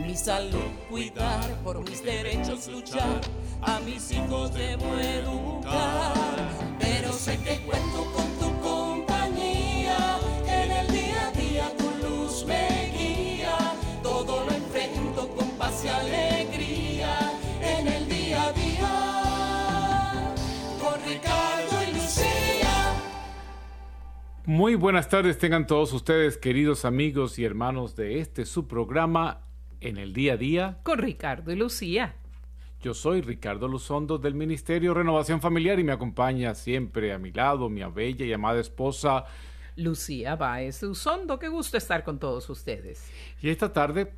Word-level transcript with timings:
mi 0.00 0.16
salud 0.16 0.70
cuidar, 0.88 1.54
por 1.62 1.78
mis 1.88 2.02
derechos 2.02 2.68
luchar, 2.68 3.20
a 3.62 3.78
mis 3.80 4.10
hijos 4.10 4.52
debo 4.54 4.94
educar. 4.96 6.48
Pero 6.78 7.12
sé 7.12 7.38
que 7.38 7.60
cuento 7.66 8.04
con 8.12 8.26
tu 8.38 8.60
compañía, 8.60 10.18
en 10.46 10.70
el 10.70 10.86
día 10.88 11.28
a 11.28 11.32
día 11.32 11.76
tu 11.76 12.06
luz 12.06 12.44
me 12.46 12.92
guía, 12.96 13.56
todo 14.02 14.44
lo 14.44 14.50
enfrento 14.50 15.28
con 15.28 15.48
paz 15.50 15.84
y 15.84 15.88
alegría, 15.88 17.32
en 17.60 17.86
el 17.86 18.08
día 18.08 18.44
a 18.44 18.52
día, 18.52 20.34
con 20.80 20.94
Ricardo 21.06 21.82
y 21.88 21.94
Lucía. 21.94 22.94
Muy 24.46 24.74
buenas 24.74 25.08
tardes 25.08 25.38
tengan 25.38 25.66
todos 25.66 25.92
ustedes, 25.92 26.38
queridos 26.38 26.84
amigos 26.84 27.38
y 27.38 27.44
hermanos 27.44 27.94
de 27.94 28.18
este 28.20 28.46
su 28.46 28.66
programa 28.66 29.49
en 29.80 29.96
el 29.96 30.12
día 30.12 30.34
a 30.34 30.36
día 30.36 30.78
con 30.82 30.98
Ricardo 30.98 31.52
y 31.52 31.56
Lucía. 31.56 32.14
Yo 32.82 32.94
soy 32.94 33.20
Ricardo 33.20 33.68
Luzondo 33.68 34.18
del 34.18 34.34
Ministerio 34.34 34.94
Renovación 34.94 35.40
Familiar 35.40 35.78
y 35.78 35.84
me 35.84 35.92
acompaña 35.92 36.54
siempre 36.54 37.12
a 37.12 37.18
mi 37.18 37.30
lado 37.30 37.68
mi 37.68 37.82
bella 37.84 38.24
y 38.24 38.32
amada 38.32 38.60
esposa 38.60 39.24
Lucía 39.76 40.36
Baez 40.36 40.82
Luzondo. 40.82 41.38
Qué 41.38 41.48
gusto 41.48 41.76
estar 41.76 42.04
con 42.04 42.18
todos 42.18 42.48
ustedes. 42.48 43.10
Y 43.42 43.50
esta 43.50 43.72
tarde, 43.72 44.12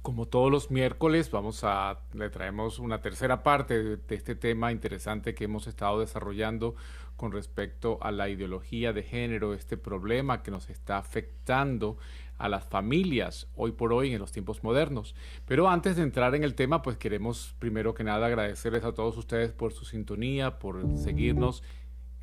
como 0.00 0.26
todos 0.26 0.50
los 0.50 0.70
miércoles, 0.70 1.30
vamos 1.30 1.64
a 1.64 2.00
le 2.14 2.30
traemos 2.30 2.78
una 2.78 3.00
tercera 3.00 3.42
parte 3.42 3.82
de, 3.82 3.96
de 3.98 4.14
este 4.14 4.34
tema 4.34 4.72
interesante 4.72 5.34
que 5.34 5.44
hemos 5.44 5.66
estado 5.66 6.00
desarrollando 6.00 6.74
con 7.16 7.30
respecto 7.30 7.98
a 8.00 8.10
la 8.10 8.28
ideología 8.28 8.92
de 8.92 9.02
género, 9.02 9.54
este 9.54 9.76
problema 9.76 10.42
que 10.42 10.50
nos 10.50 10.70
está 10.70 10.96
afectando 10.96 11.98
a 12.42 12.48
las 12.48 12.64
familias 12.66 13.46
hoy 13.54 13.70
por 13.70 13.92
hoy 13.92 14.12
en 14.12 14.18
los 14.18 14.32
tiempos 14.32 14.64
modernos. 14.64 15.14
Pero 15.46 15.68
antes 15.68 15.94
de 15.94 16.02
entrar 16.02 16.34
en 16.34 16.42
el 16.42 16.56
tema, 16.56 16.82
pues 16.82 16.96
queremos 16.96 17.54
primero 17.60 17.94
que 17.94 18.02
nada 18.02 18.26
agradecerles 18.26 18.82
a 18.82 18.92
todos 18.92 19.16
ustedes 19.16 19.52
por 19.52 19.72
su 19.72 19.84
sintonía, 19.84 20.58
por 20.58 20.84
seguirnos 20.98 21.62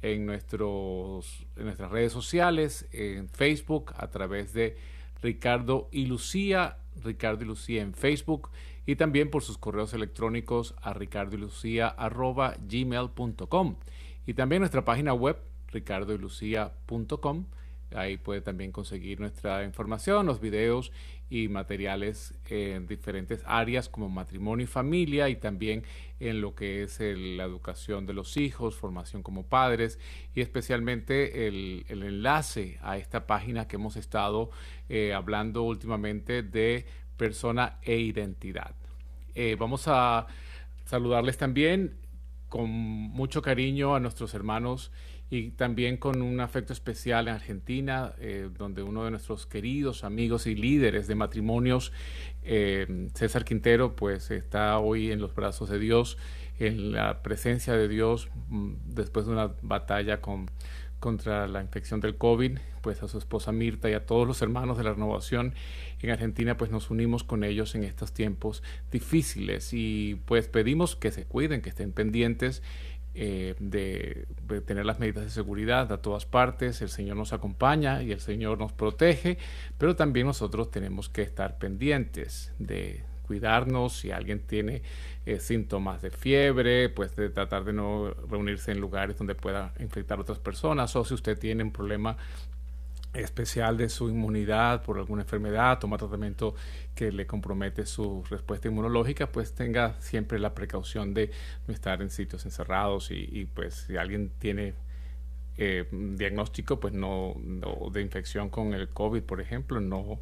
en, 0.01 0.25
nuestros, 0.25 1.47
en 1.55 1.63
nuestras 1.63 1.89
redes 1.89 2.11
sociales, 2.11 2.85
en 2.91 3.29
Facebook, 3.29 3.93
a 3.95 4.09
través 4.09 4.51
de 4.51 4.75
Ricardo 5.21 5.87
y 5.89 6.05
Lucía, 6.07 6.79
Ricardo 7.01 7.45
y 7.45 7.47
Lucía 7.47 7.81
en 7.81 7.93
Facebook, 7.93 8.49
y 8.85 8.97
también 8.97 9.29
por 9.29 9.41
sus 9.41 9.57
correos 9.57 9.93
electrónicos 9.93 10.75
a 10.81 10.93
ricardo 10.93 11.37
y 11.37 11.39
lucía 11.39 11.95
gmail.com 12.67 13.75
y 14.25 14.33
también 14.33 14.61
nuestra 14.61 14.83
página 14.83 15.13
web 15.13 15.37
ricardoylucia.com 15.67 17.45
Ahí 17.95 18.17
puede 18.17 18.41
también 18.41 18.71
conseguir 18.71 19.19
nuestra 19.19 19.63
información, 19.63 20.25
los 20.25 20.39
videos 20.39 20.91
y 21.29 21.47
materiales 21.47 22.33
en 22.49 22.87
diferentes 22.87 23.43
áreas 23.45 23.89
como 23.89 24.09
matrimonio 24.09 24.63
y 24.63 24.67
familia 24.67 25.29
y 25.29 25.35
también 25.35 25.83
en 26.19 26.41
lo 26.41 26.55
que 26.55 26.83
es 26.83 26.99
la 26.99 27.43
educación 27.43 28.05
de 28.05 28.13
los 28.13 28.37
hijos, 28.37 28.75
formación 28.75 29.23
como 29.23 29.45
padres 29.45 29.99
y 30.33 30.41
especialmente 30.41 31.47
el, 31.47 31.85
enlace 31.89 32.77
a 32.81 32.97
esta 32.97 33.27
página 33.27 33.67
que 33.67 33.75
hemos 33.75 33.95
estado 33.95 34.49
eh, 34.87 35.13
hablando 35.13 35.63
últimamente 35.63 36.43
de 36.43 36.85
persona 37.17 37.77
e 37.83 37.97
identidad. 37.97 38.75
Eh, 39.35 39.55
vamos 39.59 39.87
a 39.87 40.27
saludarles 40.85 41.37
también 41.37 41.95
con 42.49 42.69
mucho 42.69 43.41
cariño 43.41 43.95
a 43.95 43.99
nuestros 43.99 44.33
hermanos 44.33 44.91
y 45.29 45.51
también 45.51 45.97
con 45.97 46.21
un 46.21 46.39
afecto 46.39 46.73
especial 46.73 47.27
en 47.27 47.35
Argentina, 47.35 48.13
eh, 48.19 48.49
donde 48.57 48.81
uno 48.81 49.05
de 49.05 49.11
nuestros 49.11 49.45
queridos 49.45 50.03
amigos 50.03 50.47
y 50.47 50.55
líderes 50.55 51.07
de 51.07 51.15
matrimonios, 51.15 51.91
eh, 52.41 53.09
César 53.13 53.45
Quintero, 53.45 53.95
pues 53.95 54.31
está 54.31 54.79
hoy 54.79 55.11
en 55.11 55.19
los 55.21 55.35
brazos 55.35 55.69
de 55.69 55.77
Dios, 55.77 56.17
en 56.57 56.91
la 56.91 57.21
presencia 57.21 57.73
de 57.73 57.87
Dios, 57.87 58.29
mm, 58.49 58.73
después 58.87 59.27
de 59.27 59.33
una 59.33 59.53
batalla 59.61 60.19
con, 60.19 60.47
contra 60.99 61.47
la 61.47 61.61
infección 61.61 61.99
del 61.99 62.17
COVID, 62.17 62.57
pues 62.81 63.03
a 63.03 63.07
su 63.07 63.17
esposa 63.17 63.51
Mirta 63.51 63.89
y 63.89 63.93
a 63.93 64.05
todos 64.05 64.27
los 64.27 64.41
hermanos 64.41 64.77
de 64.77 64.83
la 64.83 64.93
renovación 64.93 65.53
en 66.01 66.09
Argentina, 66.09 66.57
pues 66.57 66.71
nos 66.71 66.89
unimos 66.89 67.23
con 67.23 67.43
ellos 67.43 67.75
en 67.75 67.83
estos 67.83 68.13
tiempos 68.13 68.63
difíciles. 68.91 69.73
Y 69.73 70.19
pues 70.25 70.47
pedimos 70.47 70.95
que 70.95 71.11
se 71.11 71.25
cuiden, 71.25 71.61
que 71.61 71.69
estén 71.69 71.91
pendientes 71.91 72.63
eh, 73.15 73.55
de, 73.59 74.27
tener 74.65 74.85
las 74.85 74.99
medidas 74.99 75.23
de 75.23 75.29
seguridad 75.31 75.91
a 75.91 76.01
todas 76.01 76.25
partes. 76.25 76.81
El 76.81 76.89
Señor 76.89 77.17
nos 77.17 77.33
acompaña 77.33 78.03
y 78.03 78.11
el 78.11 78.19
Señor 78.19 78.57
nos 78.59 78.71
protege, 78.71 79.37
pero 79.77 79.95
también 79.95 80.27
nosotros 80.27 80.71
tenemos 80.71 81.09
que 81.09 81.23
estar 81.23 81.57
pendientes 81.57 82.53
de 82.59 83.03
cuidarnos. 83.23 83.93
Si 83.93 84.11
alguien 84.11 84.39
tiene 84.39 84.81
eh, 85.25 85.39
síntomas 85.39 86.01
de 86.01 86.11
fiebre, 86.11 86.89
pues 86.89 87.15
de 87.15 87.29
tratar 87.29 87.63
de 87.63 87.73
no 87.73 88.11
reunirse 88.29 88.71
en 88.71 88.79
lugares 88.79 89.17
donde 89.17 89.35
pueda 89.35 89.73
infectar 89.79 90.17
a 90.17 90.21
otras 90.21 90.39
personas. 90.39 90.95
O 90.95 91.03
si 91.03 91.13
usted 91.13 91.37
tiene 91.37 91.63
un 91.63 91.71
problema 91.71 92.17
especial 93.13 93.77
de 93.77 93.89
su 93.89 94.09
inmunidad 94.09 94.83
por 94.83 94.97
alguna 94.97 95.23
enfermedad, 95.23 95.79
toma 95.79 95.97
tratamiento 95.97 96.55
que 96.93 97.11
le 97.11 97.25
compromete 97.25 97.85
su 97.85 98.23
respuesta 98.29 98.67
inmunológica, 98.67 99.31
pues 99.31 99.53
tenga 99.53 99.99
siempre 99.99 100.39
la 100.39 100.53
precaución 100.53 101.13
de 101.13 101.31
no 101.67 101.73
estar 101.73 102.01
en 102.01 102.09
sitios 102.09 102.45
encerrados 102.45 103.09
y, 103.11 103.47
pues 103.53 103.85
si 103.87 103.97
alguien 103.97 104.31
tiene 104.37 104.75
eh, 105.57 105.87
diagnóstico 105.91 106.79
pues 106.79 106.93
no, 106.93 107.35
de 107.91 108.01
infección 108.01 108.49
con 108.49 108.73
el 108.73 108.89
COVID, 108.89 109.23
por 109.23 109.41
ejemplo, 109.41 109.79
no, 109.79 110.19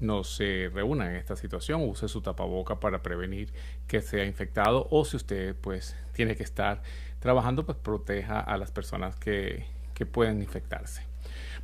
no 0.00 0.24
se 0.24 0.70
reúna 0.72 1.10
en 1.10 1.16
esta 1.16 1.36
situación, 1.36 1.82
use 1.82 2.08
su 2.08 2.22
tapaboca 2.22 2.80
para 2.80 3.02
prevenir 3.02 3.52
que 3.86 4.00
sea 4.00 4.24
infectado 4.24 4.88
o 4.90 5.04
si 5.04 5.16
usted 5.16 5.54
pues 5.60 5.94
tiene 6.12 6.36
que 6.36 6.42
estar 6.42 6.82
trabajando, 7.18 7.66
pues 7.66 7.76
proteja 7.76 8.40
a 8.40 8.56
las 8.56 8.72
personas 8.72 9.14
que, 9.16 9.66
que 9.94 10.06
pueden 10.06 10.40
infectarse. 10.40 11.09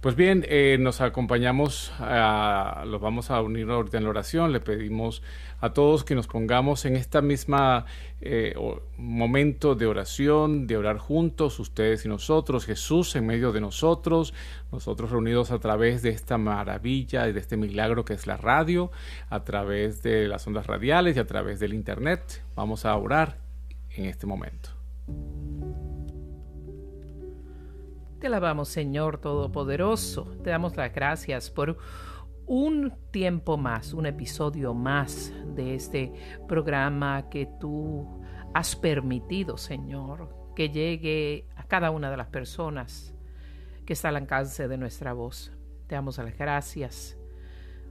Pues 0.01 0.15
bien, 0.15 0.45
eh, 0.49 0.77
nos 0.79 1.01
acompañamos, 1.01 1.93
a, 1.99 2.84
los 2.87 3.01
vamos 3.01 3.31
a 3.31 3.41
unir 3.41 3.69
ahorita 3.71 3.97
en 3.99 4.05
la 4.05 4.11
oración, 4.11 4.53
le 4.53 4.61
pedimos 4.61 5.23
a 5.61 5.73
todos 5.73 6.05
que 6.05 6.15
nos 6.15 6.27
pongamos 6.27 6.84
en 6.84 6.97
esta 6.97 7.23
misma 7.23 7.87
eh, 8.21 8.55
momento 8.99 9.75
de 9.75 9.87
oración, 9.87 10.67
de 10.67 10.77
orar 10.77 10.99
juntos, 10.99 11.59
ustedes 11.59 12.05
y 12.05 12.09
nosotros, 12.09 12.67
Jesús 12.67 13.17
en 13.17 13.27
medio 13.27 13.53
de 13.53 13.61
nosotros, 13.61 14.34
nosotros 14.71 15.11
reunidos 15.11 15.51
a 15.51 15.59
través 15.59 16.03
de 16.03 16.11
esta 16.11 16.37
maravilla 16.37 17.28
y 17.28 17.33
de 17.33 17.41
este 17.41 17.57
milagro 17.57 18.05
que 18.05 18.15
es 18.15 18.27
la 18.27 18.37
radio, 18.37 18.91
a 19.31 19.45
través 19.45 20.03
de 20.03 20.28
las 20.28 20.47
ondas 20.47 20.67
radiales 20.67 21.17
y 21.17 21.21
a 21.21 21.27
través 21.27 21.59
del 21.59 21.73
Internet. 21.73 22.43
Vamos 22.55 22.84
a 22.84 22.95
orar 22.97 23.39
en 23.91 24.05
este 24.05 24.27
momento. 24.27 24.71
Te 28.19 28.28
alabamos, 28.28 28.71
Señor 28.71 29.19
Todopoderoso. 29.19 30.25
Te 30.43 30.49
damos 30.49 30.75
las 30.75 30.94
gracias 30.94 31.50
por 31.50 31.77
un 32.47 32.94
tiempo 33.10 33.59
más, 33.59 33.92
un 33.92 34.07
episodio 34.07 34.72
más 34.72 35.34
de 35.54 35.74
este 35.74 36.15
programa 36.48 37.28
que 37.28 37.47
tú 37.60 38.22
has 38.54 38.74
permitido, 38.74 39.59
Señor, 39.59 40.34
que 40.57 40.71
llegue 40.71 41.47
a 41.57 41.65
cada 41.65 41.91
una 41.91 42.10
de 42.10 42.16
las 42.16 42.28
personas 42.28 43.15
que 43.84 43.92
está 43.92 44.09
al 44.09 44.16
alcance 44.16 44.66
de 44.66 44.78
nuestra 44.78 45.13
voz. 45.13 45.53
Te 45.86 45.95
damos 45.95 46.16
las 46.16 46.39
gracias 46.39 47.18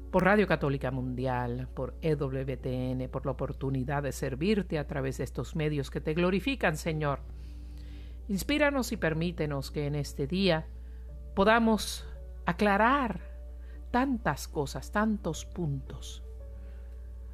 por 0.09 0.23
Radio 0.23 0.47
Católica 0.47 0.89
Mundial, 0.89 1.67
por 1.75 1.93
EWTN, 2.01 3.09
por 3.11 3.25
la 3.25 3.33
oportunidad 3.33 4.01
de 4.01 4.11
servirte 4.11 4.79
a 4.79 4.87
través 4.87 5.19
de 5.19 5.23
estos 5.23 5.55
medios 5.55 5.91
que 5.91 6.01
te 6.01 6.15
glorifican, 6.15 6.77
Señor 6.77 7.34
Inspíranos 8.27 8.91
y 8.91 8.97
permítenos 8.97 9.69
que 9.69 9.85
en 9.85 9.93
este 9.93 10.25
día 10.25 10.65
podamos 11.35 12.07
aclarar 12.47 13.21
tantas 13.91 14.47
cosas, 14.47 14.91
tantos 14.91 15.45
puntos, 15.45 16.23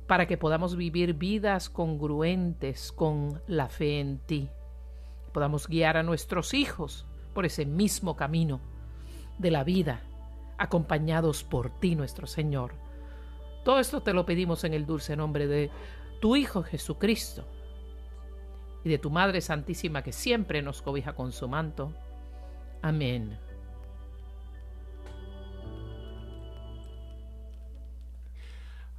para 0.05 0.27
que 0.27 0.38
podamos 0.38 0.75
vivir 0.75 1.13
vidas 1.13 1.69
congruentes 1.69 2.91
con 2.91 3.41
la 3.47 3.69
fe 3.69 4.01
en 4.01 4.19
ti. 4.19 4.49
Podamos 5.31 5.69
guiar 5.69 5.95
a 5.95 6.03
nuestros 6.03 6.53
hijos 6.53 7.05
por 7.33 7.45
ese 7.45 7.65
mismo 7.65 8.17
camino 8.17 8.59
de 9.38 9.49
la 9.49 9.63
vida, 9.63 10.01
acompañados 10.57 11.45
por 11.45 11.69
ti, 11.79 11.95
nuestro 11.95 12.27
Señor. 12.27 12.73
Todo 13.63 13.79
esto 13.79 14.03
te 14.03 14.11
lo 14.11 14.25
pedimos 14.25 14.65
en 14.65 14.73
el 14.73 14.85
dulce 14.85 15.15
nombre 15.15 15.47
de 15.47 15.71
tu 16.19 16.35
Hijo 16.35 16.63
Jesucristo 16.63 17.45
y 18.83 18.89
de 18.89 18.97
tu 18.97 19.09
Madre 19.09 19.41
Santísima 19.41 20.03
que 20.03 20.11
siempre 20.11 20.61
nos 20.61 20.81
cobija 20.81 21.13
con 21.13 21.31
su 21.31 21.47
manto. 21.47 21.93
Amén. 22.81 23.37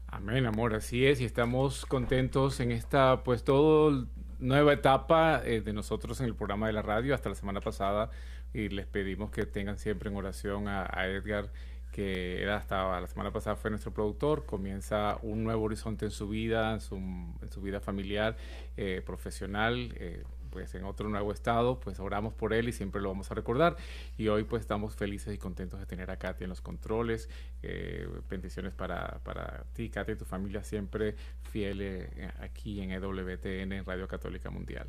Amén, 0.07 0.45
amor, 0.45 0.75
así 0.75 1.07
es, 1.07 1.23
y 1.23 1.25
estamos 1.25 1.87
contentos 1.87 2.61
en 2.61 2.71
esta, 2.71 3.25
pues, 3.25 3.45
todo 3.45 4.07
nueva 4.39 4.75
etapa 4.75 5.41
eh, 5.43 5.63
de 5.63 5.73
nosotros 5.73 6.21
en 6.21 6.27
el 6.27 6.35
programa 6.35 6.67
de 6.67 6.75
la 6.75 6.83
radio 6.83 7.15
hasta 7.15 7.31
la 7.31 7.35
semana 7.35 7.61
pasada, 7.61 8.11
y 8.53 8.69
les 8.69 8.87
pedimos 8.87 9.31
que 9.31 9.47
tengan 9.47 9.79
siempre 9.79 10.11
en 10.11 10.17
oración 10.17 10.69
a, 10.69 10.83
a 10.93 11.07
Edgar 11.07 11.51
que 11.93 12.43
era 12.43 12.57
hasta 12.57 13.01
la 13.01 13.07
semana 13.07 13.31
pasada 13.31 13.55
fue 13.55 13.71
nuestro 13.71 13.93
productor, 13.93 14.47
comienza 14.47 15.19
un 15.23 15.45
nuevo 15.45 15.65
horizonte 15.65 16.07
en 16.07 16.11
su 16.11 16.27
vida, 16.27 16.73
en 16.73 16.81
su, 16.81 16.97
en 16.97 17.53
su 17.53 17.61
vida 17.61 17.81
familiar, 17.81 18.37
eh, 18.79 19.03
profesional, 19.05 19.95
eh, 19.97 20.25
pues 20.51 20.75
en 20.75 20.85
otro 20.85 21.09
nuevo 21.09 21.33
estado, 21.33 21.81
pues 21.81 22.01
oramos 22.01 22.33
por 22.35 22.53
él 22.53 22.69
y 22.69 22.73
siempre 22.73 23.01
lo 23.01 23.11
vamos 23.11 23.31
a 23.31 23.35
recordar. 23.35 23.77
Y 24.17 24.29
hoy 24.29 24.45
pues 24.45 24.61
estamos 24.63 24.97
felices 24.97 25.35
y 25.35 25.39
contentos 25.39 25.81
de 25.81 25.87
tener 25.87 26.11
a 26.11 26.17
Katy 26.17 26.45
en 26.45 26.51
los 26.51 26.61
controles. 26.63 27.29
Eh, 27.63 28.09
bendiciones 28.29 28.73
para, 28.73 29.21
para 29.23 29.65
ti, 29.75 29.91
Katy, 29.91 30.13
y 30.13 30.17
tu 30.17 30.25
familia 30.25 30.65
siempre 30.65 31.15
fieles 31.43 32.11
aquí 32.41 32.81
en 32.81 32.91
EWTN, 32.91 33.73
en 33.73 33.85
Radio 33.85 34.09
Católica 34.09 34.51
Mundial. 34.51 34.89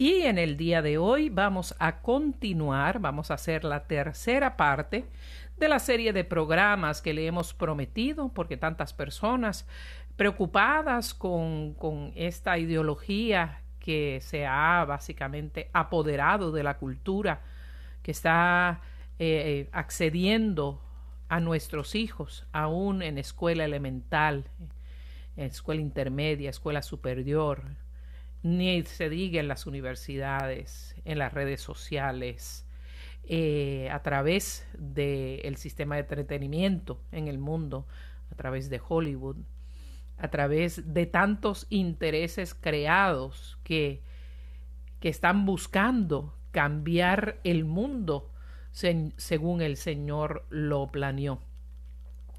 Y 0.00 0.22
en 0.22 0.38
el 0.38 0.56
día 0.56 0.80
de 0.80 0.96
hoy 0.96 1.28
vamos 1.28 1.74
a 1.80 2.00
continuar, 2.02 3.00
vamos 3.00 3.32
a 3.32 3.34
hacer 3.34 3.64
la 3.64 3.88
tercera 3.88 4.56
parte 4.56 5.04
de 5.58 5.68
la 5.68 5.78
serie 5.78 6.12
de 6.12 6.24
programas 6.24 7.02
que 7.02 7.14
le 7.14 7.26
hemos 7.26 7.54
prometido, 7.54 8.30
porque 8.32 8.56
tantas 8.56 8.92
personas 8.92 9.66
preocupadas 10.16 11.14
con, 11.14 11.74
con 11.74 12.12
esta 12.14 12.58
ideología 12.58 13.62
que 13.78 14.20
se 14.20 14.46
ha 14.46 14.84
básicamente 14.84 15.70
apoderado 15.72 16.52
de 16.52 16.62
la 16.62 16.78
cultura, 16.78 17.40
que 18.02 18.10
está 18.10 18.80
eh, 19.18 19.68
accediendo 19.72 20.80
a 21.28 21.40
nuestros 21.40 21.94
hijos, 21.94 22.46
aún 22.52 23.02
en 23.02 23.18
escuela 23.18 23.64
elemental, 23.64 24.44
en 25.36 25.46
escuela 25.46 25.80
intermedia, 25.80 26.50
escuela 26.50 26.82
superior, 26.82 27.62
ni 28.42 28.82
se 28.82 29.08
diga 29.08 29.40
en 29.40 29.48
las 29.48 29.66
universidades, 29.66 30.94
en 31.04 31.18
las 31.18 31.32
redes 31.32 31.60
sociales, 31.60 32.66
eh, 33.30 33.90
a 33.92 34.02
través 34.02 34.66
del 34.78 35.56
sistema 35.56 35.96
de 35.96 36.00
entretenimiento 36.00 37.02
en 37.12 37.28
el 37.28 37.36
mundo, 37.38 37.86
a 38.32 38.34
través 38.36 38.70
de 38.70 38.80
Hollywood, 38.86 39.36
a 40.16 40.28
través 40.28 40.94
de 40.94 41.04
tantos 41.04 41.66
intereses 41.68 42.54
creados 42.54 43.58
que, 43.64 44.02
que 44.98 45.10
están 45.10 45.44
buscando 45.44 46.34
cambiar 46.52 47.38
el 47.44 47.66
mundo 47.66 48.32
según 48.72 49.60
el 49.60 49.76
Señor 49.76 50.46
lo 50.48 50.86
planeó. 50.86 51.40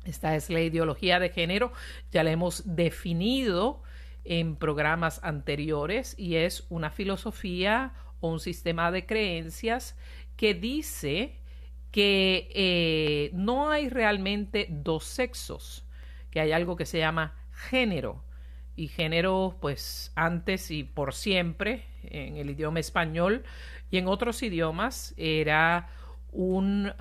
Esta 0.06 0.36
es 0.36 0.50
la 0.50 0.62
ideología 0.62 1.20
de 1.20 1.30
género, 1.30 1.72
ya 2.12 2.24
la 2.24 2.32
hemos 2.32 2.76
definido 2.76 3.84
en 4.24 4.56
programas 4.56 5.24
anteriores 5.24 6.16
y 6.18 6.38
es 6.38 6.66
una 6.70 6.90
filosofía 6.90 7.94
o 8.22 8.30
un 8.30 8.40
sistema 8.40 8.92
de 8.92 9.06
creencias 9.06 9.96
que 10.40 10.54
dice 10.54 11.36
que 11.92 12.50
eh, 12.56 13.30
no 13.34 13.72
hay 13.72 13.90
realmente 13.90 14.68
dos 14.70 15.04
sexos, 15.04 15.86
que 16.32 16.40
hay 16.40 16.54
algo 16.54 16.78
que 16.78 16.86
se 16.86 16.98
llama 16.98 17.36
género. 17.52 18.24
Y 18.78 18.88
género, 18.88 19.58
pues 19.60 20.14
antes 20.16 20.72
y 20.72 20.86
por 20.86 21.14
siempre, 21.14 21.84
en 22.04 22.38
el 22.38 22.52
idioma 22.52 22.80
español 22.80 23.44
y 23.92 23.98
en 23.98 24.08
otros 24.08 24.42
idiomas, 24.42 25.14
era 25.18 25.90
un, 26.32 26.94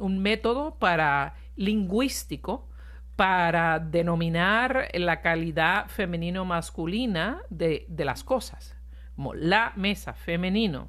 un 0.00 0.18
método 0.18 0.80
para 0.80 1.36
lingüístico 1.54 2.68
para 3.14 3.78
denominar 3.78 4.88
la 4.94 5.20
calidad 5.20 5.86
femenino-masculina 5.86 7.40
de, 7.50 7.86
de, 7.88 8.04
las 8.04 8.24
cosas, 8.24 8.76
como 9.14 9.32
la 9.32 9.72
mesa 9.76 10.12
femenino, 10.12 10.88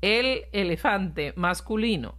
el 0.00 0.46
elefante 0.52 1.32
masculino. 1.36 2.16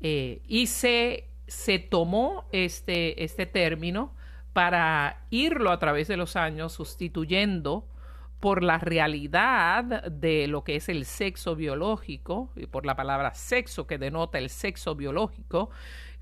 Eh, 0.00 0.42
y 0.46 0.66
se, 0.66 1.28
se 1.46 1.78
tomó 1.78 2.44
este, 2.52 3.24
este 3.24 3.46
término 3.46 4.14
para 4.52 5.26
irlo 5.30 5.70
a 5.70 5.78
través 5.78 6.08
de 6.08 6.16
los 6.16 6.36
años 6.36 6.72
sustituyendo 6.72 7.88
por 8.40 8.62
la 8.62 8.78
realidad 8.78 10.04
de 10.10 10.46
lo 10.46 10.62
que 10.62 10.76
es 10.76 10.88
el 10.88 11.04
sexo 11.04 11.56
biológico, 11.56 12.50
y 12.54 12.66
por 12.66 12.86
la 12.86 12.96
palabra 12.96 13.34
sexo 13.34 13.86
que 13.86 13.98
denota 13.98 14.38
el 14.38 14.50
sexo 14.50 14.94
biológico, 14.94 15.70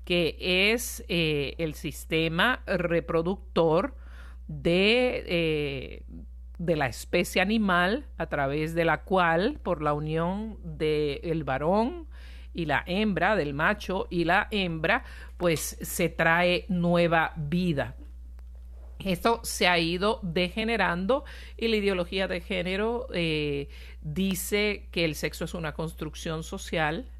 que 0.05 0.37
es 0.71 1.03
eh, 1.07 1.55
el 1.57 1.73
sistema 1.73 2.61
reproductor 2.65 3.95
de, 4.47 5.23
eh, 5.27 6.03
de, 6.57 6.75
la 6.75 6.87
especie 6.87 7.41
animal 7.41 8.05
a 8.17 8.27
través 8.27 8.73
de 8.73 8.85
la 8.85 9.03
cual, 9.03 9.59
por 9.63 9.81
la 9.81 9.93
unión 9.93 10.57
del 10.63 11.43
varón 11.43 12.07
y 12.53 12.65
la 12.65 12.83
hembra, 12.87 13.35
del 13.35 13.53
macho 13.53 14.07
y 14.09 14.23
la 14.23 14.47
hembra, 14.51 15.03
pues 15.37 15.77
se 15.81 16.09
trae 16.09 16.65
nueva 16.69 17.33
vida. 17.35 17.95
Esto 18.99 19.41
se 19.43 19.67
ha 19.67 19.77
ido 19.77 20.19
degenerando 20.23 21.25
y 21.57 21.67
la 21.67 21.75
ideología 21.75 22.27
de 22.27 22.41
género 22.41 23.07
eh, 23.13 23.67
dice 24.01 24.87
que 24.91 25.05
el 25.05 25.15
sexo 25.15 25.45
es 25.45 25.53
una 25.53 25.73
construcción 25.73 26.43
social, 26.43 27.11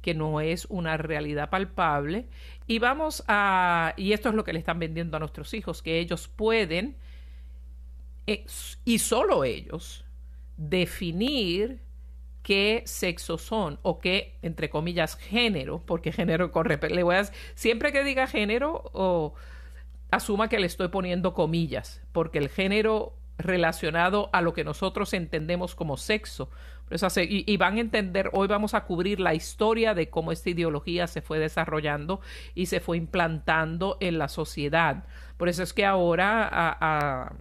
que 0.00 0.14
no 0.14 0.40
es 0.40 0.66
una 0.66 0.96
realidad 0.96 1.50
palpable. 1.50 2.28
Y 2.66 2.78
vamos 2.78 3.24
a, 3.26 3.94
y 3.96 4.12
esto 4.12 4.28
es 4.28 4.34
lo 4.34 4.44
que 4.44 4.52
le 4.52 4.58
están 4.58 4.78
vendiendo 4.78 5.16
a 5.16 5.20
nuestros 5.20 5.54
hijos, 5.54 5.82
que 5.82 5.98
ellos 5.98 6.28
pueden, 6.28 6.96
y 8.26 8.98
solo 8.98 9.44
ellos, 9.44 10.04
definir 10.56 11.80
qué 12.42 12.82
sexo 12.86 13.38
son 13.38 13.78
o 13.82 13.98
qué, 13.98 14.38
entre 14.42 14.70
comillas, 14.70 15.16
género, 15.16 15.82
porque 15.84 16.12
género 16.12 16.52
corre, 16.52 16.78
le 16.90 17.02
voy 17.02 17.16
a, 17.16 17.24
siempre 17.54 17.92
que 17.92 18.04
diga 18.04 18.26
género, 18.26 18.90
o 18.92 19.34
asuma 20.10 20.48
que 20.48 20.58
le 20.58 20.66
estoy 20.66 20.88
poniendo 20.88 21.34
comillas, 21.34 22.02
porque 22.12 22.38
el 22.38 22.48
género 22.48 23.16
relacionado 23.36 24.30
a 24.32 24.42
lo 24.42 24.52
que 24.52 24.62
nosotros 24.62 25.12
entendemos 25.12 25.74
como 25.74 25.96
sexo, 25.96 26.50
y, 27.16 27.56
van 27.56 27.78
a 27.78 27.80
entender, 27.80 28.30
hoy 28.34 28.46
vamos 28.46 28.74
a 28.74 28.84
cubrir 28.84 29.18
la 29.18 29.34
historia 29.34 29.94
de 29.94 30.10
cómo 30.10 30.32
esta 30.32 30.50
ideología 30.50 31.06
se 31.06 31.22
fue 31.22 31.38
desarrollando 31.38 32.20
y 32.54 32.66
se 32.66 32.78
fue 32.78 32.98
implantando 32.98 33.96
en 34.00 34.18
la 34.18 34.28
sociedad. 34.28 35.04
Por 35.36 35.48
eso 35.48 35.62
es 35.62 35.72
que 35.72 35.86
ahora 35.86 37.32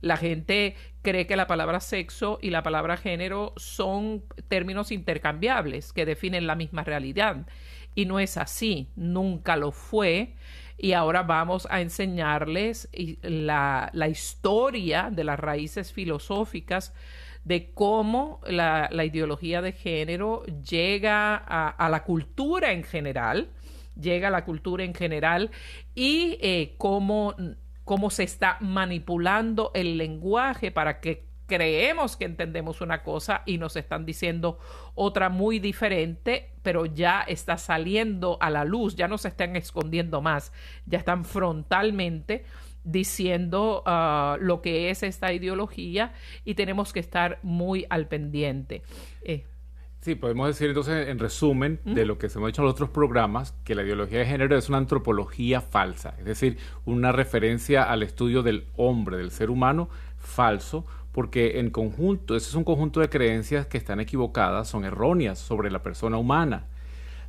la 0.00 0.16
gente 0.16 0.76
cree 1.02 1.26
que 1.26 1.36
la 1.36 1.46
palabra 1.46 1.80
sexo 1.80 2.38
y 2.42 2.50
la 2.50 2.62
palabra 2.62 2.96
género 2.96 3.52
son 3.56 4.24
términos 4.48 4.92
intercambiables 4.92 5.92
que 5.92 6.06
definen 6.06 6.46
la 6.46 6.54
misma 6.54 6.84
realidad. 6.84 7.46
Y 7.94 8.06
no 8.06 8.20
es 8.20 8.36
así, 8.36 8.90
nunca 8.94 9.56
lo 9.56 9.72
fue 9.72 10.34
y 10.78 10.92
ahora 10.92 11.24
vamos 11.24 11.66
a 11.70 11.80
enseñarles 11.80 12.88
la, 13.22 13.90
historia 14.08 15.10
de 15.10 15.24
las 15.24 15.38
raíces 15.38 15.92
filosóficas 15.92 16.94
de 17.44 17.72
cómo 17.74 18.40
la, 18.46 18.88
ideología 19.04 19.60
de 19.60 19.72
género 19.72 20.44
llega 20.46 21.34
a, 21.34 21.88
la 21.88 22.04
cultura 22.04 22.70
en 22.70 22.84
general, 22.84 23.50
llega 24.00 24.28
a 24.28 24.30
la 24.30 24.44
cultura 24.44 24.84
en 24.84 24.94
general 24.94 25.50
y 25.96 26.38
eh, 26.40 26.74
cómo, 26.78 27.34
cómo 27.88 28.10
se 28.10 28.22
está 28.22 28.58
manipulando 28.60 29.70
el 29.72 29.96
lenguaje 29.96 30.70
para 30.70 31.00
que 31.00 31.24
creemos 31.46 32.18
que 32.18 32.26
entendemos 32.26 32.82
una 32.82 33.02
cosa 33.02 33.42
y 33.46 33.56
nos 33.56 33.76
están 33.76 34.04
diciendo 34.04 34.58
otra 34.94 35.30
muy 35.30 35.58
diferente, 35.58 36.52
pero 36.60 36.84
ya 36.84 37.22
está 37.22 37.56
saliendo 37.56 38.36
a 38.42 38.50
la 38.50 38.66
luz, 38.66 38.94
ya 38.94 39.08
no 39.08 39.16
se 39.16 39.28
están 39.28 39.56
escondiendo 39.56 40.20
más, 40.20 40.52
ya 40.84 40.98
están 40.98 41.24
frontalmente 41.24 42.44
diciendo 42.84 43.82
ah, 43.86 44.36
lo 44.38 44.60
que 44.60 44.90
es 44.90 45.02
esta 45.02 45.32
ideología 45.32 46.12
y 46.44 46.56
tenemos 46.56 46.92
que 46.92 47.00
estar 47.00 47.38
muy 47.42 47.86
al 47.88 48.06
pendiente. 48.06 48.82
Eh. 49.22 49.46
Sí, 50.00 50.14
podemos 50.14 50.46
decir 50.46 50.68
entonces 50.68 51.08
en 51.08 51.18
resumen 51.18 51.80
de 51.84 52.06
lo 52.06 52.18
que 52.18 52.28
se 52.28 52.38
hemos 52.38 52.48
dicho 52.48 52.62
en 52.62 52.66
los 52.66 52.74
otros 52.74 52.90
programas, 52.90 53.52
que 53.64 53.74
la 53.74 53.82
ideología 53.82 54.20
de 54.20 54.26
género 54.26 54.56
es 54.56 54.68
una 54.68 54.78
antropología 54.78 55.60
falsa, 55.60 56.14
es 56.18 56.24
decir, 56.24 56.56
una 56.84 57.10
referencia 57.10 57.82
al 57.82 58.04
estudio 58.04 58.44
del 58.44 58.66
hombre, 58.76 59.16
del 59.16 59.32
ser 59.32 59.50
humano, 59.50 59.88
falso, 60.16 60.86
porque 61.10 61.58
en 61.58 61.70
conjunto, 61.70 62.36
ese 62.36 62.48
es 62.48 62.54
un 62.54 62.62
conjunto 62.62 63.00
de 63.00 63.08
creencias 63.08 63.66
que 63.66 63.76
están 63.76 63.98
equivocadas, 63.98 64.68
son 64.68 64.84
erróneas 64.84 65.40
sobre 65.40 65.68
la 65.68 65.82
persona 65.82 66.16
humana. 66.16 66.66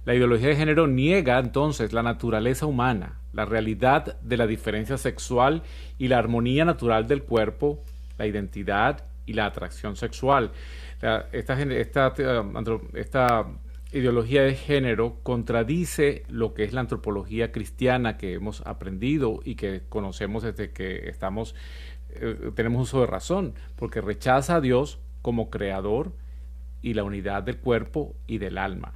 La 0.05 0.13
ideología 0.13 0.49
de 0.49 0.55
género 0.55 0.85
niega 0.85 1.39
entonces 1.39 1.91
la 1.91 2.03
naturaleza 2.03 2.67
humana, 2.67 3.19
la 3.33 3.45
realidad 3.45 4.19
de 4.21 4.37
la 4.37 4.45
diferencia 4.45 4.97
sexual 4.99 5.63
y 5.97 6.07
la 6.07 6.19
armonía 6.19 6.65
natural 6.65 7.07
del 7.07 7.23
cuerpo, 7.23 7.83
la 8.19 8.27
identidad 8.27 9.05
y 9.25 9.33
la 9.33 9.45
atracción 9.45 9.95
sexual. 9.95 10.51
Esta, 11.01 11.27
esta, 11.31 12.13
esta 12.93 13.47
ideología 13.91 14.43
de 14.43 14.55
género 14.55 15.17
contradice 15.23 16.23
lo 16.27 16.53
que 16.53 16.63
es 16.63 16.73
la 16.73 16.81
antropología 16.81 17.51
cristiana 17.51 18.17
que 18.17 18.33
hemos 18.33 18.61
aprendido 18.67 19.39
y 19.43 19.55
que 19.55 19.81
conocemos 19.89 20.43
desde 20.43 20.71
que 20.71 21.09
estamos 21.09 21.55
eh, 22.11 22.51
tenemos 22.55 22.81
uso 22.81 23.01
de 23.01 23.07
razón, 23.07 23.53
porque 23.75 24.01
rechaza 24.01 24.55
a 24.55 24.61
Dios 24.61 24.99
como 25.21 25.49
creador 25.49 26.13
y 26.81 26.93
la 26.93 27.03
unidad 27.03 27.43
del 27.43 27.57
cuerpo 27.57 28.15
y 28.25 28.39
del 28.39 28.57
alma. 28.57 28.93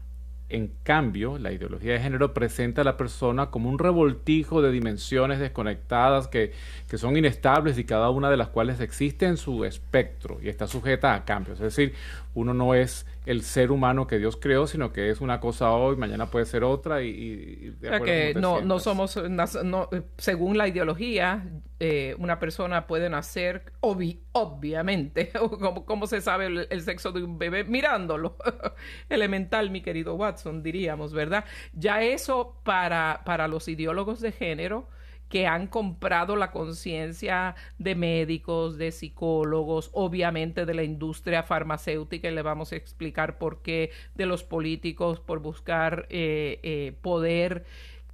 En 0.50 0.72
cambio, 0.84 1.40
la 1.40 1.52
ideología 1.52 1.94
de 1.94 2.00
género 2.00 2.34
presenta 2.34 2.82
a 2.82 2.84
la 2.84 2.98
persona 2.98 3.50
como 3.50 3.70
un 3.70 3.80
revoltijo 3.80 4.62
de 4.62 4.72
dimensiones 4.72 5.40
desconectadas 5.40 6.28
que, 6.28 6.52
que, 6.88 6.98
son 6.98 7.18
inestables 7.18 7.78
y 7.80 7.86
cada 7.86 8.10
una 8.10 8.30
de 8.30 8.38
las 8.38 8.50
cuales 8.50 8.80
existe 8.80 9.26
en 9.26 9.38
su 9.38 9.66
espectro 9.66 10.40
y 10.42 10.50
está 10.50 10.68
sujeta 10.68 11.16
a 11.16 11.26
cambios. 11.26 11.60
Es 11.60 11.76
decir, 11.76 11.94
uno 12.36 12.54
no 12.54 12.76
es 12.76 13.08
el 13.26 13.42
ser 13.44 13.72
humano 13.72 14.08
que 14.08 14.18
Dios 14.18 14.38
creó, 14.38 14.68
sino 14.68 14.92
que 14.92 15.10
es 15.10 15.22
una 15.22 15.40
cosa 15.40 15.72
hoy, 15.72 15.96
mañana 15.96 16.28
puede 16.28 16.46
ser 16.46 16.64
otra 16.64 17.02
y... 17.04 17.76
que 18.04 18.34
no, 18.36 18.62
no 18.62 18.80
somos, 18.80 19.16
no, 19.16 19.90
según 20.18 20.58
la 20.58 20.68
ideología, 20.68 21.46
eh, 21.80 22.16
una 22.20 22.40
persona 22.40 22.88
puede 22.88 23.10
nacer, 23.10 23.74
obviamente, 23.82 25.32
¿cómo, 25.86 26.08
se 26.08 26.22
sabe 26.22 26.68
el, 26.70 26.82
sexo 26.82 27.12
de 27.12 27.24
un 27.24 27.38
bebé? 27.38 27.64
Mirándolo. 27.64 28.38
Elemental, 29.10 29.70
mi 29.70 29.82
querido 29.82 30.16
Watson, 30.16 30.64
diríamos, 30.64 31.14
¿verdad? 31.14 31.46
Ya 31.74 32.02
eso 32.02 32.60
para, 32.64 33.22
para 33.26 33.48
los 33.48 33.68
ideólogos 33.68 34.20
de 34.22 34.32
género 34.32 34.88
que 35.34 35.48
han 35.48 35.66
comprado 35.66 36.36
la 36.36 36.52
conciencia 36.52 37.56
de 37.80 37.96
médicos, 37.96 38.78
de 38.78 38.92
psicólogos, 38.92 39.90
obviamente 39.92 40.68
de 40.68 40.76
la 40.76 40.84
industria 40.84 41.42
farmacéutica, 41.42 42.30
y 42.30 42.36
le 42.36 42.44
vamos 42.44 42.72
a 42.72 42.76
explicar 42.76 43.40
por 43.40 43.64
qué, 43.64 43.90
de 44.14 44.28
los 44.28 44.44
políticos 44.44 45.20
por 45.20 45.40
buscar 45.40 46.06
eh, 46.12 46.60
eh, 46.62 46.96
poder 47.02 47.66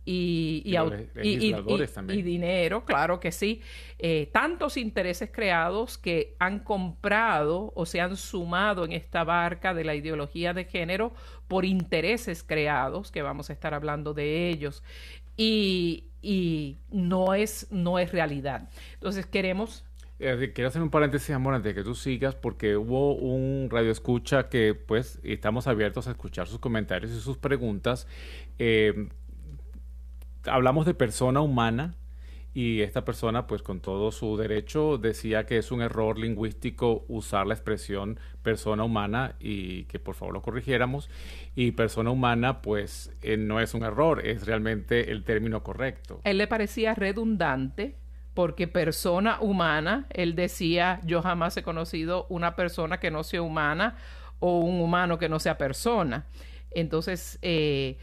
y, 0.06 0.64
y, 0.66 2.22
dinero, 2.24 2.84
claro 2.84 3.20
que 3.20 3.32
sí. 3.32 3.62
Eh, 4.00 4.30
tantos 4.32 4.78
intereses 4.78 5.30
creados 5.32 5.98
que 5.98 6.36
han 6.40 6.60
comprado 6.60 7.74
o 7.76 7.86
se 7.86 8.02
han 8.02 8.16
sumado 8.16 8.86
en 8.86 8.94
esta 8.94 9.24
barca 9.24 9.74
de 9.74 9.84
la 9.84 9.94
ideología 9.94 10.54
de 10.54 10.66
género 10.66 11.14
por 11.48 11.66
intereses 11.66 12.44
creados, 12.44 13.12
que 13.12 13.22
vamos 13.22 13.50
a 13.50 13.54
estar 13.54 13.74
hablando 13.74 14.14
de 14.14 14.50
ellos. 14.50 14.84
Y, 15.42 16.78
no 16.92 17.34
es, 17.34 17.68
no 17.72 17.98
es 17.98 18.12
realidad. 18.12 18.70
Entonces 18.96 19.26
queremos... 19.26 19.86
Eh, 20.20 20.52
quiero 20.54 20.68
hacer 20.68 20.82
un 20.82 20.90
paréntesis, 20.90 21.30
amor, 21.34 21.54
antes 21.54 21.74
de 21.74 21.82
que 21.82 21.84
tú 21.86 21.96
sigas, 21.96 22.36
porque 22.36 22.76
hubo 22.76 23.16
un 23.16 23.70
radio 23.72 23.90
escucha 23.90 24.50
que 24.50 24.74
pues 24.74 25.20
estamos 25.24 25.66
abiertos 25.68 26.10
a 26.10 26.12
escuchar 26.12 26.48
sus 26.48 26.60
comentarios 26.60 27.12
y 27.12 27.22
sus 27.22 27.38
preguntas. 27.38 28.06
Eh, 28.58 29.08
hablamos 30.44 30.86
de 30.86 30.94
persona 30.94 31.40
humana, 31.40 31.96
y 32.54 32.82
esta 32.82 33.06
persona, 33.06 33.46
pues 33.46 33.62
con 33.62 33.80
todo 33.80 34.12
su 34.12 34.36
derecho, 34.36 34.98
decía 34.98 35.46
que 35.46 35.58
es 35.58 35.72
un 35.72 35.82
error 35.82 36.18
lingüístico 36.18 37.06
usar 37.08 37.46
la 37.46 37.54
expresión 37.54 38.20
persona 38.42 38.84
humana 38.84 39.36
y 39.40 39.84
que 39.84 40.00
por 40.00 40.16
favor 40.16 40.34
lo 40.34 40.42
corrigiéramos. 40.42 41.10
Y 41.56 41.72
persona 41.72 42.10
humana, 42.10 42.62
pues 42.62 43.14
eh, 43.22 43.38
no 43.38 43.60
es 43.60 43.76
un 43.76 43.84
error, 43.84 44.26
es 44.26 44.48
realmente 44.48 45.12
el 45.12 45.24
término 45.24 45.64
correcto. 45.64 46.22
Él 46.24 46.40
le 46.40 46.48
parecía 46.48 46.96
redundante 46.96 47.98
porque 48.34 48.68
persona 48.68 49.40
humana, 49.42 50.08
él 50.10 50.34
decía, 50.34 51.02
yo 51.04 51.22
jamás 51.22 51.56
he 51.58 51.64
conocido 51.64 52.26
una 52.30 52.56
persona 52.56 53.00
que 53.00 53.12
no 53.12 53.24
sea 53.24 53.42
humana 53.42 53.96
o 54.40 54.60
un 54.60 54.82
humano 54.82 55.20
que 55.20 55.30
no 55.30 55.40
sea 55.40 55.58
persona. 55.58 56.26
Entonces, 56.72 57.38
eh, 57.42 57.98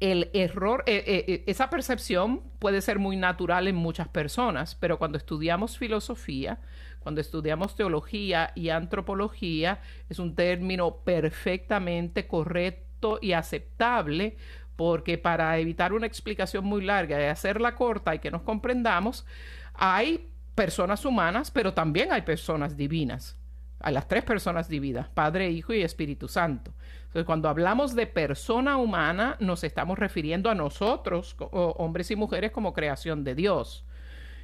el 0.00 0.30
error, 0.32 0.82
eh, 0.86 1.04
eh, 1.06 1.24
eh, 1.28 1.44
esa 1.46 1.68
percepción 1.68 2.42
puede 2.58 2.80
ser 2.80 2.98
muy 2.98 3.16
natural 3.16 3.68
en 3.68 3.76
muchas 3.76 4.08
personas, 4.08 4.74
pero 4.74 4.98
cuando 4.98 5.18
estudiamos 5.18 5.76
filosofía, 5.76 6.58
cuando 7.00 7.20
estudiamos 7.20 7.76
teología 7.76 8.52
y 8.54 8.70
antropología, 8.70 9.80
es 10.08 10.18
un 10.18 10.34
término 10.34 10.96
perfectamente 10.96 12.26
correcto 12.26 13.18
y 13.20 13.32
aceptable, 13.32 14.36
porque 14.76 15.18
para 15.18 15.58
evitar 15.58 15.92
una 15.92 16.06
explicación 16.06 16.64
muy 16.64 16.82
larga 16.82 17.20
y 17.20 17.24
hacerla 17.24 17.74
corta 17.74 18.14
y 18.14 18.18
que 18.18 18.30
nos 18.30 18.42
comprendamos, 18.42 19.26
hay 19.74 20.30
personas 20.54 21.04
humanas, 21.04 21.50
pero 21.50 21.74
también 21.74 22.12
hay 22.12 22.22
personas 22.22 22.76
divinas. 22.76 23.36
Hay 23.80 23.94
las 23.94 24.08
tres 24.08 24.24
personas 24.24 24.68
divinas, 24.68 25.08
Padre, 25.08 25.50
Hijo 25.50 25.72
y 25.72 25.82
Espíritu 25.82 26.28
Santo. 26.28 26.72
Entonces, 27.10 27.26
cuando 27.26 27.48
hablamos 27.48 27.96
de 27.96 28.06
persona 28.06 28.76
humana, 28.76 29.36
nos 29.40 29.64
estamos 29.64 29.98
refiriendo 29.98 30.48
a 30.48 30.54
nosotros, 30.54 31.34
hombres 31.50 32.08
y 32.12 32.16
mujeres, 32.16 32.52
como 32.52 32.72
creación 32.72 33.24
de 33.24 33.34
Dios. 33.34 33.84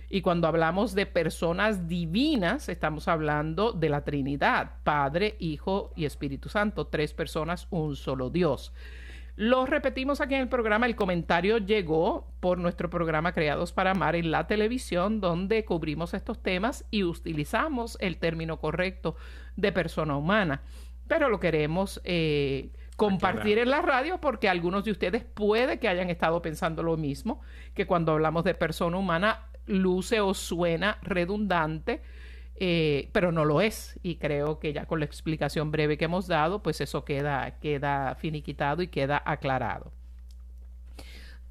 Y 0.09 0.21
cuando 0.21 0.49
hablamos 0.49 0.93
de 0.97 1.07
personas 1.07 1.87
divinas, 1.87 2.69
estamos 2.69 3.07
hablando 3.07 3.71
de 3.71 3.89
la 3.89 4.03
Trinidad, 4.03 4.73
Padre, 4.83 5.37
Hijo 5.39 5.93
y 5.95 6.07
Espíritu 6.07 6.49
Santo, 6.49 6.89
tres 6.89 7.15
personas, 7.15 7.69
un 7.71 7.95
solo 7.95 8.31
Dios. 8.31 8.73
Lo 9.37 9.65
repetimos 9.65 10.21
aquí 10.21 10.35
en 10.35 10.41
el 10.41 10.49
programa, 10.49 10.87
el 10.87 10.97
comentario 10.97 11.59
llegó 11.59 12.27
por 12.41 12.59
nuestro 12.59 12.91
programa 12.91 13.33
Creados 13.33 13.71
para 13.71 13.93
Amar 13.93 14.17
en 14.17 14.33
la 14.33 14.49
televisión, 14.49 15.21
donde 15.21 15.65
cubrimos 15.65 16.15
estos 16.15 16.43
temas 16.43 16.85
y 16.91 17.05
utilizamos 17.05 17.97
el 18.01 18.17
término 18.17 18.59
correcto 18.59 19.15
de 19.55 19.71
persona 19.71 20.17
humana 20.17 20.63
pero 21.09 21.29
lo 21.29 21.41
queremos 21.41 22.01
eh, 22.05 22.71
compartir 22.97 23.59
en 23.59 23.71
la 23.71 23.83
radio 23.83 24.19
porque 24.21 24.49
algunos 24.49 24.85
de 24.85 24.91
ustedes 24.91 25.25
puede 25.25 25.79
que 25.79 25.89
hayan 25.89 26.11
estado 26.11 26.43
pensando 26.43 26.83
lo 26.83 26.97
mismo, 26.97 27.41
que 27.75 27.87
cuando 27.87 28.13
hablamos 28.13 28.45
de 28.45 28.55
persona 28.55 28.97
humana 28.97 29.47
luce 29.67 30.21
o 30.21 30.35
suena 30.35 30.99
redundante, 31.03 32.03
eh, 32.57 33.11
pero 33.13 33.33
no 33.33 33.45
lo 33.45 33.61
es. 33.61 33.99
Y 34.03 34.17
creo 34.17 34.59
que 34.59 34.73
ya 34.73 34.87
con 34.87 35.01
la 35.01 35.05
explicación 35.05 35.71
breve 35.71 35.99
que 35.99 36.07
hemos 36.07 36.27
dado, 36.27 36.63
pues 36.63 36.81
eso 36.81 37.05
queda, 37.05 37.59
queda 37.61 38.15
finiquitado 38.17 38.83
y 38.83 38.89
queda 38.89 39.23
aclarado. 39.25 39.93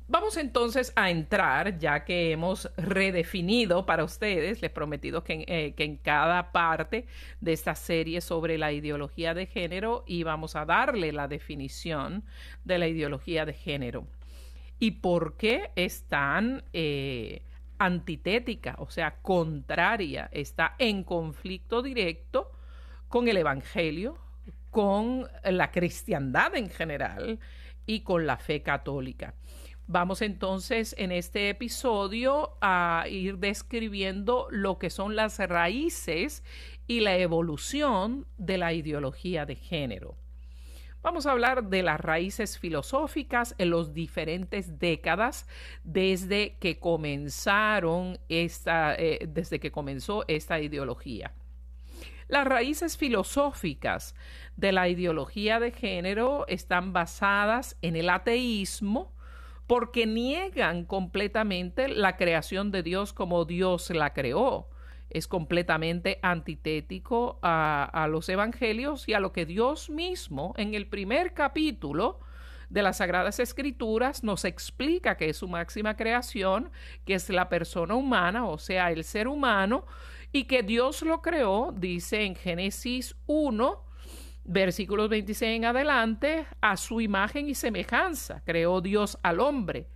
Vamos 0.08 0.38
entonces 0.38 0.94
a 0.96 1.10
entrar, 1.10 1.80
ya 1.80 2.06
que 2.06 2.32
hemos 2.32 2.70
redefinido 2.78 3.88
para 3.88 4.04
ustedes, 4.04 4.62
les 4.62 4.70
prometido 4.70 5.24
que, 5.24 5.46
eh, 5.48 5.74
que, 5.76 5.84
en 5.84 5.98
cada 5.98 6.52
parte 6.52 7.08
de 7.42 7.54
esta 7.54 7.74
serie 7.74 8.22
sobre 8.22 8.60
la 8.60 8.72
ideología 8.72 9.34
de 9.34 9.48
género 9.48 10.04
íbamos 10.06 10.56
a 10.56 10.66
darle 10.66 11.12
la 11.12 11.28
definición 11.28 12.24
de 12.64 12.78
la 12.78 12.88
ideología 12.88 13.46
de 13.46 13.54
género 13.54 14.06
y 14.78 14.92
por 14.92 15.38
qué 15.38 15.72
es 15.76 16.04
tan 16.04 16.64
eh, 16.74 17.42
antitética, 17.80 18.76
o 18.78 18.90
sea, 18.92 19.16
contraria, 19.24 20.30
está 20.32 20.76
en 20.78 21.04
conflicto 21.04 21.82
directo 21.82 22.52
con 23.08 23.28
el 23.28 23.38
Evangelio, 23.38 24.18
con 24.70 25.28
la 25.44 25.72
cristiandad 25.72 26.56
en 26.56 26.70
general 26.70 27.40
y 27.86 28.02
con 28.02 28.28
la 28.28 28.38
fe 28.38 28.62
católica. 28.62 29.34
Vamos 29.88 30.24
entonces 30.24 30.96
en 30.98 31.12
este 31.12 31.50
episodio 31.50 32.58
a 32.60 33.06
ir 33.08 33.38
describiendo 33.38 34.48
lo 34.50 34.80
que 34.80 34.90
son 34.90 35.16
las 35.16 35.38
raíces 35.38 36.44
y 36.88 37.02
la 37.02 37.18
evolución 37.18 38.26
de 38.38 38.58
la 38.58 38.74
ideología 38.74 39.46
de 39.46 39.56
género. 39.56 40.16
Vamos 41.04 41.28
a 41.28 41.32
hablar 41.34 41.66
de 41.66 41.84
las 41.84 42.00
raíces 42.00 42.58
filosóficas 42.58 43.54
en 43.60 43.70
las 43.70 43.94
diferentes 43.94 44.80
décadas 44.80 45.48
desde 45.84 46.58
que 46.60 46.80
comenzaron 46.80 48.18
esta, 48.28 48.96
eh, 48.96 49.28
desde 49.28 49.60
que 49.60 49.72
comenzó 49.72 50.26
esta 50.28 50.60
ideología. 50.60 51.32
Las 52.28 52.48
raíces 52.48 52.98
filosóficas 52.98 54.16
de 54.56 54.72
la 54.72 54.90
ideología 54.90 55.60
de 55.60 55.72
género 55.72 56.46
están 56.48 56.92
basadas 56.92 57.78
en 57.84 57.96
el 57.96 58.10
ateísmo, 58.10 59.15
porque 59.68 60.06
niegan 60.06 60.86
completamente 60.86 61.88
la 61.88 62.18
creación 62.18 62.72
de 62.72 62.84
Dios 62.84 63.14
como 63.14 63.46
Dios 63.46 63.90
la 63.90 64.14
creó. 64.14 64.70
Es 65.10 65.28
completamente 65.28 66.20
antitético 66.22 67.40
a, 67.42 68.08
los 68.10 68.28
evangelios 68.30 69.08
y 69.08 69.14
a 69.14 69.20
lo 69.20 69.32
que 69.32 69.46
Dios 69.46 69.90
mismo 69.90 70.54
en 70.58 70.74
el 70.74 70.88
primer 70.88 71.34
capítulo 71.34 72.20
de 72.70 72.82
las 72.82 72.98
Sagradas 72.98 73.40
Escrituras 73.40 74.24
nos 74.24 74.44
explica 74.44 75.16
que 75.18 75.30
es 75.30 75.38
su 75.38 75.48
máxima 75.48 75.96
creación, 75.96 76.72
que 77.06 77.14
es 77.14 77.30
la 77.30 77.50
persona 77.50 77.96
humana, 77.96 78.48
o 78.48 78.58
sea, 78.58 78.92
el 78.92 79.04
ser 79.04 79.28
humano, 79.28 79.86
y 80.32 80.46
que 80.46 80.64
Dios 80.64 81.02
lo 81.04 81.22
creó, 81.22 81.74
dice 81.76 82.24
en 82.24 82.36
Génesis 82.36 83.16
1, 83.28 83.86
versículos 84.46 85.10
26 85.10 85.58
en 85.58 85.66
adelante, 85.66 86.46
a 86.62 86.78
su 86.78 87.02
imagen 87.02 87.50
y 87.50 87.56
semejanza 87.56 88.42
creó 88.46 88.82
Dios 88.82 89.18
al 89.24 89.40
hombre. 89.40 89.88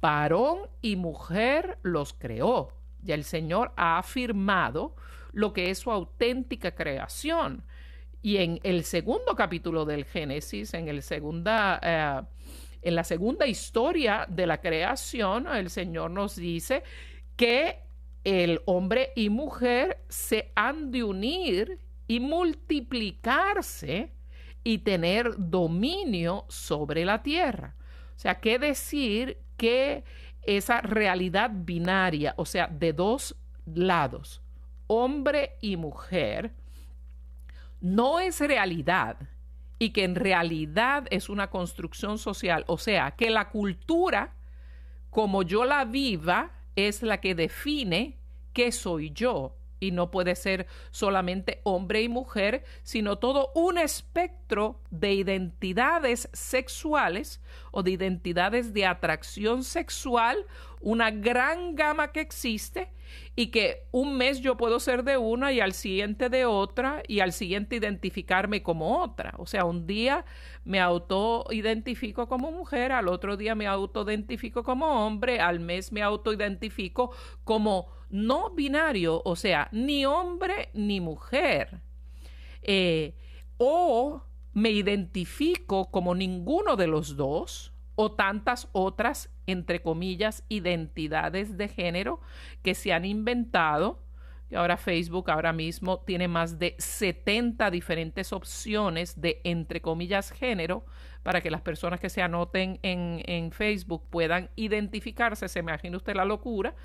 Varón 0.00 0.68
y 0.82 0.96
mujer 0.96 1.78
los 1.82 2.12
creó. 2.14 2.72
Ya 3.02 3.14
el 3.14 3.24
Señor 3.24 3.72
ha 3.76 3.98
afirmado 3.98 4.96
lo 5.32 5.52
que 5.52 5.70
es 5.70 5.78
su 5.78 5.92
auténtica 5.92 6.74
creación. 6.74 7.62
Y 8.22 8.38
en 8.38 8.58
el 8.64 8.82
segundo 8.84 9.36
capítulo 9.36 9.84
del 9.84 10.04
Génesis, 10.04 10.74
en, 10.74 10.88
el 10.88 11.02
segunda, 11.02 11.78
eh, 11.82 12.22
en 12.82 12.94
la 12.94 13.04
segunda 13.04 13.46
historia 13.46 14.26
de 14.28 14.46
la 14.46 14.60
creación, 14.60 15.46
el 15.46 15.70
Señor 15.70 16.10
nos 16.10 16.34
dice 16.34 16.82
que 17.36 17.84
el 18.24 18.60
hombre 18.64 19.12
y 19.14 19.28
mujer 19.30 19.98
se 20.08 20.50
han 20.56 20.90
de 20.90 21.04
unir 21.04 21.78
y 22.08 22.20
multiplicarse 22.20 24.12
y 24.64 24.78
tener 24.78 25.34
dominio 25.36 26.44
sobre 26.48 27.04
la 27.04 27.22
tierra. 27.22 27.74
O 28.16 28.18
sea, 28.18 28.40
¿qué 28.40 28.58
decir 28.58 29.38
que 29.56 30.04
esa 30.42 30.80
realidad 30.80 31.50
binaria, 31.52 32.34
o 32.36 32.44
sea, 32.44 32.68
de 32.68 32.92
dos 32.92 33.36
lados, 33.66 34.42
hombre 34.86 35.52
y 35.60 35.76
mujer, 35.76 36.52
no 37.80 38.20
es 38.20 38.40
realidad 38.40 39.16
y 39.78 39.90
que 39.90 40.04
en 40.04 40.14
realidad 40.14 41.06
es 41.10 41.28
una 41.28 41.50
construcción 41.50 42.18
social, 42.18 42.64
o 42.68 42.78
sea, 42.78 43.10
que 43.12 43.30
la 43.30 43.50
cultura, 43.50 44.34
como 45.10 45.42
yo 45.42 45.64
la 45.64 45.84
viva, 45.84 46.52
es 46.76 47.02
la 47.02 47.20
que 47.20 47.34
define 47.34 48.18
qué 48.52 48.72
soy 48.72 49.10
yo 49.10 49.56
y 49.80 49.90
no 49.90 50.10
puede 50.10 50.34
ser 50.34 50.66
solamente 50.90 51.60
hombre 51.64 52.02
y 52.02 52.08
mujer, 52.08 52.64
sino 52.82 53.18
todo 53.18 53.52
un 53.54 53.78
espectro 53.78 54.80
de 54.90 55.12
identidades 55.12 56.28
sexuales 56.32 57.40
o 57.70 57.82
de 57.82 57.92
identidades 57.92 58.72
de 58.72 58.86
atracción 58.86 59.64
sexual, 59.64 60.46
una 60.80 61.10
gran 61.10 61.74
gama 61.74 62.12
que 62.12 62.20
existe 62.20 62.90
y 63.38 63.48
que 63.48 63.86
un 63.92 64.16
mes 64.16 64.40
yo 64.40 64.56
puedo 64.56 64.80
ser 64.80 65.04
de 65.04 65.18
una 65.18 65.52
y 65.52 65.60
al 65.60 65.74
siguiente 65.74 66.30
de 66.30 66.46
otra 66.46 67.02
y 67.06 67.20
al 67.20 67.32
siguiente 67.32 67.76
identificarme 67.76 68.62
como 68.62 69.02
otra. 69.02 69.34
O 69.36 69.46
sea, 69.46 69.66
un 69.66 69.86
día 69.86 70.24
me 70.64 70.80
autoidentifico 70.80 72.28
como 72.28 72.50
mujer, 72.50 72.92
al 72.92 73.08
otro 73.08 73.36
día 73.36 73.54
me 73.54 73.66
autoidentifico 73.66 74.64
como 74.64 75.06
hombre, 75.06 75.38
al 75.38 75.60
mes 75.60 75.92
me 75.92 76.02
autoidentifico 76.02 77.14
como 77.44 77.88
no 78.08 78.50
binario, 78.50 79.20
o 79.22 79.36
sea, 79.36 79.68
ni 79.70 80.06
hombre 80.06 80.70
ni 80.72 81.02
mujer. 81.02 81.82
Eh, 82.62 83.14
o 83.58 84.22
me 84.54 84.70
identifico 84.70 85.90
como 85.90 86.14
ninguno 86.14 86.76
de 86.76 86.86
los 86.86 87.16
dos 87.16 87.75
o 87.96 88.12
tantas 88.12 88.68
otras, 88.72 89.30
entre 89.46 89.82
comillas, 89.82 90.44
identidades 90.48 91.56
de 91.56 91.68
género 91.68 92.20
que 92.62 92.74
se 92.74 92.92
han 92.92 93.04
inventado. 93.04 94.02
Ahora 94.54 94.76
Facebook 94.76 95.28
ahora 95.28 95.52
mismo 95.52 95.98
tiene 96.06 96.28
más 96.28 96.60
de 96.60 96.76
70 96.78 97.68
diferentes 97.72 98.32
opciones 98.32 99.20
de, 99.20 99.40
entre 99.42 99.80
comillas, 99.80 100.30
género 100.30 100.86
para 101.24 101.40
que 101.40 101.50
las 101.50 101.62
personas 101.62 101.98
que 101.98 102.10
se 102.10 102.22
anoten 102.22 102.78
en, 102.82 103.22
en 103.26 103.50
Facebook 103.50 104.04
puedan 104.08 104.50
identificarse. 104.54 105.48
Se 105.48 105.58
imagina 105.58 105.96
usted 105.96 106.14
la 106.14 106.24
locura 106.24 106.76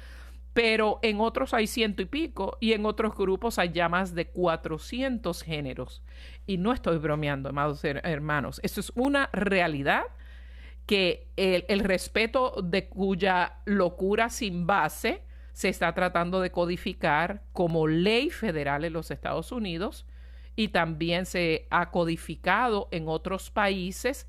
pero 0.53 0.99
en 1.01 1.21
otros 1.21 1.53
hay 1.53 1.67
ciento 1.67 2.01
y 2.01 2.05
pico 2.05 2.57
y 2.59 2.73
en 2.73 2.85
otros 2.85 3.15
grupos 3.15 3.57
hay 3.57 3.71
ya 3.71 3.87
más 3.87 4.13
de 4.13 4.27
400 4.27 5.43
géneros. 5.43 6.03
Y 6.45 6.57
no 6.57 6.73
estoy 6.73 6.97
bromeando, 6.97 7.49
amados 7.49 7.83
hermanos, 7.83 8.59
esto 8.63 8.81
es 8.81 8.91
una 8.95 9.29
realidad 9.31 10.03
que 10.85 11.27
el, 11.37 11.79
respeto 11.79 12.61
de 12.63 12.89
cuya 12.89 13.59
locura 13.65 14.29
sin 14.29 14.67
base 14.67 15.23
se 15.53 15.69
está 15.69 15.93
tratando 15.93 16.41
de 16.41 16.51
codificar 16.51 17.43
como 17.53 17.87
ley 17.87 18.29
federal 18.29 18.85
en 18.85 18.93
los 18.93 19.11
Estados 19.11 19.51
Unidos 19.51 20.05
y 20.55 20.69
también 20.69 21.25
se 21.25 21.67
ha 21.69 21.91
codificado 21.91 22.87
en 22.91 23.07
otros 23.07 23.51
países 23.51 24.27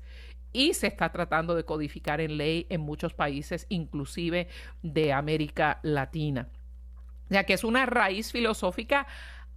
y 0.53 0.73
se 0.73 0.87
está 0.87 1.11
tratando 1.11 1.55
de 1.55 1.65
codificar 1.65 2.21
en 2.21 2.37
ley 2.37 2.67
en 2.69 2.81
muchos 2.81 3.13
países, 3.13 3.65
inclusive 3.69 4.47
de 4.83 5.11
América 5.11 5.79
Latina. 5.81 6.49
Ya 7.29 7.43
que 7.45 7.53
es 7.53 7.63
una 7.63 7.85
raíz 7.85 8.31
filosófica 8.31 9.07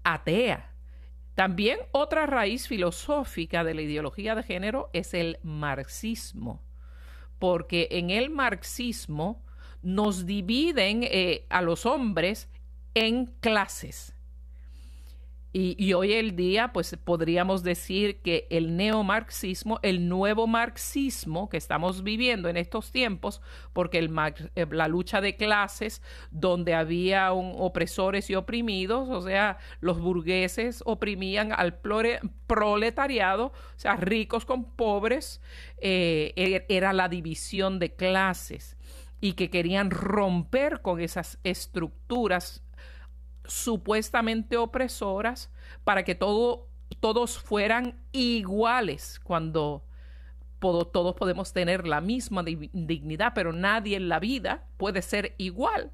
atea. 0.03 0.73
También 1.35 1.79
otra 1.93 2.25
raíz 2.25 2.67
filosófica 2.67 3.63
de 3.63 3.75
la 3.75 3.83
ideología 3.83 4.35
de 4.35 4.43
género 4.43 4.89
es 4.95 5.13
el 5.13 5.39
marxismo, 5.43 6.63
porque 7.39 7.89
en 7.91 8.11
el 8.11 8.31
marxismo 8.31 9.45
nos 9.83 10.27
dividen 10.27 11.03
eh, 11.05 11.47
a 11.49 11.63
los 11.63 11.87
hombres 11.87 12.49
en 12.95 13.27
clases 13.41 14.16
y, 15.59 15.95
hoy 15.95 16.13
el 16.13 16.37
día, 16.37 16.71
pues 16.75 16.95
podríamos 17.03 17.63
decir 17.63 18.21
que 18.21 18.47
el 18.51 18.77
neomarxismo, 18.77 19.81
el 19.81 20.07
nuevo 20.07 20.47
marxismo 20.47 21.49
que 21.49 21.57
estamos 21.57 22.03
viviendo 22.03 22.51
en 22.51 22.59
estos 22.59 22.93
tiempos, 22.93 23.41
porque 23.73 23.97
el, 23.97 24.11
eh, 24.55 24.67
la 24.71 24.87
lucha 24.87 25.23
de 25.23 25.37
clases, 25.37 26.03
donde 26.31 26.75
había 26.75 27.33
opresores 27.33 28.29
y 28.29 28.35
oprimidos, 28.35 29.09
o 29.09 29.23
sea, 29.23 29.57
los 29.81 29.99
burgueses 29.99 30.83
oprimían 30.85 31.53
al 31.53 31.79
proletariado, 32.47 33.47
o 33.47 33.79
sea, 33.79 33.97
ricos 33.97 34.45
con 34.45 34.65
pobres, 34.77 35.41
eh, 35.79 36.35
e, 36.37 36.67
era 36.69 36.93
la 36.93 37.09
división 37.09 37.79
de 37.79 37.95
clases 37.95 38.77
y 39.23 39.33
que 39.33 39.49
querían 39.49 39.91
romper 39.91 40.83
con 40.83 41.01
esas 41.01 41.39
estructuras 41.45 42.63
supuestamente 43.49 44.57
opresoras 44.57 45.51
para 45.85 46.05
que 46.05 46.15
todo, 46.15 46.69
todos 47.01 47.39
fueran 47.39 48.01
iguales 48.13 49.21
cuando 49.23 49.85
todos 50.59 51.15
podemos 51.15 51.53
tener 51.53 51.87
la 51.87 52.01
misma 52.01 52.43
dignidad, 52.43 53.33
pero 53.35 53.53
nadie 53.53 53.97
en 53.97 54.09
la 54.09 54.19
vida 54.19 54.65
puede 54.77 55.03
ser 55.03 55.35
igual. 55.39 55.93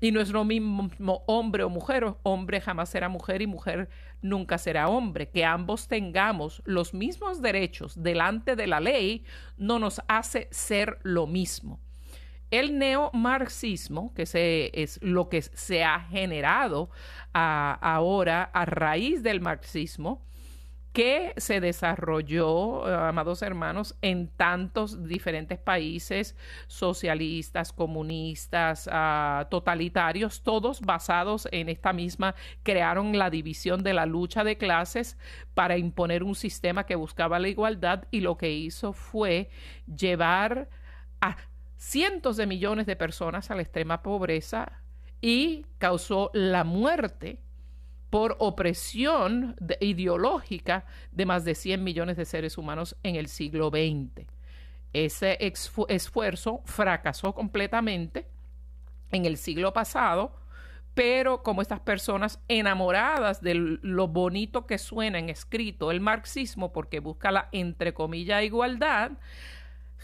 Y 0.00 0.12
no 0.12 0.20
es 0.20 0.30
lo 0.30 0.44
mismo 0.44 0.90
hombre 1.26 1.64
o 1.64 1.70
mujer, 1.70 2.14
hombre 2.24 2.60
jamás 2.60 2.90
será 2.90 3.08
mujer 3.08 3.40
y 3.40 3.46
mujer 3.46 3.88
nunca 4.20 4.58
será 4.58 4.88
hombre. 4.88 5.30
Que 5.30 5.46
ambos 5.46 5.88
tengamos 5.88 6.62
los 6.66 6.92
mismos 6.92 7.40
derechos 7.40 8.02
delante 8.02 8.54
de 8.54 8.66
la 8.66 8.80
ley 8.80 9.24
no 9.56 9.78
nos 9.78 10.02
hace 10.06 10.48
ser 10.50 10.98
lo 11.04 11.26
mismo. 11.26 11.80
El 12.54 12.78
neomarxismo, 12.78 14.14
que 14.14 14.70
es 14.72 15.02
lo 15.02 15.28
que 15.28 15.42
se 15.42 15.82
ha 15.82 15.98
generado 15.98 16.88
ahora 17.32 18.44
a 18.44 18.64
raíz 18.64 19.24
del 19.24 19.40
marxismo, 19.40 20.24
que 20.92 21.34
se 21.36 21.58
desarrolló, 21.60 22.86
amados 22.86 23.42
hermanos, 23.42 23.98
en 24.02 24.28
tantos 24.28 25.08
diferentes 25.08 25.58
países 25.58 26.36
socialistas, 26.68 27.72
comunistas, 27.72 28.88
ah, 28.92 29.48
totalitarios, 29.50 30.44
todos 30.44 30.80
basados 30.80 31.48
en 31.50 31.68
esta 31.68 31.92
misma, 31.92 32.36
crearon 32.62 33.18
la 33.18 33.30
división 33.30 33.82
de 33.82 33.94
la 33.94 34.06
lucha 34.06 34.44
de 34.44 34.58
clases 34.58 35.18
para 35.54 35.76
imponer 35.76 36.22
un 36.22 36.36
sistema 36.36 36.86
que 36.86 36.94
buscaba 36.94 37.40
la 37.40 37.48
igualdad 37.48 38.04
y 38.12 38.20
lo 38.20 38.38
que 38.38 38.52
hizo 38.52 38.92
fue 38.92 39.50
llevar 39.88 40.68
a 41.20 41.36
cientos 41.76 42.36
de 42.36 42.46
millones 42.46 42.86
de 42.86 42.96
personas 42.96 43.50
a 43.50 43.54
la 43.54 43.62
extrema 43.62 44.02
pobreza 44.02 44.80
y 45.20 45.66
causó 45.78 46.30
la 46.34 46.64
muerte 46.64 47.40
por 48.10 48.36
opresión 48.38 49.56
ideológica 49.80 50.86
de 51.10 51.26
más 51.26 51.44
de 51.44 51.54
100 51.54 51.82
millones 51.82 52.16
de 52.16 52.24
seres 52.24 52.58
humanos 52.58 52.96
en 53.02 53.16
el 53.16 53.26
siglo 53.26 53.70
XX. 53.70 54.26
Ese 54.92 55.36
esfuerzo 55.40 56.62
fracasó 56.64 57.34
completamente 57.34 58.28
en 59.10 59.24
el 59.24 59.36
siglo 59.36 59.72
pasado, 59.72 60.36
pero 60.94 61.42
como 61.42 61.60
estas 61.60 61.80
personas 61.80 62.38
enamoradas 62.46 63.40
de 63.40 63.54
lo 63.54 64.06
bonito 64.06 64.66
que 64.66 64.78
suena 64.78 65.18
en 65.18 65.28
escrito 65.28 65.90
el 65.90 66.00
marxismo, 66.00 66.72
porque 66.72 67.00
busca 67.00 67.32
la 67.32 67.48
entre 67.50 67.94
comillas 67.94 68.44
igualdad, 68.44 69.10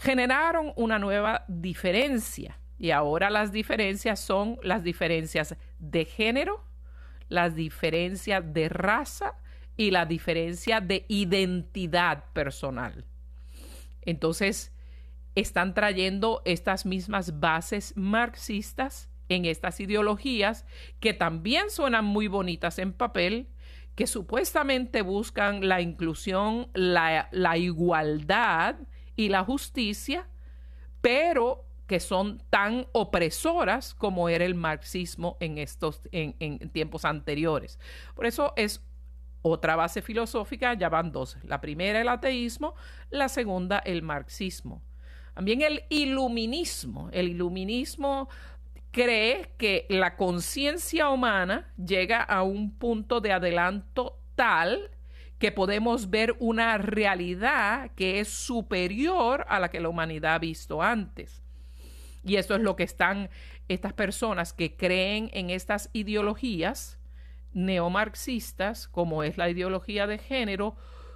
generaron 0.01 0.73
una 0.77 0.97
nueva 0.97 1.45
diferencia. 1.47 2.57
Y 2.79 2.89
ahora 2.89 3.29
las 3.29 3.51
diferencias 3.51 4.19
son 4.19 4.57
las 4.63 4.83
diferencias 4.83 5.55
de 5.77 6.05
género, 6.05 6.63
las 7.29 7.53
diferencias 7.53 8.43
de 8.51 8.67
raza 8.67 9.35
y 9.77 9.91
la 9.91 10.07
diferencia 10.07 10.81
de 10.81 11.05
identidad 11.07 12.23
personal. 12.33 13.05
Entonces, 14.01 14.71
están 15.35 15.75
trayendo 15.75 16.41
estas 16.45 16.87
mismas 16.87 17.39
bases 17.39 17.93
marxistas 17.95 19.07
en 19.29 19.45
estas 19.45 19.79
ideologías 19.79 20.65
que 20.99 21.13
también 21.13 21.69
suenan 21.69 22.05
muy 22.05 22.27
bonitas 22.27 22.79
en 22.79 22.91
papel, 22.91 23.49
que 23.93 24.07
supuestamente 24.07 25.03
buscan 25.03 25.67
la 25.67 25.79
inclusión, 25.79 26.69
la, 26.73 27.29
igualdad 27.57 28.77
y 29.21 29.29
la 29.29 29.43
justicia, 29.43 30.27
pero 30.99 31.63
que 31.85 31.99
son 31.99 32.41
tan 32.49 32.87
opresoras 32.91 33.93
como 33.93 34.29
era 34.29 34.45
el 34.45 34.55
marxismo 34.55 35.37
en 35.39 35.59
estos 35.59 36.01
en, 36.11 36.35
en, 36.39 36.69
tiempos 36.71 37.05
anteriores. 37.05 37.79
Por 38.15 38.25
eso 38.25 38.53
es 38.55 38.81
otra 39.43 39.75
base 39.75 40.01
filosófica, 40.01 40.73
ya 40.73 40.89
van 40.89 41.11
dos. 41.11 41.37
La 41.43 41.61
primera 41.61 42.01
el 42.01 42.09
ateísmo, 42.09 42.73
la 43.11 43.29
segunda 43.29 43.77
el 43.77 44.01
marxismo. 44.01 44.81
También 45.35 45.61
el 45.61 45.83
iluminismo. 45.89 47.09
El 47.11 47.29
iluminismo 47.29 48.27
cree 48.89 49.53
que 49.59 49.85
la 49.89 50.15
conciencia 50.15 51.09
humana 51.09 51.71
llega 51.77 52.23
a 52.23 52.41
un 52.41 52.71
punto 52.71 53.21
de 53.21 53.33
adelanto 53.33 54.17
tal 54.33 54.89
que 55.41 55.51
podemos 55.51 56.11
ver 56.11 56.35
una 56.37 56.77
realidad 56.77 57.89
que 57.95 58.19
es 58.19 58.27
superior 58.27 59.43
a 59.49 59.59
la 59.59 59.71
que 59.71 59.79
la 59.79 59.89
humanidad 59.89 60.35
ha 60.35 60.39
visto 60.39 60.83
antes. 60.83 61.41
Y 62.23 62.35
eso 62.35 62.53
es 62.53 62.61
lo 62.61 62.75
que 62.75 62.83
están 62.83 63.31
estas 63.67 63.93
personas 63.93 64.53
que 64.53 64.77
creen 64.77 65.31
en 65.33 65.49
estas 65.49 65.89
ideologías 65.93 66.99
neomarxistas, 67.53 68.87
como 68.87 69.23
es 69.23 69.39
la 69.39 69.49
ideología 69.49 70.05
de 70.05 70.19
género, 70.19 70.75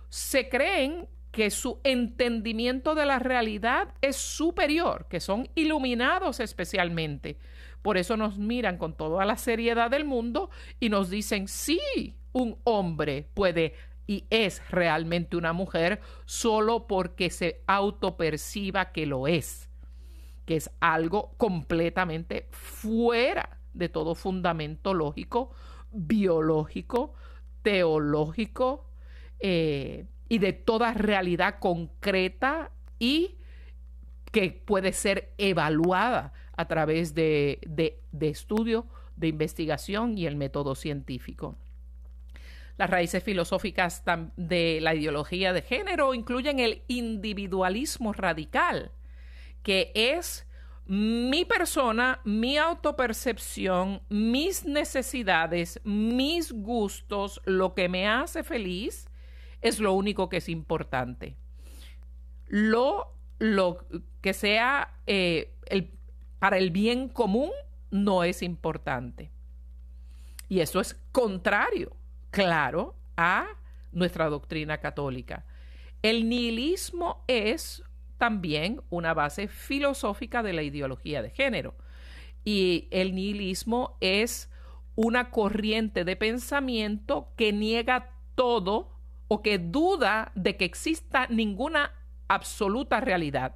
se 0.10 0.50
creen 0.50 1.08
que 1.32 1.52
su 1.52 1.80
entendimiento 1.84 2.96
de 2.96 3.06
la 3.06 3.20
realidad 3.20 3.94
es 4.02 4.16
superior, 4.16 5.06
que 5.08 5.20
son 5.20 5.50
iluminados 5.54 6.40
especialmente. 6.40 7.38
Por 7.84 7.96
eso 7.96 8.18
nos 8.18 8.40
miran 8.40 8.80
con 8.80 8.98
toda 8.98 9.24
la 9.24 9.38
seriedad 9.38 9.92
del 9.92 10.04
mundo 10.04 10.50
y 10.80 10.90
nos 10.90 11.12
dicen, 11.12 11.48
sí, 11.48 12.16
un 12.32 12.58
hombre 12.64 13.30
puede 13.36 13.76
y 14.08 14.26
es 14.30 14.62
realmente 14.70 15.38
una 15.38 15.54
mujer 15.54 16.02
solo 16.26 16.88
porque 16.88 17.30
se 17.30 17.64
autoperciba 17.68 18.92
que 18.92 19.06
lo 19.06 19.28
es, 19.28 19.70
que 20.46 20.56
es 20.56 20.70
algo 20.80 21.34
completamente 21.38 22.48
fuera 22.52 23.60
de 23.74 23.90
todo 23.90 24.16
fundamento 24.16 24.94
lógico, 24.94 25.52
biológico, 25.92 27.14
teológico, 27.62 28.90
eh, 29.40 30.06
y 30.30 30.40
de 30.40 30.54
toda 30.54 30.94
realidad 30.94 31.60
concreta 31.60 32.72
y 33.00 33.36
que 34.32 34.52
puede 34.52 34.92
ser 34.94 35.34
evaluada 35.38 36.34
a 36.58 36.68
través 36.68 37.14
de, 37.14 37.60
de, 37.68 38.30
estudio, 38.30 38.88
de 39.16 39.28
investigación 39.28 40.18
y 40.18 40.26
el 40.26 40.36
método 40.36 40.76
científico. 40.76 41.56
Las 42.78 42.90
raíces 42.90 43.24
filosóficas 43.24 44.04
de 44.36 44.80
la 44.82 44.96
ideología 44.96 45.54
de 45.54 45.62
género 45.62 46.14
incluyen 46.14 46.60
el 46.60 46.84
individualismo 46.88 48.12
radical, 48.12 48.92
que 49.64 49.92
es 49.96 50.46
mi 50.86 51.46
persona, 51.46 52.20
mi 52.26 52.58
autopercepción, 52.58 54.02
mis 54.10 54.66
necesidades, 54.66 55.80
mis 55.84 56.52
gustos, 56.52 57.42
lo 57.46 57.74
que 57.74 57.90
me 57.90 58.08
hace 58.08 58.44
feliz 58.44 59.08
es 59.62 59.80
lo 59.80 59.94
único 59.94 60.30
que 60.30 60.38
es 60.38 60.50
importante. 60.50 61.38
Lo, 62.46 63.16
lo 63.40 63.86
que 64.22 64.34
sea 64.34 65.00
eh, 65.08 65.56
el, 65.66 65.92
para 66.40 66.58
el 66.58 66.70
bien 66.70 67.10
común 67.10 67.52
no 67.90 68.24
es 68.24 68.44
importante. 68.44 69.32
Y 70.48 70.60
eso 70.60 70.80
es 70.80 70.94
contrario, 71.12 71.96
claro, 72.36 72.96
a 73.16 73.48
nuestra 73.94 74.28
doctrina 74.28 74.80
católica. 74.80 75.46
El 76.02 76.28
nihilismo 76.28 77.24
es 77.28 77.82
también 78.18 78.82
una 78.90 79.14
base 79.14 79.48
filosófica 79.48 80.44
de 80.44 80.52
la 80.52 80.62
ideología 80.62 81.22
de 81.22 81.30
género. 81.30 81.76
Y 82.44 82.90
el 82.92 83.16
nihilismo 83.16 83.98
es 84.02 84.52
una 84.96 85.32
corriente 85.32 86.04
de 86.04 86.18
pensamiento 86.18 87.30
que 87.38 87.54
niega 87.54 88.12
todo 88.36 89.00
o 89.30 89.42
que 89.42 89.58
duda 89.58 90.34
de 90.36 90.58
que 90.58 90.66
exista 90.66 91.28
ninguna 91.28 91.94
absoluta 92.28 93.00
realidad, 93.00 93.56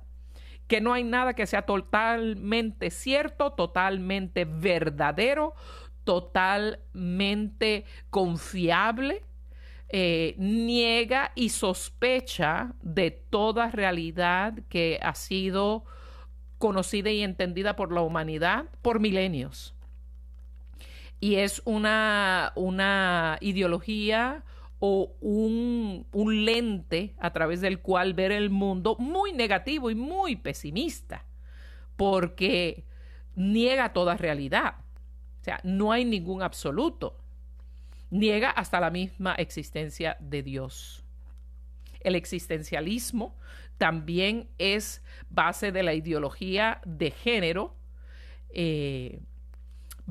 que 0.68 0.80
no 0.80 0.94
hay 0.94 1.04
nada 1.04 1.34
que 1.34 1.46
sea 1.46 1.64
totalmente 1.64 2.92
cierto, 2.92 3.52
totalmente 3.52 4.46
verdadero, 4.46 5.54
totalmente 6.10 7.86
confiable, 8.10 9.22
eh, 9.90 10.34
niega 10.40 11.32
y 11.36 11.50
sospecha 11.50 12.74
de 12.82 13.12
toda 13.12 13.70
realidad 13.70 14.56
que 14.70 14.98
ha 15.04 15.14
sido 15.14 15.86
conocida 16.58 17.12
y 17.12 17.22
entendida 17.22 17.76
por 17.76 17.92
la 17.92 18.02
humanidad 18.02 18.66
por 18.82 19.00
milenios. 19.00 19.76
Y 21.20 21.36
es 21.36 21.62
una, 21.64 22.54
una 22.56 23.38
ideología 23.40 24.44
o 24.80 25.14
un, 25.22 26.08
lente 26.44 27.14
a 27.20 27.32
través 27.34 27.62
del 27.62 27.82
cual 27.82 28.16
ver 28.16 28.32
el 28.32 28.50
mundo 28.50 28.96
muy 28.98 29.32
negativo 29.32 29.92
y 29.92 29.96
muy 29.96 30.38
pesimista, 30.38 31.24
porque 31.98 32.84
niega 33.36 33.94
toda 33.94 34.18
realidad. 34.18 34.89
O 35.40 35.44
sea, 35.44 35.60
no 35.64 35.92
hay 35.92 36.06
ningún 36.06 36.42
absoluto. 36.42 37.18
Niega 38.10 38.50
hasta 38.50 38.80
la 38.80 38.90
misma 38.90 39.36
existencia 39.36 40.18
de 40.20 40.44
Dios. 40.44 41.04
El 42.02 42.16
existencialismo 42.16 43.36
también 43.78 44.50
es 44.58 45.02
base 45.30 45.72
de 45.72 45.84
la 45.84 45.94
ideología 45.94 46.82
de 46.86 47.12
género. 47.12 47.76
Eh, 48.50 49.22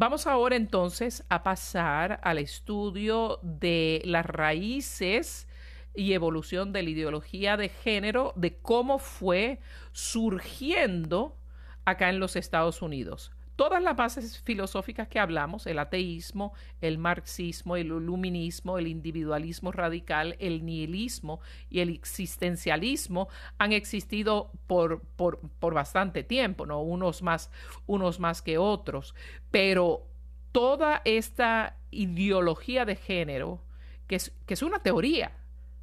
Vamos 0.01 0.29
ahora 0.29 0.55
entonces 0.55 1.25
a 1.29 1.43
pasar 1.43 2.21
al 2.23 2.39
estudio 2.39 3.41
de 3.43 4.01
las 4.05 4.25
raíces 4.25 5.49
y 5.93 6.13
evolución 6.13 6.73
de 6.73 6.85
la 6.85 6.91
ideología 6.91 7.57
de 7.57 7.69
género, 7.69 8.33
de 8.37 8.59
cómo 8.59 9.01
fue 9.01 9.59
surgiendo 9.91 11.37
acá 11.85 12.11
en 12.11 12.21
los 12.21 12.37
Estados 12.37 12.81
Unidos 12.81 13.33
todas 13.59 13.83
las 13.83 13.97
bases 13.97 14.39
filosóficas 14.39 15.09
que 15.09 15.19
hablamos, 15.19 15.67
el 15.67 15.81
ateísmo, 15.81 16.53
el 16.81 16.97
marxismo, 16.97 17.75
el 17.75 17.89
iluminismo, 17.89 18.79
el 18.79 18.87
individualismo 18.87 19.73
radical, 19.73 20.37
el 20.39 20.65
nihilismo 20.65 21.41
y 21.69 21.81
el 21.81 21.89
existencialismo 21.89 23.29
han 23.59 23.73
existido 23.73 24.53
por, 24.69 25.03
por, 25.03 25.75
bastante 25.75 26.23
tiempo, 26.23 26.67
¿no? 26.67 26.81
Unos 26.83 27.21
más, 27.21 27.51
unos 27.89 28.21
más 28.21 28.43
que 28.43 28.59
otros. 28.59 29.17
Pero 29.51 30.07
toda 30.53 31.03
esta 31.05 31.75
ideología 31.91 32.85
de 32.85 32.95
género, 32.95 33.61
que 34.07 34.15
es, 34.15 34.33
que 34.47 34.55
es 34.55 34.63
una 34.63 34.79
teoría, 34.79 35.33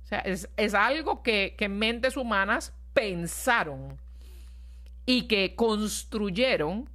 o 0.05 0.07
sea, 0.07 0.19
es, 0.19 0.47
es 0.55 0.73
algo 0.73 1.23
que, 1.23 1.55
que 1.57 1.67
mentes 1.67 2.15
humanas 2.15 2.73
pensaron 2.93 3.99
y 5.05 5.23
que 5.23 5.55
construyeron 5.55 6.94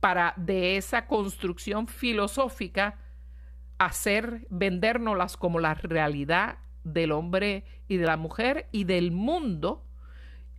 para 0.00 0.34
de 0.36 0.76
esa 0.76 1.06
construcción 1.06 1.86
filosófica 1.86 2.98
hacer, 3.78 4.46
vendérnoslas 4.50 5.36
como 5.36 5.60
la 5.60 5.74
realidad 5.74 6.58
del 6.84 7.12
hombre 7.12 7.64
y 7.88 7.96
de 7.96 8.06
la 8.06 8.16
mujer 8.16 8.68
y 8.72 8.84
del 8.84 9.12
mundo, 9.12 9.84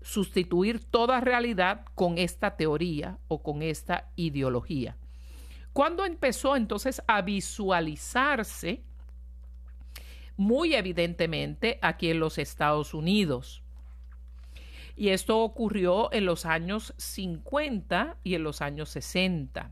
sustituir 0.02 0.84
toda 0.84 1.20
realidad 1.20 1.86
con 1.96 2.18
esta 2.18 2.58
teoría 2.58 3.20
o 3.28 3.44
con 3.44 3.62
esta 3.62 4.12
ideología. 4.16 4.98
Cuando 5.74 6.06
empezó 6.06 6.56
entonces 6.56 7.02
a 7.08 7.22
visualizarse 7.22 8.84
muy 10.36 10.74
evidentemente 10.74 11.78
aquí 11.82 12.10
en 12.10 12.20
los 12.20 12.38
Estados 12.38 12.94
Unidos, 12.94 13.61
y 15.02 15.10
esto 15.10 15.40
ocurrió 15.40 16.14
en 16.14 16.26
los 16.26 16.46
años 16.46 16.94
50 16.98 18.18
y 18.24 18.36
en 18.36 18.44
los 18.44 18.62
años 18.62 18.90
60. 18.90 19.72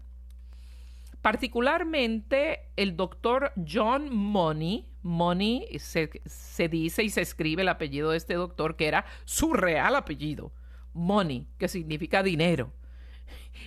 Particularmente 1.22 2.72
el 2.76 2.98
doctor 2.98 3.54
John 3.72 4.12
Money, 4.12 4.90
Money 5.04 5.68
se, 5.78 6.10
se, 6.26 6.68
dice 6.68 7.04
y 7.04 7.12
se 7.12 7.22
escribe 7.22 7.62
el 7.62 7.68
apellido 7.68 8.10
de 8.10 8.18
este 8.18 8.34
doctor, 8.34 8.76
que 8.76 8.88
era 8.88 9.06
su 9.24 9.54
real 9.54 9.96
apellido, 9.96 10.52
Money, 10.94 11.46
que 11.60 11.68
significa 11.68 12.24
dinero. 12.24 12.74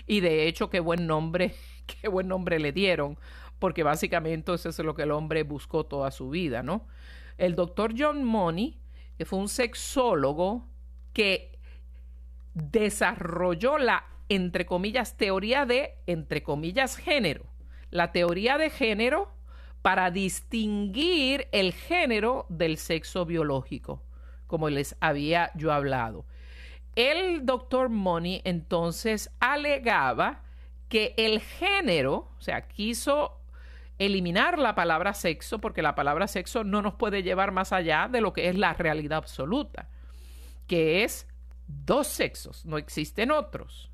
Y 0.08 0.18
de 0.18 0.48
hecho, 0.48 0.68
qué 0.68 0.80
buen 0.80 1.06
nombre, 1.06 1.54
qué 1.86 2.08
buen 2.08 2.26
nombre 2.26 2.58
le 2.58 2.72
dieron, 2.72 3.20
porque 3.60 3.84
básicamente 3.84 4.52
eso 4.52 4.68
es 4.68 4.78
lo 4.80 4.96
que 4.96 5.04
el 5.04 5.12
hombre 5.12 5.44
buscó 5.44 5.86
toda 5.86 6.10
su 6.10 6.28
vida, 6.28 6.64
¿no? 6.64 6.88
El 7.38 7.54
doctor 7.54 7.94
John 7.96 8.24
Money, 8.24 8.80
que 9.16 9.24
fue 9.24 9.38
un 9.38 9.48
sexólogo, 9.48 10.66
que 11.12 11.51
desarrolló 12.54 13.78
la, 13.78 14.04
entre 14.28 14.66
comillas, 14.66 15.16
teoría 15.16 15.66
de, 15.66 15.94
entre 16.06 16.42
comillas, 16.42 16.96
género. 16.96 17.44
La 17.90 18.12
teoría 18.12 18.58
de 18.58 18.70
género 18.70 19.32
para 19.82 20.10
distinguir 20.10 21.48
el 21.52 21.72
género 21.72 22.46
del 22.48 22.78
sexo 22.78 23.26
biológico, 23.26 24.02
como 24.46 24.70
les 24.70 24.96
había 25.00 25.50
yo 25.54 25.72
hablado. 25.72 26.24
El 26.94 27.44
doctor 27.46 27.88
Money 27.88 28.42
entonces 28.44 29.30
alegaba 29.40 30.42
que 30.88 31.14
el 31.16 31.40
género, 31.40 32.28
o 32.38 32.40
sea, 32.40 32.68
quiso 32.68 33.40
eliminar 33.98 34.58
la 34.58 34.74
palabra 34.74 35.14
sexo 35.14 35.58
porque 35.58 35.80
la 35.80 35.94
palabra 35.94 36.26
sexo 36.26 36.64
no 36.64 36.82
nos 36.82 36.94
puede 36.94 37.22
llevar 37.22 37.50
más 37.50 37.72
allá 37.72 38.08
de 38.10 38.20
lo 38.20 38.32
que 38.32 38.48
es 38.48 38.56
la 38.56 38.74
realidad 38.74 39.18
absoluta, 39.18 39.88
que 40.66 41.04
es 41.04 41.26
dos 41.66 42.06
sexos, 42.06 42.64
no 42.64 42.78
existen 42.78 43.30
otros. 43.30 43.90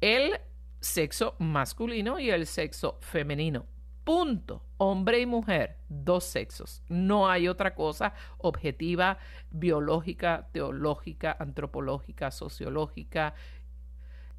El 0.00 0.40
sexo 0.80 1.34
masculino 1.38 2.18
y 2.18 2.30
el 2.30 2.46
sexo 2.46 2.98
femenino. 3.00 3.66
Punto. 4.04 4.64
Hombre 4.80 5.20
y 5.20 5.26
mujer, 5.26 5.76
dos 5.88 6.24
sexos. 6.24 6.82
No 6.88 7.28
hay 7.28 7.48
otra 7.48 7.74
cosa 7.74 8.14
objetiva, 8.38 9.18
biológica, 9.50 10.48
teológica, 10.52 11.36
antropológica, 11.38 12.30
sociológica, 12.30 13.34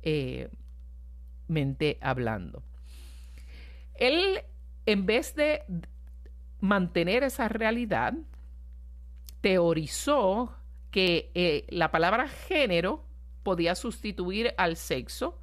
eh, 0.01 0.49
mente 1.49 1.97
hablando. 2.01 2.63
Él, 3.95 4.41
en 4.85 5.05
vez 5.05 5.35
de 5.35 5.63
mantener 6.61 7.23
esa 7.23 7.49
realidad, 7.49 8.13
teorizó 9.41 10.55
que 10.91 11.31
eh, 11.35 11.65
la 11.69 11.91
palabra 11.91 12.27
género 12.27 13.03
podía 13.43 13.75
sustituir 13.75 14.53
al 14.57 14.75
sexo 14.75 15.39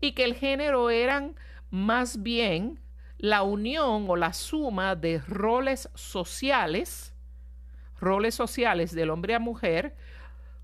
y 0.00 0.12
que 0.12 0.24
el 0.24 0.34
género 0.34 0.90
eran 0.90 1.36
más 1.70 2.22
bien 2.22 2.80
la 3.18 3.42
unión 3.42 4.06
o 4.08 4.16
la 4.16 4.32
suma 4.32 4.96
de 4.96 5.18
roles 5.18 5.90
sociales, 5.94 7.14
roles 8.00 8.34
sociales 8.34 8.94
del 8.94 9.10
hombre 9.10 9.34
a 9.34 9.38
mujer, 9.38 9.94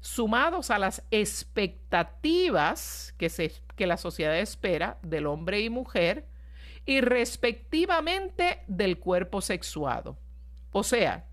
sumados 0.01 0.71
a 0.71 0.79
las 0.79 1.03
expectativas 1.11 3.15
que, 3.19 3.29
se, 3.29 3.53
que 3.77 3.87
la 3.87 3.99
sociedad 3.99 4.39
espera 4.39 4.99
del 5.03 5.27
hombre 5.27 5.61
y 5.61 5.69
mujer 5.69 6.27
y 6.87 7.01
respectivamente 7.01 8.63
del 8.69 8.99
cuerpo 8.99 9.41
sexuado. 9.41 10.17
O 10.73 10.83
sea, 10.83 11.27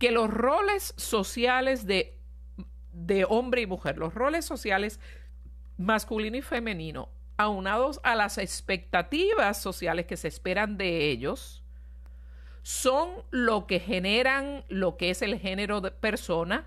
que 0.00 0.10
los 0.10 0.30
roles 0.30 0.94
sociales 0.96 1.86
de, 1.86 2.18
de 2.92 3.26
hombre 3.28 3.60
y 3.60 3.66
mujer, 3.66 3.98
los 3.98 4.14
roles 4.14 4.46
sociales 4.46 4.98
masculino 5.76 6.38
y 6.38 6.42
femenino, 6.42 7.10
aunados 7.36 8.00
a 8.02 8.14
las 8.16 8.38
expectativas 8.38 9.60
sociales 9.60 10.06
que 10.06 10.16
se 10.16 10.26
esperan 10.26 10.78
de 10.78 11.10
ellos, 11.10 11.62
son 12.62 13.10
lo 13.30 13.66
que 13.66 13.78
generan 13.78 14.64
lo 14.68 14.96
que 14.96 15.10
es 15.10 15.20
el 15.20 15.38
género 15.38 15.82
de 15.82 15.90
persona, 15.90 16.66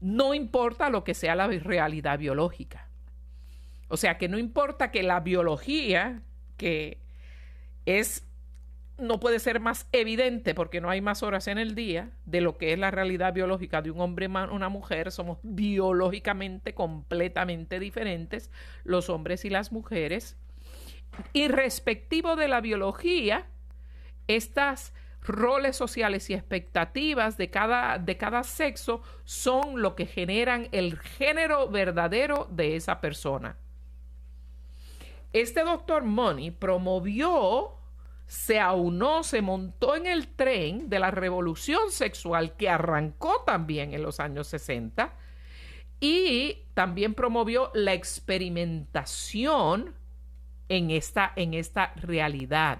no 0.00 0.34
importa 0.34 0.90
lo 0.90 1.04
que 1.04 1.14
sea 1.14 1.36
la 1.36 1.46
realidad 1.46 2.18
biológica. 2.18 2.88
O 3.86 3.96
sea 3.96 4.18
que 4.18 4.28
no 4.28 4.38
importa 4.38 4.90
que 4.90 5.04
la 5.04 5.20
biología, 5.20 6.22
que 6.56 6.98
es 7.86 8.26
no 9.00 9.18
puede 9.20 9.38
ser 9.40 9.60
más 9.60 9.88
evidente 9.92 10.54
porque 10.54 10.80
no 10.80 10.90
hay 10.90 11.00
más 11.00 11.22
horas 11.22 11.48
en 11.48 11.58
el 11.58 11.74
día 11.74 12.10
de 12.26 12.40
lo 12.40 12.58
que 12.58 12.72
es 12.72 12.78
la 12.78 12.90
realidad 12.90 13.32
biológica 13.32 13.82
de 13.82 13.90
un 13.90 14.00
hombre 14.00 14.26
y 14.26 14.28
una 14.28 14.68
mujer. 14.68 15.10
Somos 15.10 15.38
biológicamente 15.42 16.74
completamente 16.74 17.80
diferentes, 17.80 18.50
los 18.84 19.08
hombres 19.10 19.44
y 19.44 19.50
las 19.50 19.72
mujeres. 19.72 20.36
Y 21.32 21.48
respectivo 21.48 22.36
de 22.36 22.48
la 22.48 22.60
biología, 22.60 23.46
estas 24.28 24.92
roles 25.22 25.76
sociales 25.76 26.30
y 26.30 26.34
expectativas 26.34 27.36
de 27.36 27.50
cada, 27.50 27.98
de 27.98 28.16
cada 28.16 28.42
sexo 28.42 29.02
son 29.24 29.82
lo 29.82 29.94
que 29.94 30.06
generan 30.06 30.68
el 30.72 30.98
género 30.98 31.68
verdadero 31.68 32.48
de 32.50 32.76
esa 32.76 33.00
persona. 33.00 33.56
Este 35.32 35.62
doctor 35.62 36.04
Money 36.04 36.50
promovió 36.50 37.79
se 38.30 38.60
aunó, 38.60 39.24
se 39.24 39.42
montó 39.42 39.96
en 39.96 40.06
el 40.06 40.28
tren 40.28 40.88
de 40.88 41.00
la 41.00 41.10
revolución 41.10 41.90
sexual 41.90 42.56
que 42.56 42.68
arrancó 42.68 43.42
también 43.44 43.92
en 43.92 44.04
los 44.04 44.20
años 44.20 44.46
60 44.46 45.12
y 45.98 46.58
también 46.74 47.14
promovió 47.14 47.72
la 47.74 47.92
experimentación 47.92 49.96
en 50.68 50.92
esta, 50.92 51.32
en 51.34 51.54
esta 51.54 51.92
realidad. 51.96 52.78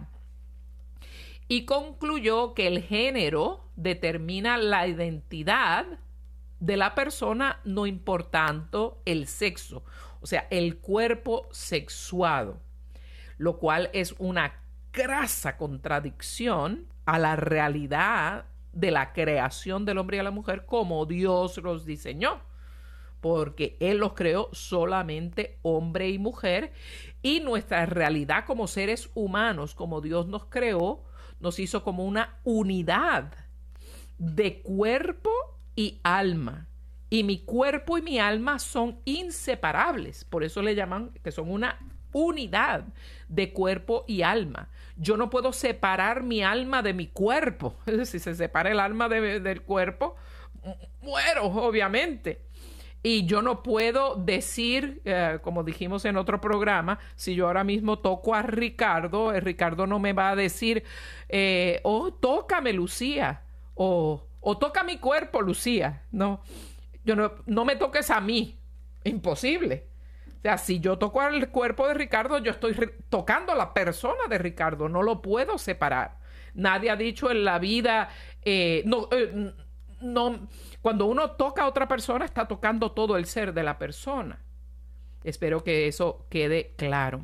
Y 1.48 1.64
concluyó 1.64 2.54
que 2.54 2.68
el 2.68 2.84
género 2.84 3.72
determina 3.74 4.56
la 4.56 4.86
identidad 4.86 5.84
de 6.60 6.76
la 6.76 6.94
persona, 6.94 7.58
no 7.64 7.88
importando 7.88 9.02
el 9.04 9.26
sexo, 9.26 9.82
o 10.20 10.28
sea, 10.28 10.46
el 10.52 10.78
cuerpo 10.78 11.48
sexuado, 11.50 12.60
lo 13.36 13.58
cual 13.58 13.90
es 13.92 14.14
una 14.18 14.59
grasa 14.92 15.56
contradicción 15.56 16.86
a 17.04 17.18
la 17.18 17.36
realidad 17.36 18.46
de 18.72 18.90
la 18.90 19.12
creación 19.12 19.84
del 19.84 19.98
hombre 19.98 20.16
y 20.16 20.18
de 20.18 20.24
la 20.24 20.30
mujer 20.30 20.64
como 20.66 21.06
Dios 21.06 21.58
los 21.58 21.84
diseñó, 21.84 22.40
porque 23.20 23.76
Él 23.80 23.98
los 23.98 24.14
creó 24.14 24.48
solamente 24.52 25.58
hombre 25.62 26.08
y 26.08 26.18
mujer, 26.18 26.72
y 27.22 27.40
nuestra 27.40 27.86
realidad 27.86 28.44
como 28.46 28.66
seres 28.66 29.10
humanos, 29.14 29.74
como 29.74 30.00
Dios 30.00 30.26
nos 30.26 30.46
creó, 30.46 31.04
nos 31.40 31.58
hizo 31.58 31.82
como 31.82 32.04
una 32.04 32.38
unidad 32.44 33.32
de 34.18 34.60
cuerpo 34.62 35.30
y 35.74 36.00
alma. 36.02 36.68
Y 37.08 37.24
mi 37.24 37.40
cuerpo 37.40 37.98
y 37.98 38.02
mi 38.02 38.20
alma 38.20 38.60
son 38.60 39.00
inseparables, 39.04 40.24
por 40.24 40.44
eso 40.44 40.62
le 40.62 40.76
llaman 40.76 41.10
que 41.24 41.32
son 41.32 41.50
una 41.50 41.78
unidad 42.12 42.84
de 43.28 43.52
cuerpo 43.52 44.04
y 44.06 44.22
alma. 44.22 44.68
Yo 44.96 45.16
no 45.16 45.30
puedo 45.30 45.52
separar 45.52 46.22
mi 46.22 46.42
alma 46.42 46.82
de 46.82 46.94
mi 46.94 47.06
cuerpo. 47.06 47.76
Si 48.04 48.18
se 48.18 48.34
separa 48.34 48.70
el 48.70 48.80
alma 48.80 49.08
del 49.08 49.62
cuerpo, 49.62 50.16
muero, 51.00 51.44
obviamente. 51.46 52.42
Y 53.02 53.24
yo 53.24 53.40
no 53.40 53.62
puedo 53.62 54.14
decir, 54.16 55.00
eh, 55.06 55.38
como 55.42 55.64
dijimos 55.64 56.04
en 56.04 56.18
otro 56.18 56.40
programa, 56.40 56.98
si 57.16 57.34
yo 57.34 57.46
ahora 57.46 57.64
mismo 57.64 57.98
toco 57.98 58.34
a 58.34 58.42
Ricardo, 58.42 59.32
eh, 59.32 59.40
Ricardo 59.40 59.86
no 59.86 59.98
me 59.98 60.12
va 60.12 60.30
a 60.30 60.36
decir, 60.36 60.84
eh, 61.28 61.80
oh, 61.82 62.12
tócame, 62.12 62.74
Lucía, 62.74 63.42
o, 63.74 64.26
o 64.40 64.58
toca 64.58 64.82
mi 64.82 64.98
cuerpo, 64.98 65.40
Lucía. 65.40 66.02
No, 66.12 66.42
yo 67.04 67.16
no, 67.16 67.32
no 67.46 67.64
me 67.64 67.76
toques 67.76 68.10
a 68.10 68.20
mí. 68.20 68.58
Imposible. 69.04 69.86
O 70.40 70.42
sea, 70.42 70.56
si 70.56 70.80
yo 70.80 70.96
toco 70.96 71.22
el 71.22 71.50
cuerpo 71.50 71.86
de 71.86 71.92
Ricardo, 71.92 72.38
yo 72.38 72.50
estoy 72.50 72.74
tocando 73.10 73.52
a 73.52 73.54
la 73.54 73.74
persona 73.74 74.26
de 74.26 74.38
Ricardo, 74.38 74.88
no 74.88 75.02
lo 75.02 75.20
puedo 75.20 75.58
separar. 75.58 76.16
Nadie 76.54 76.88
ha 76.90 76.96
dicho 76.96 77.30
en 77.30 77.44
la 77.44 77.58
vida, 77.58 78.08
eh, 78.40 78.82
no, 78.86 79.08
eh, 79.12 79.52
no, 80.00 80.48
cuando 80.80 81.04
uno 81.04 81.32
toca 81.32 81.64
a 81.64 81.68
otra 81.68 81.86
persona, 81.86 82.24
está 82.24 82.48
tocando 82.48 82.92
todo 82.92 83.18
el 83.18 83.26
ser 83.26 83.52
de 83.52 83.62
la 83.62 83.78
persona. 83.78 84.42
Espero 85.24 85.62
que 85.62 85.88
eso 85.88 86.24
quede 86.30 86.72
claro. 86.78 87.22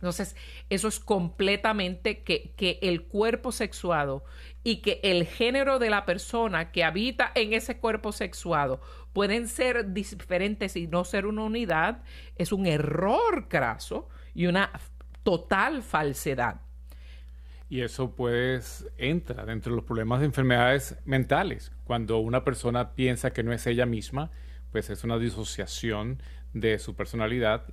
Entonces, 0.00 0.34
eso 0.70 0.88
es 0.88 0.98
completamente 0.98 2.22
que, 2.22 2.54
que, 2.56 2.78
el 2.80 3.02
cuerpo 3.02 3.52
sexuado 3.52 4.24
y 4.64 4.76
que 4.76 4.98
el 5.02 5.26
género 5.26 5.78
de 5.78 5.90
la 5.90 6.06
persona 6.06 6.72
que 6.72 6.84
habita 6.84 7.30
en 7.34 7.52
ese 7.52 7.78
cuerpo 7.78 8.10
sexuado 8.12 8.80
pueden 9.12 9.46
ser 9.46 9.92
diferentes 9.92 10.74
y 10.76 10.86
no 10.86 11.04
ser 11.04 11.26
una 11.26 11.44
unidad, 11.44 12.02
es 12.36 12.50
un 12.50 12.66
error 12.66 13.48
craso 13.48 14.08
y 14.34 14.46
una 14.46 14.70
total 15.22 15.82
falsedad. 15.82 16.62
Y 17.68 17.82
eso 17.82 18.16
pues 18.16 18.88
entra 18.96 19.44
dentro 19.44 19.72
de 19.72 19.76
los 19.76 19.84
problemas 19.84 20.20
de 20.20 20.26
enfermedades 20.26 20.96
mentales. 21.04 21.72
Cuando 21.84 22.18
una 22.18 22.42
persona 22.42 22.94
piensa 22.94 23.32
que 23.32 23.42
no 23.42 23.52
es 23.52 23.66
ella 23.66 23.84
misma, 23.84 24.30
pues 24.72 24.90
es 24.90 25.04
una 25.04 25.18
disociación 25.18 26.22
de 26.52 26.78
su 26.78 26.94
personalidad. 26.94 27.64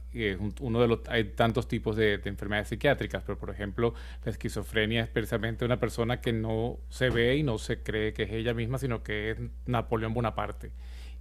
uno 0.60 0.82
de 0.82 0.88
los, 0.88 1.00
hay 1.08 1.24
tantos 1.26 1.68
tipos 1.68 1.96
de, 1.96 2.22
enfermedades 2.26 2.70
psiquiátricas, 2.70 3.24
pero 3.26 3.38
por 3.38 3.50
ejemplo 3.50 3.94
la 4.24 4.32
esquizofrenia 4.32 5.04
es 5.04 5.10
precisamente 5.10 5.66
una 5.66 5.80
persona 5.80 6.22
que 6.22 6.34
no 6.34 6.78
se 6.90 7.10
ve 7.10 7.36
y 7.38 7.44
no 7.44 7.58
se 7.58 7.82
cree 7.82 8.14
que 8.14 8.24
es 8.24 8.32
ella 8.32 8.54
misma, 8.54 8.78
sino 8.78 9.04
que 9.04 9.32
es 9.32 9.38
Napoleón 9.66 10.14
Bonaparte. 10.14 10.72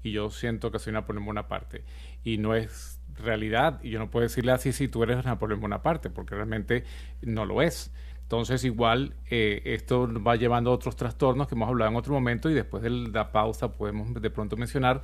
Y 0.02 0.12
yo 0.12 0.30
siento 0.30 0.70
que 0.70 0.78
soy 0.78 0.92
Napoleón 0.92 1.24
Bonaparte. 1.24 1.82
Y 2.22 2.38
no 2.38 2.54
es 2.54 3.00
realidad. 3.18 3.80
Y 3.82 3.90
yo 3.90 3.98
no 3.98 4.10
puedo 4.10 4.22
decirle 4.22 4.52
así 4.52 4.72
si 4.72 4.88
tú 4.88 5.02
eres 5.02 5.24
Napoleón 5.24 5.60
Bonaparte, 5.60 6.10
porque 6.10 6.34
realmente 6.34 6.84
no 7.22 7.44
lo 7.44 7.62
es. 7.62 7.90
Entonces, 8.26 8.64
igual, 8.64 9.14
eh, 9.30 9.62
esto 9.66 10.10
va 10.20 10.34
llevando 10.34 10.72
a 10.72 10.74
otros 10.74 10.96
trastornos 10.96 11.46
que 11.46 11.54
hemos 11.54 11.68
hablado 11.68 11.92
en 11.92 11.96
otro 11.96 12.12
momento 12.12 12.50
y 12.50 12.54
después 12.54 12.82
de 12.82 12.90
la 12.90 13.30
pausa 13.30 13.70
podemos 13.70 14.12
de 14.20 14.30
pronto 14.30 14.56
mencionar, 14.56 15.00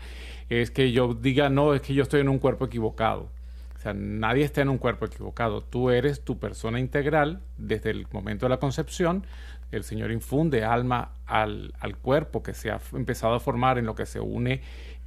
es 0.48 0.72
que 0.72 0.90
yo 0.90 1.14
diga, 1.14 1.48
no, 1.48 1.72
es 1.72 1.82
que 1.82 1.94
yo 1.94 2.02
estoy 2.02 2.20
en 2.20 2.28
un 2.28 2.40
cuerpo 2.40 2.64
equivocado. 2.64 3.30
sea, 3.78 3.94
nadie 3.94 4.44
está 4.44 4.62
en 4.62 4.70
un 4.70 4.78
cuerpo 4.78 5.06
equivocado. 5.06 5.62
Tú 5.62 5.90
eres 5.90 6.24
tu 6.24 6.40
persona 6.40 6.80
integral 6.80 7.42
desde 7.58 7.90
el 7.90 8.08
momento 8.10 8.46
de 8.46 8.50
la 8.50 8.58
concepción. 8.58 9.24
El 9.70 9.84
Señor 9.84 10.10
infunde 10.10 10.64
alma 10.64 11.12
al, 11.24 11.74
al 11.78 11.96
cuerpo 11.98 12.42
que 12.42 12.54
se 12.54 12.72
ha 12.72 12.80
empezado 12.92 13.34
a 13.34 13.40
formar 13.40 13.78
en 13.78 13.86
lo 13.86 13.94
que 13.94 14.04
se 14.04 14.18
une 14.18 14.62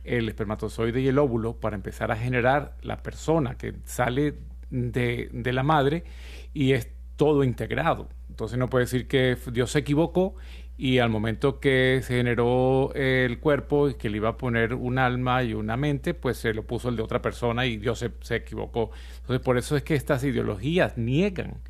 el 0.06 0.30
espermatozoide 0.30 1.02
y 1.02 1.10
el 1.10 1.20
óvulo 1.20 1.58
para 1.60 1.76
empezar 1.76 2.14
a 2.14 2.16
generar 2.16 2.78
la 2.82 3.04
persona 3.04 3.58
que 3.58 3.74
sale 3.84 4.36
de, 4.70 5.30
de 5.34 5.54
la 5.54 5.64
madre 5.64 6.06
y 6.54 6.72
es 6.72 6.95
todo 7.16 7.44
integrado. 7.44 8.10
Entonces 8.30 8.58
no 8.58 8.70
puede 8.70 8.86
decir 8.86 9.08
que 9.08 9.38
Dios 9.52 9.72
se 9.72 9.80
equivocó 9.80 10.36
y 10.78 11.00
al 11.00 11.10
momento 11.10 11.60
que 11.60 12.02
se 12.04 12.18
generó 12.18 12.94
el 12.96 13.40
cuerpo 13.40 13.90
y 13.90 13.94
que 13.96 14.10
le 14.10 14.18
iba 14.18 14.30
a 14.30 14.38
poner 14.38 14.74
un 14.74 14.98
alma 14.98 15.42
y 15.44 15.54
una 15.54 15.78
mente, 15.78 16.14
pues 16.14 16.38
se 16.38 16.54
lo 16.54 16.64
puso 16.64 16.90
el 16.90 16.98
de 16.98 17.04
otra 17.04 17.22
persona 17.22 17.66
y 17.66 17.78
Dios 17.78 18.00
se, 18.00 18.36
equivocó. 18.36 18.92
Entonces 19.22 19.40
por 19.44 19.58
eso 19.58 19.78
es 19.78 19.84
que 19.84 19.96
estas 19.96 20.24
ideologías 20.24 20.98
niegan 20.98 21.62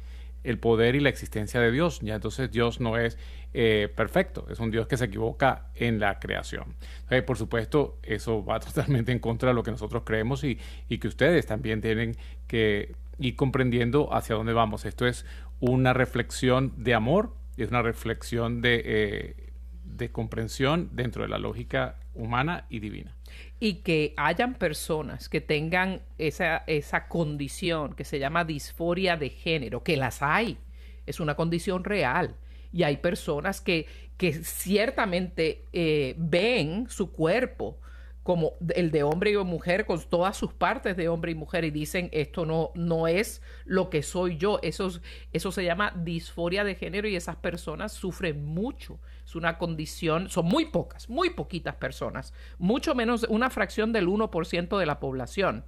el 0.46 0.60
poder 0.60 0.96
y 0.96 1.00
la 1.00 1.10
existencia 1.10 1.60
de 1.60 1.72
Dios. 1.72 2.00
Ya 2.02 2.16
entonces 2.16 2.52
Dios 2.52 2.80
no 2.80 2.98
es 2.98 3.18
eh, 3.54 3.92
perfecto, 3.96 4.48
es 4.50 4.60
un 4.60 4.72
Dios 4.72 4.88
que 4.88 4.98
se 4.98 5.06
equivoca 5.06 5.68
en 5.76 6.00
la 6.00 6.20
creación. 6.20 6.76
por 7.26 7.38
supuesto, 7.38 7.98
eso 8.04 8.44
va 8.44 8.60
totalmente 8.62 9.12
en 9.12 9.20
contra 9.20 9.50
de 9.50 9.56
lo 9.56 9.64
que 9.64 9.72
nosotros 9.72 10.04
creemos 10.06 10.44
y, 10.44 10.58
y 10.90 10.98
que 11.00 11.08
ustedes 11.08 11.46
también 11.46 11.82
tienen 11.82 12.16
que 12.48 12.96
ir 13.20 13.36
comprendiendo 13.36 14.14
hacia 14.14 14.36
dónde 14.36 14.54
vamos. 14.54 14.86
Esto 14.86 15.08
es 15.08 15.26
una 15.60 15.94
reflexión 15.94 16.74
de 16.78 16.94
amor 16.94 17.32
es 17.58 17.70
una 17.70 17.82
reflexión 17.82 18.62
de, 18.62 18.82
eh, 18.86 19.36
de 19.84 20.12
comprensión 20.12 20.90
dentro 20.94 21.24
de 21.24 21.30
la 21.30 21.38
lógica 21.38 21.96
humana 22.14 22.66
y 22.70 22.80
divina. 22.80 23.15
Y 23.60 23.76
que 23.76 24.14
hayan 24.18 24.56
personas 24.56 25.30
que 25.30 25.42
tengan 25.42 26.02
esa, 26.18 26.64
esa 26.68 27.08
condición 27.08 27.94
que 27.96 28.04
se 28.04 28.20
llama 28.20 28.44
disforia 28.44 29.16
de 29.18 29.30
género, 29.30 29.84
que 29.84 29.98
las 29.98 30.22
hay, 30.22 30.58
es 31.06 31.20
una 31.20 31.36
condición 31.36 31.84
real. 31.84 32.36
Y 32.74 32.84
hay 32.84 32.98
personas 32.98 33.62
que, 33.62 33.88
que 34.18 34.34
ciertamente 34.34 35.64
eh, 35.72 36.16
ven 36.18 36.88
su 36.90 37.12
cuerpo 37.12 37.80
como 38.26 38.54
el 38.74 38.90
de 38.90 39.04
hombre 39.04 39.34
y 39.34 39.38
mujer 39.38 39.86
con 39.86 40.02
todas 40.02 40.36
sus 40.36 40.52
partes 40.52 40.98
de 40.98 41.10
hombre 41.10 41.32
y 41.32 41.36
mujer 41.36 41.64
y 41.64 41.70
dicen 41.70 42.10
esto 42.12 42.44
no, 42.44 42.72
no 42.74 43.08
es 43.08 43.44
lo 43.66 43.92
que 43.92 44.02
soy 44.02 44.38
yo. 44.38 44.58
Eso, 44.64 44.90
eso 45.32 45.52
se 45.52 45.64
llama 45.64 45.94
disforia 45.96 46.64
de 46.64 46.74
género 46.74 47.08
y 47.08 47.16
esas 47.16 47.36
personas 47.36 47.92
sufren 47.92 48.44
mucho. 48.44 48.98
Es 49.24 49.36
una 49.36 49.60
condición, 49.60 50.28
son 50.28 50.48
muy 50.48 50.66
pocas, 50.66 51.08
muy 51.08 51.30
poquitas 51.30 51.76
personas, 51.76 52.34
mucho 52.58 52.96
menos 52.96 53.28
una 53.30 53.52
fracción 53.52 53.94
del 53.94 54.08
1% 54.08 54.80
de 54.80 54.86
la 54.88 55.00
población. 55.00 55.64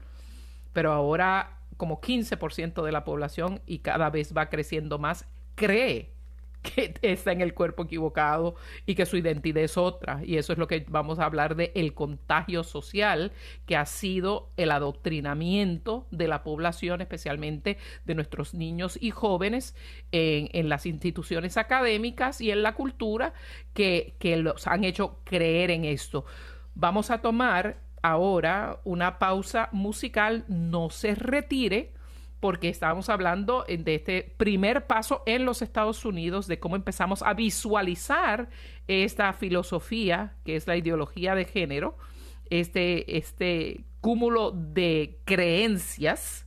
Pero 0.73 0.93
ahora 0.93 1.59
como 1.77 2.01
15% 2.01 2.83
de 2.83 2.91
la 2.91 3.05
población 3.05 3.61
y 3.67 3.79
cada 3.79 4.09
vez 4.09 4.35
va 4.35 4.49
creciendo 4.49 4.97
más 4.97 5.27
cree 5.53 6.16
que 6.61 6.93
está 7.01 7.31
en 7.31 7.41
el 7.41 7.53
cuerpo 7.53 7.83
equivocado 7.83 8.55
y 8.85 8.95
que 8.95 9.05
su 9.05 9.17
identidad 9.17 9.63
es 9.63 9.77
otra. 9.77 10.21
Y 10.23 10.37
eso 10.37 10.53
es 10.53 10.59
lo 10.59 10.67
que 10.67 10.85
vamos 10.89 11.19
a 11.19 11.25
hablar 11.25 11.55
de 11.55 11.71
el 11.75 11.93
contagio 11.93 12.63
social, 12.63 13.31
que 13.65 13.75
ha 13.75 13.85
sido 13.85 14.49
el 14.57 14.71
adoctrinamiento 14.71 16.07
de 16.11 16.27
la 16.27 16.43
población, 16.43 17.01
especialmente 17.01 17.77
de 18.05 18.15
nuestros 18.15 18.53
niños 18.53 18.97
y 19.01 19.11
jóvenes 19.11 19.75
en, 20.11 20.49
en 20.53 20.69
las 20.69 20.85
instituciones 20.85 21.57
académicas 21.57 22.41
y 22.41 22.51
en 22.51 22.63
la 22.63 22.75
cultura, 22.75 23.33
que, 23.73 24.15
que 24.19 24.37
los 24.37 24.67
han 24.67 24.83
hecho 24.83 25.19
creer 25.23 25.71
en 25.71 25.85
esto. 25.85 26.25
Vamos 26.75 27.11
a 27.11 27.21
tomar 27.21 27.81
ahora 28.01 28.79
una 28.83 29.19
pausa 29.19 29.69
musical, 29.71 30.45
no 30.47 30.89
se 30.89 31.15
retire 31.15 31.96
porque 32.39 32.69
estábamos 32.69 33.09
hablando 33.09 33.65
de 33.67 33.95
este 33.95 34.33
primer 34.37 34.85
paso 34.85 35.23
en 35.25 35.45
los 35.45 35.61
Estados 35.61 36.05
Unidos, 36.05 36.47
de 36.47 36.59
cómo 36.59 36.75
empezamos 36.75 37.23
a 37.23 37.33
visualizar 37.33 38.49
esta 38.87 39.33
filosofía, 39.33 40.35
que 40.45 40.55
es 40.55 40.67
la 40.67 40.77
ideología 40.77 41.33
de 41.35 41.45
género, 41.45 41.97
este, 42.49 43.17
este 43.17 43.85
cúmulo 44.01 44.51
de 44.51 45.19
creencias 45.25 46.45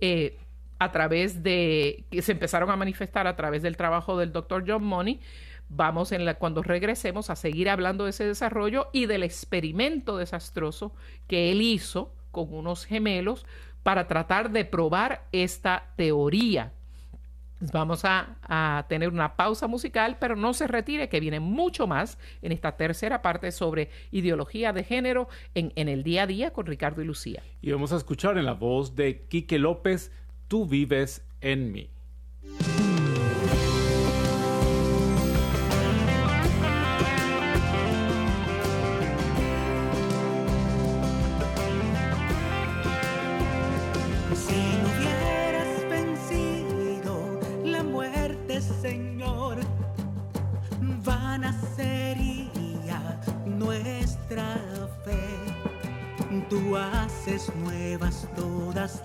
eh, 0.00 0.38
a 0.78 0.92
través 0.92 1.42
de, 1.42 2.04
que 2.10 2.22
se 2.22 2.32
empezaron 2.32 2.70
a 2.70 2.76
manifestar 2.76 3.26
a 3.26 3.36
través 3.36 3.62
del 3.62 3.76
trabajo 3.76 4.18
del 4.18 4.32
doctor 4.32 4.64
John 4.66 4.84
Money. 4.84 5.20
Vamos 5.68 6.12
en 6.12 6.24
la, 6.24 6.34
cuando 6.34 6.62
regresemos 6.62 7.28
a 7.30 7.36
seguir 7.36 7.68
hablando 7.68 8.04
de 8.04 8.10
ese 8.10 8.24
desarrollo 8.24 8.88
y 8.92 9.06
del 9.06 9.22
experimento 9.22 10.16
desastroso 10.16 10.94
que 11.26 11.50
él 11.50 11.60
hizo 11.60 12.14
con 12.30 12.52
unos 12.52 12.84
gemelos 12.84 13.46
para 13.86 14.08
tratar 14.08 14.50
de 14.50 14.64
probar 14.64 15.28
esta 15.30 15.84
teoría. 15.94 16.72
Vamos 17.72 18.02
a, 18.04 18.84
tener 18.88 19.10
una 19.10 19.36
pausa 19.36 19.68
musical, 19.68 20.16
pero 20.18 20.34
no 20.34 20.54
se 20.54 20.66
retire, 20.66 21.08
que 21.08 21.20
viene 21.20 21.38
mucho 21.38 21.86
más 21.86 22.18
en 22.42 22.50
esta 22.50 22.76
tercera 22.76 23.22
parte 23.22 23.52
sobre 23.52 23.90
ideología 24.10 24.72
de 24.72 24.82
género 24.82 25.28
en, 25.54 25.72
en 25.76 25.88
el 25.88 26.02
día 26.02 26.24
a 26.24 26.26
día 26.26 26.52
con 26.52 26.66
Ricardo 26.66 27.00
y 27.00 27.04
Lucía. 27.04 27.44
Y 27.62 27.70
vamos 27.70 27.92
a 27.92 27.96
escuchar 27.98 28.38
en 28.38 28.46
la 28.46 28.54
voz 28.54 28.96
de 28.96 29.22
Quique 29.28 29.60
López, 29.60 30.10
Tú 30.48 30.66
vives 30.66 31.24
en 31.40 31.70
mí. 31.70 31.88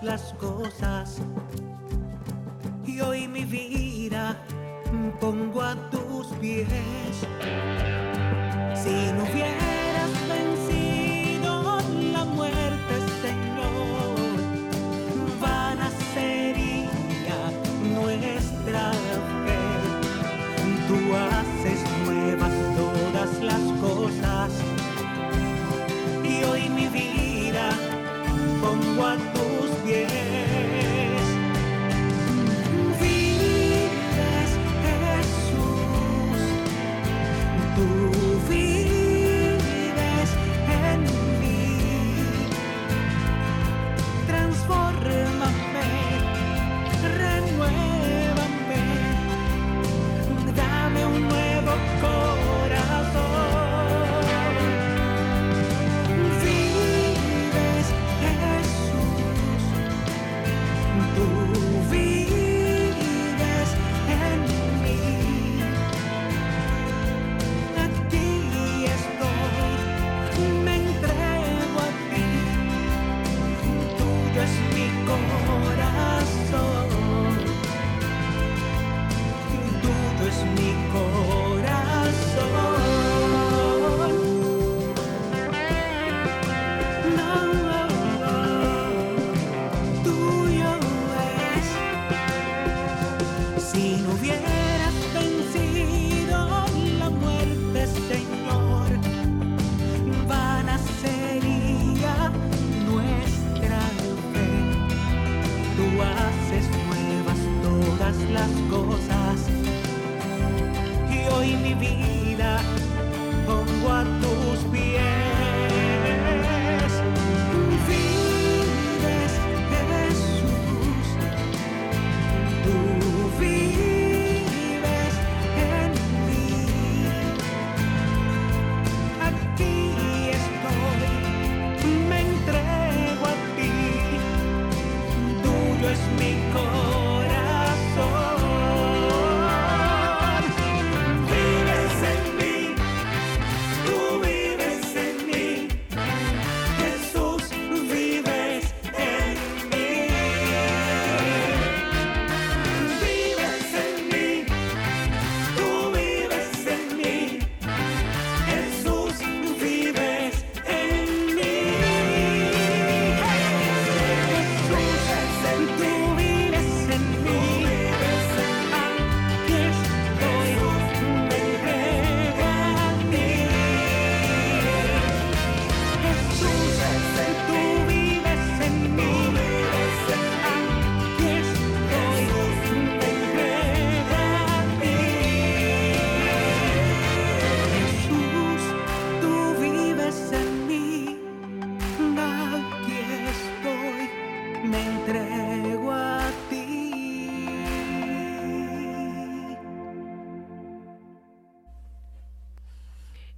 Las 0.02 0.34
cosas. 0.34 1.18
Y 2.84 3.00
hoy 3.00 3.28
mi 3.28 3.44
vida 3.44 4.36
pongo 5.20 5.62
a 5.62 5.74
tus 5.90 6.26
pies. 6.40 7.01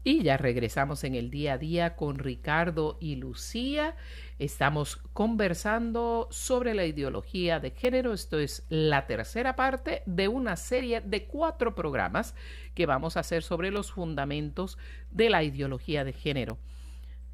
Y 0.06 0.22
ya 0.22 0.36
regresamos 0.36 1.02
en 1.04 1.14
el 1.14 1.30
día 1.30 1.54
a 1.54 1.58
día 1.58 1.96
con 1.96 2.18
Ricardo 2.18 2.98
y 3.00 3.16
Lucía. 3.16 3.96
Estamos 4.38 4.96
conversando 5.14 6.28
sobre 6.30 6.74
la 6.74 6.84
ideología 6.84 7.58
de 7.58 7.70
género. 7.70 8.12
Esto 8.12 8.38
es 8.38 8.66
la 8.68 9.06
tercera 9.06 9.56
parte 9.56 10.02
de 10.04 10.28
una 10.28 10.56
serie 10.56 11.00
de 11.00 11.24
cuatro 11.24 11.74
programas 11.74 12.34
que 12.74 12.84
vamos 12.84 13.16
a 13.16 13.20
hacer 13.20 13.42
sobre 13.42 13.70
los 13.70 13.92
fundamentos 13.92 14.76
de 15.10 15.30
la 15.30 15.42
ideología 15.42 16.04
de 16.04 16.12
género. 16.12 16.58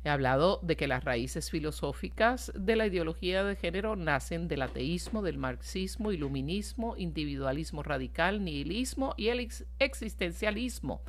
He 0.04 0.08
hablado 0.08 0.60
de 0.62 0.76
que 0.76 0.86
las 0.86 1.02
raíces 1.02 1.50
filosóficas 1.50 2.52
de 2.54 2.76
la 2.76 2.86
ideología 2.86 3.42
de 3.42 3.56
género 3.56 3.96
nacen 3.96 4.46
del 4.46 4.62
ateísmo, 4.62 5.22
del 5.22 5.38
marxismo, 5.38 6.12
iluminismo, 6.12 6.94
individualismo 6.96 7.82
radical, 7.82 8.44
nihilismo 8.44 9.14
y 9.16 9.28
el 9.28 9.40
ex- 9.40 9.66
existencialismo 9.80 11.02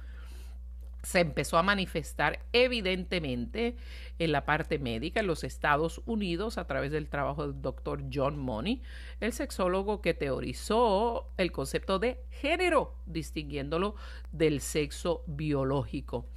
se 1.04 1.20
empezó 1.20 1.58
a 1.58 1.64
manifestar 1.64 2.39
evidentemente 2.54 3.76
en 4.20 4.32
la 4.32 4.45
parte 4.45 4.78
médica 4.78 5.20
en 5.20 5.28
los 5.28 5.43
Estados 5.43 6.02
Unidos 6.06 6.58
a 6.58 6.68
través 6.68 6.91
del 6.91 7.10
trabajo 7.10 7.47
del 7.47 7.62
doctor 7.62 8.04
John 8.14 8.38
Money, 8.38 8.82
el 9.20 9.34
sexólogo 9.34 10.02
que 10.02 10.14
teorizó 10.14 11.32
el 11.38 11.52
concepto 11.52 11.99
de 11.99 12.24
género, 12.30 12.95
distinguiéndolo 13.06 13.95
del 14.32 14.62
sexo 14.62 15.24
biológico. 15.28 16.28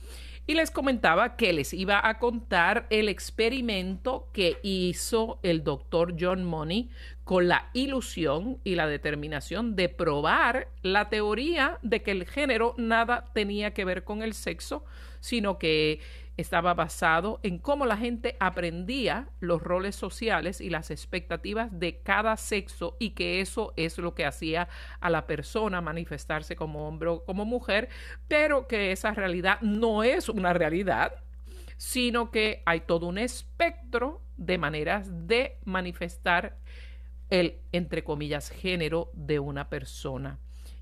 Y 0.47 0.55
les 0.55 0.71
comentaba 0.71 1.37
que 1.37 1.55
les 1.55 1.73
iba 1.73 2.07
a 2.07 2.19
contar 2.19 2.87
el 2.91 3.09
experimento 3.09 4.29
que 4.33 4.59
hizo 4.63 5.39
el 5.43 5.65
doctor 5.65 6.17
John 6.21 6.45
Money 6.45 6.91
con 7.25 7.49
la 7.49 7.71
ilusión 7.73 8.59
y 8.63 8.75
la 8.75 8.87
determinación 8.87 9.75
de 9.75 9.89
probar 9.89 10.69
la 10.83 11.09
teoría 11.09 11.79
de 11.83 12.03
que 12.03 12.11
el 12.11 12.27
género 12.27 12.75
nada 12.77 13.25
tenía 13.33 13.73
que 13.73 13.87
ver 13.87 14.05
con 14.05 14.23
el 14.23 14.35
sexo, 14.35 14.85
sino 15.21 15.59
que 15.59 16.01
estaba 16.37 16.75
basado 16.75 17.39
en 17.43 17.59
cómo 17.59 17.87
la 17.87 17.97
gente 17.97 18.37
aprendía 18.41 19.29
los 19.41 19.63
roles 19.63 19.95
sociales 19.95 20.61
y 20.61 20.71
las 20.71 20.91
expectativas 20.91 21.79
de 21.79 22.01
cada 22.01 22.37
sexo 22.37 22.97
y 22.99 23.11
que 23.11 23.41
eso 23.41 23.73
es 23.77 23.99
lo 23.99 24.15
que 24.15 24.25
hacía 24.25 24.69
a 25.01 25.11
la 25.11 25.27
persona 25.27 25.81
manifestarse 25.81 26.57
como 26.57 26.89
hombre 26.89 27.11
o 27.11 27.25
como 27.25 27.45
mujer, 27.45 27.89
pero 28.29 28.67
que 28.67 28.93
esa 28.93 29.13
realidad 29.13 29.61
no 29.61 30.03
es 30.03 30.29
una 30.29 30.53
realidad, 30.53 31.15
sino 31.77 32.31
que 32.31 32.63
hay 32.67 32.81
todo 32.81 33.07
un 33.07 33.19
espectro 33.19 34.23
de 34.37 34.59
maneras 34.59 35.09
de 35.27 35.59
manifestar 35.65 36.59
el, 37.31 37.61
entre 37.73 38.05
comillas, 38.05 38.51
género 38.51 39.11
de 39.15 39.39
una 39.39 39.69
persona. 39.69 40.39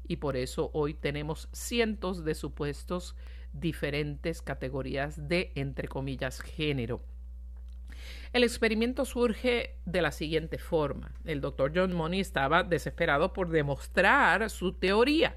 Y 0.06 0.16
por 0.16 0.36
eso 0.36 0.70
hoy 0.74 0.94
tenemos 0.94 1.48
cientos 1.52 2.24
de 2.24 2.34
supuestos 2.34 3.16
diferentes 3.52 4.42
categorías 4.42 5.28
de, 5.28 5.52
entre 5.54 5.88
comillas, 5.88 6.40
género. 6.40 7.02
El 8.32 8.44
experimento 8.44 9.04
surge 9.04 9.76
de 9.84 10.00
la 10.02 10.10
siguiente 10.10 10.58
forma. 10.58 11.12
El 11.24 11.40
doctor 11.40 11.72
John 11.74 11.92
Money 11.92 12.20
estaba 12.20 12.62
desesperado 12.62 13.32
por 13.32 13.50
demostrar 13.50 14.48
su 14.48 14.72
teoría, 14.72 15.36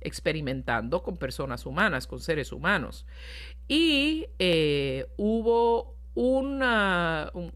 experimentando 0.00 1.02
con 1.02 1.16
personas 1.16 1.64
humanas, 1.64 2.06
con 2.06 2.20
seres 2.20 2.52
humanos. 2.52 3.06
Y 3.66 4.26
eh, 4.38 5.06
hubo 5.16 5.96
una, 6.14 7.30
un, 7.32 7.52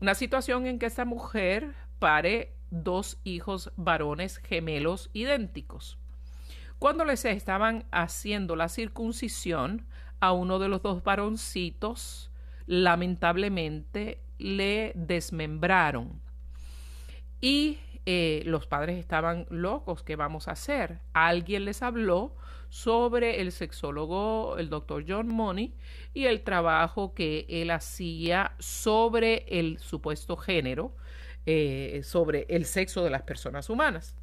una 0.00 0.14
situación 0.14 0.66
en 0.66 0.78
que 0.78 0.86
esta 0.86 1.04
mujer 1.04 1.74
pare 1.98 2.56
dos 2.70 3.20
hijos 3.24 3.70
varones 3.76 4.38
gemelos 4.38 5.10
idénticos. 5.12 5.98
Cuando 6.82 7.04
les 7.04 7.24
estaban 7.24 7.84
haciendo 7.92 8.56
la 8.56 8.68
circuncisión 8.68 9.86
a 10.18 10.32
uno 10.32 10.58
de 10.58 10.66
los 10.66 10.82
dos 10.82 11.04
varoncitos, 11.04 12.32
lamentablemente 12.66 14.20
le 14.38 14.90
desmembraron. 14.96 16.20
Y 17.40 17.78
eh, 18.04 18.42
los 18.46 18.66
padres 18.66 18.98
estaban 18.98 19.46
locos, 19.48 20.02
¿qué 20.02 20.16
vamos 20.16 20.48
a 20.48 20.52
hacer? 20.52 20.98
Alguien 21.12 21.66
les 21.66 21.82
habló 21.82 22.34
sobre 22.68 23.40
el 23.40 23.52
sexólogo, 23.52 24.58
el 24.58 24.68
doctor 24.68 25.04
John 25.06 25.28
Money, 25.28 25.76
y 26.14 26.24
el 26.24 26.42
trabajo 26.42 27.14
que 27.14 27.46
él 27.48 27.70
hacía 27.70 28.56
sobre 28.58 29.46
el 29.46 29.78
supuesto 29.78 30.36
género, 30.36 30.96
eh, 31.46 32.00
sobre 32.02 32.44
el 32.48 32.64
sexo 32.64 33.04
de 33.04 33.10
las 33.10 33.22
personas 33.22 33.70
humanas. 33.70 34.16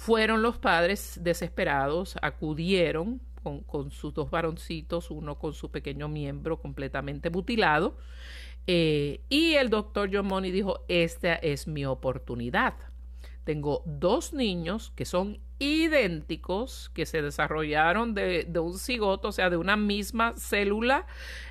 Fueron 0.00 0.40
los 0.40 0.56
padres 0.56 1.20
desesperados, 1.22 2.16
acudieron 2.22 3.20
con, 3.42 3.60
con, 3.60 3.90
sus 3.90 4.14
dos 4.14 4.30
varoncitos, 4.30 5.10
uno 5.10 5.38
con 5.38 5.52
su 5.52 5.70
pequeño 5.70 6.08
miembro 6.08 6.58
completamente 6.58 7.28
mutilado, 7.28 7.98
eh, 8.66 9.20
y 9.28 9.56
el 9.56 9.68
doctor 9.68 10.08
John 10.10 10.42
dijo, 10.44 10.86
esta 10.88 11.34
es 11.34 11.68
mi 11.68 11.84
oportunidad. 11.84 12.76
Tengo 13.44 13.82
dos 13.84 14.32
niños 14.32 14.90
que 14.96 15.04
son 15.04 15.38
idénticos, 15.58 16.90
que 16.94 17.04
se 17.04 17.20
desarrollaron 17.20 18.14
de, 18.14 18.44
de 18.44 18.58
un 18.58 18.78
cigoto, 18.78 19.28
o 19.28 19.32
sea, 19.32 19.50
de 19.50 19.58
una 19.58 19.76
misma 19.76 20.32
célula 20.38 21.06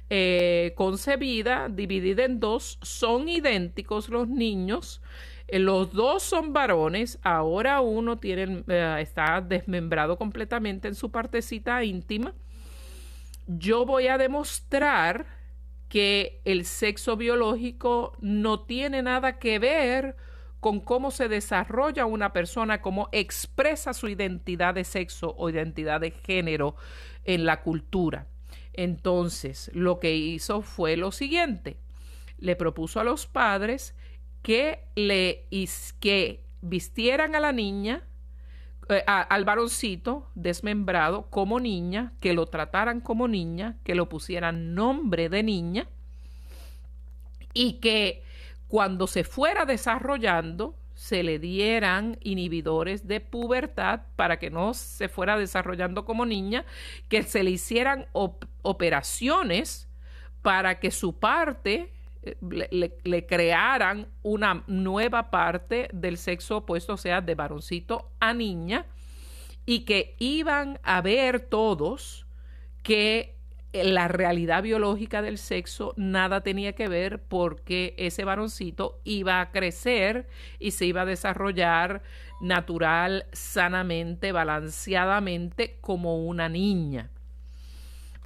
eh, 0.10 0.74
concebida, 0.76 1.70
dividida 1.70 2.26
en 2.26 2.40
dos, 2.40 2.80
son 2.82 3.30
idénticos 3.30 4.10
los 4.10 4.28
niños. 4.28 5.04
Eh, 5.52 5.60
los 5.60 5.92
dos 5.94 6.22
son 6.22 6.54
varones, 6.54 7.20
ahora 7.24 7.82
uno 7.82 8.20
tiene, 8.20 8.64
eh, 8.68 8.98
está 9.00 9.42
desmembrado 9.42 10.18
completamente 10.18 10.88
en 10.88 10.96
su 10.96 11.12
partecita 11.12 11.84
íntima. 11.84 12.34
Yo 13.48 13.86
voy 13.86 14.08
a 14.08 14.18
demostrar 14.18 15.26
que 15.88 16.42
el 16.46 16.66
sexo 16.66 17.18
biológico 17.18 18.16
no 18.22 18.60
tiene 18.62 19.02
nada 19.02 19.40
que 19.40 19.58
ver 19.58 20.16
con 20.60 20.82
cómo 20.82 21.10
se 21.10 21.28
desarrolla 21.28 22.06
una 22.06 22.32
persona, 22.32 22.82
cómo 22.82 23.10
expresa 23.12 23.94
su 23.94 24.08
identidad 24.08 24.76
de 24.76 24.84
sexo 24.84 25.34
o 25.36 25.50
identidad 25.50 26.02
de 26.02 26.12
género 26.12 26.76
en 27.24 27.46
la 27.46 27.62
cultura. 27.64 28.28
Entonces, 28.74 29.72
lo 29.74 30.00
que 30.00 30.16
hizo 30.16 30.62
fue 30.62 30.96
lo 30.96 31.12
siguiente. 31.12 31.78
Le 32.38 32.56
propuso 32.56 33.00
a 33.00 33.04
los 33.04 33.26
padres 33.26 33.96
que 34.42 34.84
le 34.96 35.48
que 36.00 36.44
vistieran 36.62 37.36
a 37.36 37.40
la 37.40 37.52
niña, 37.52 38.04
eh, 38.90 39.04
al 39.06 39.46
varoncito 39.46 40.30
desmembrado 40.36 41.30
como 41.30 41.60
niña, 41.60 42.14
que 42.20 42.34
lo 42.34 42.48
trataran 42.48 43.02
como 43.02 43.28
niña, 43.28 43.78
que 43.84 43.96
lo 43.96 44.10
pusieran 44.10 44.74
nombre 44.74 45.30
de 45.30 45.44
niña 45.44 45.88
y 47.54 47.74
que 47.74 48.24
cuando 48.68 49.08
se 49.08 49.24
fuera 49.24 49.66
desarrollando 49.66 50.76
se 50.94 51.24
le 51.24 51.40
dieran 51.40 52.18
inhibidores 52.22 53.08
de 53.08 53.22
pubertad 53.22 54.02
para 54.16 54.38
que 54.38 54.50
no 54.50 54.74
se 54.74 55.08
fuera 55.08 55.38
desarrollando 55.38 56.04
como 56.04 56.26
niña, 56.26 56.66
que 57.08 57.24
se 57.24 57.42
le 57.42 57.52
hicieran 57.52 58.08
operaciones 58.12 59.88
para 60.42 60.80
que 60.80 60.92
su 60.92 61.18
parte 61.18 61.94
le, 62.42 63.26
crearan 63.26 64.08
una 64.22 64.64
nueva 64.68 65.30
parte 65.30 65.90
del 65.94 66.18
sexo 66.18 66.58
opuesto, 66.58 66.94
o 66.94 66.98
sea, 66.98 67.22
de 67.22 67.36
varoncito 67.36 68.12
a 68.20 68.34
niña, 68.34 68.86
y 69.66 69.86
que 69.86 70.16
iban 70.20 70.80
a 70.84 71.02
ver 71.02 71.40
todos 71.42 72.26
que 72.84 73.36
la 73.72 74.08
realidad 74.08 74.64
biológica 74.64 75.22
del 75.22 75.38
sexo 75.38 75.94
nada 75.96 76.42
tenía 76.42 76.74
que 76.74 76.88
ver 76.88 77.22
porque 77.22 77.94
ese 77.98 78.26
varoncito 78.26 79.00
iba 79.04 79.42
a 79.42 79.52
crecer 79.52 80.28
y 80.58 80.72
se 80.72 80.86
iba 80.86 81.02
a 81.02 81.06
desarrollar 81.06 82.02
natural, 82.42 83.28
sanamente, 83.32 84.32
balanceadamente 84.32 85.78
como 85.82 86.26
una 86.26 86.50
niña. 86.50 87.12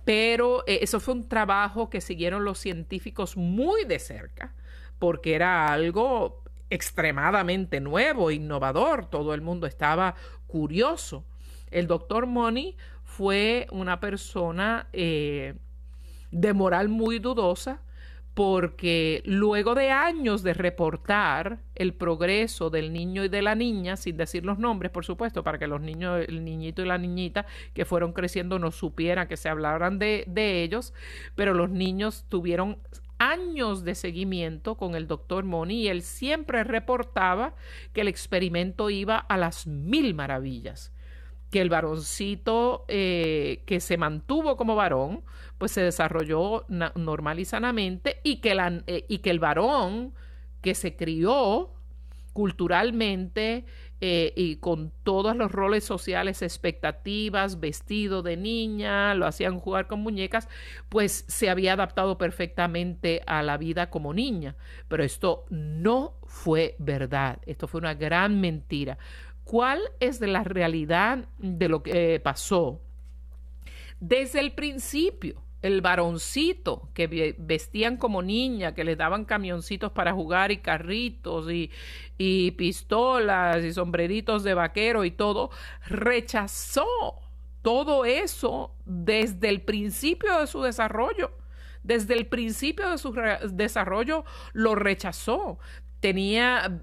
Pero 0.06 0.64
eh, 0.68 0.80
eso 0.82 1.00
fue 1.00 1.14
un 1.14 1.30
trabajo 1.30 1.90
que 1.90 2.02
siguieron 2.02 2.44
los 2.44 2.60
científicos 2.60 3.38
muy 3.38 3.86
de 3.86 4.00
cerca 4.00 4.54
porque 5.00 5.36
era 5.36 5.72
algo 5.74 6.44
extremadamente 6.70 7.82
nuevo, 7.82 8.32
innovador, 8.32 9.06
todo 9.06 9.34
el 9.34 9.42
mundo 9.42 9.68
estaba 9.68 10.16
curioso. 10.48 11.26
El 11.72 11.88
doctor 11.88 12.26
Money 12.26 12.78
fue 13.04 13.68
una 13.72 14.00
persona 14.00 14.88
eh, 14.94 15.56
de 16.32 16.54
moral 16.54 16.90
muy 16.90 17.20
dudosa 17.20 17.82
porque 18.34 19.22
luego 19.26 19.76
de 19.76 19.92
años 19.92 20.42
de 20.42 20.54
reportar 20.54 21.60
el 21.76 21.94
progreso 21.94 22.70
del 22.70 22.92
niño 22.92 23.24
y 23.24 23.30
de 23.30 23.42
la 23.42 23.54
niña, 23.54 23.96
sin 23.96 24.18
decir 24.18 24.44
los 24.44 24.58
nombres, 24.58 24.92
por 24.92 25.06
supuesto, 25.06 25.44
para 25.44 25.60
que 25.60 25.68
los 25.68 25.82
niños, 25.82 26.26
el 26.28 26.44
niñito 26.44 26.82
y 26.82 26.86
la 26.86 26.98
niñita 26.98 27.46
que 27.74 27.86
fueron 27.86 28.14
creciendo 28.14 28.58
no 28.58 28.72
supieran 28.72 29.28
que 29.28 29.38
se 29.38 29.50
hablaran 29.50 30.00
de, 30.00 30.24
de 30.28 30.64
ellos, 30.64 30.94
pero 31.36 31.54
los 31.54 31.70
niños 31.70 32.26
tuvieron 32.28 32.80
años 33.20 33.84
de 33.84 33.94
seguimiento 33.96 34.76
con 34.76 34.96
el 34.96 35.08
doctor 35.08 35.44
Moni 35.44 35.84
y 35.84 35.88
él 35.88 36.02
siempre 36.02 36.64
reportaba 36.64 37.54
que 37.94 38.02
el 38.02 38.08
experimento 38.08 38.90
iba 38.90 39.18
a 39.18 39.38
las 39.38 39.68
mil 39.68 40.14
maravillas 40.16 40.92
que 41.54 41.62
el 41.62 41.70
varoncito 41.70 42.84
eh, 42.88 43.62
que 43.68 43.80
se 43.80 43.96
mantuvo 43.96 44.58
como 44.58 44.76
varón, 44.76 45.22
pues 45.60 45.72
se 45.72 45.82
desarrolló 45.82 46.66
normal 46.68 47.40
y 47.40 47.46
sanamente 47.46 48.18
y 48.24 48.38
que, 48.38 48.58
eh, 48.88 49.06
y 49.08 49.20
que 49.20 49.30
el 49.30 49.38
varón 49.38 50.16
que 50.64 50.74
se 50.74 50.96
crió 50.96 51.70
culturalmente 52.34 53.66
eh, 54.02 54.34
y 54.36 54.56
con 54.56 54.92
todos 55.04 55.36
los 55.36 55.52
roles 55.52 55.84
sociales, 55.84 56.42
expectativas, 56.42 57.60
vestido 57.60 58.24
de 58.24 58.36
niña, 58.36 59.14
lo 59.14 59.28
hacían 59.28 59.60
jugar 59.60 59.86
con 59.86 60.00
muñecas, 60.00 60.50
pues 60.90 61.24
se 61.28 61.52
había 61.52 61.74
adaptado 61.74 62.18
perfectamente 62.18 63.22
a 63.28 63.44
la 63.44 63.58
vida 63.58 63.92
como 63.92 64.12
niña. 64.12 64.56
Pero 64.88 65.04
esto 65.04 65.46
no 65.52 66.16
fue 66.24 66.76
verdad, 66.80 67.38
esto 67.46 67.68
fue 67.68 67.80
una 67.80 67.94
gran 67.94 68.42
mentira. 68.42 68.98
¿Cuál 69.44 69.82
es 70.00 70.22
la 70.22 70.44
realidad 70.44 71.26
de 71.38 71.70
lo 71.70 71.84
que 71.84 72.20
pasó? 72.24 72.82
Desde 74.00 74.40
el 74.40 74.54
principio, 74.54 75.42
el 75.62 75.82
varoncito 75.82 76.90
que 76.94 77.36
vestían 77.38 77.98
como 77.98 78.22
niña, 78.22 78.74
que 78.74 78.84
les 78.84 78.98
daban 78.98 79.26
camioncitos 79.26 79.92
para 79.92 80.12
jugar 80.14 80.52
y 80.52 80.58
carritos 80.58 81.48
y 82.18 82.52
pistolas 82.52 83.64
y 83.64 83.74
sombreritos 83.74 84.44
de 84.44 84.54
vaquero 84.54 85.06
y 85.06 85.12
todo, 85.12 85.52
rechazó 85.88 87.22
todo 87.62 88.04
eso 88.04 88.76
desde 88.86 89.48
el 89.50 89.62
principio 89.62 90.40
de 90.40 90.48
su 90.48 90.62
desarrollo. 90.64 91.32
Desde 91.82 92.14
el 92.14 92.28
principio 92.28 92.90
de 92.92 92.98
su 92.98 93.14
desarrollo 93.52 94.26
lo 94.52 94.76
rechazó. 94.76 95.60
Tenía 96.00 96.82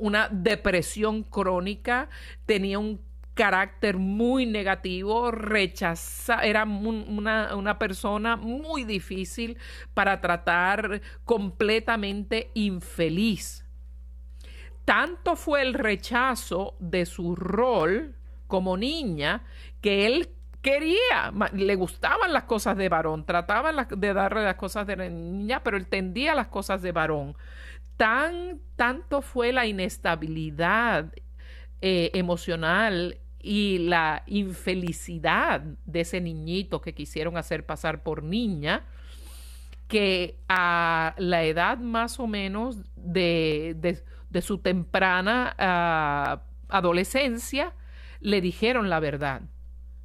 una 0.00 0.28
depresión 0.30 1.22
crónica, 1.22 2.08
tenía 2.46 2.78
un 2.78 3.00
carácter 3.36 3.98
muy 3.98 4.46
negativo, 4.46 5.30
rechaza, 5.30 6.40
era 6.42 6.64
una, 6.64 7.54
una, 7.54 7.78
persona 7.78 8.34
muy 8.36 8.84
difícil 8.84 9.58
para 9.92 10.22
tratar, 10.22 11.02
completamente 11.24 12.50
infeliz. 12.54 13.64
Tanto 14.86 15.36
fue 15.36 15.60
el 15.60 15.74
rechazo 15.74 16.76
de 16.80 17.04
su 17.04 17.36
rol 17.36 18.14
como 18.46 18.76
niña 18.78 19.44
que 19.82 20.06
él 20.06 20.30
quería, 20.62 21.32
le 21.52 21.76
gustaban 21.76 22.32
las 22.32 22.44
cosas 22.44 22.76
de 22.76 22.88
varón, 22.88 23.26
trataba 23.26 23.70
de 23.84 24.14
darle 24.14 24.44
las 24.44 24.56
cosas 24.56 24.86
de 24.86 24.96
niña, 25.10 25.62
pero 25.62 25.76
él 25.76 25.86
tendía 25.86 26.34
las 26.34 26.48
cosas 26.48 26.80
de 26.80 26.92
varón 26.92 27.36
tan, 27.96 28.60
tanto 28.76 29.22
fue 29.22 29.52
la 29.52 29.66
inestabilidad 29.66 31.12
eh, 31.80 32.10
emocional 32.14 33.18
y 33.40 33.78
la 33.78 34.22
infelicidad 34.26 35.60
de 35.84 36.00
ese 36.00 36.20
niñito 36.20 36.80
que 36.80 36.94
quisieron 36.94 37.36
hacer 37.36 37.64
pasar 37.64 38.02
por 38.02 38.22
niña, 38.22 38.84
que 39.88 40.40
a 40.48 41.14
la 41.18 41.44
edad 41.44 41.78
más 41.78 42.18
o 42.18 42.26
menos 42.26 42.78
de, 42.96 44.02
su 44.42 44.58
temprana 44.58 45.54
ah, 45.58 46.42
adolescencia, 46.68 47.72
le 48.20 48.40
dijeron 48.40 48.90
la 48.90 49.00
verdad. 49.00 49.42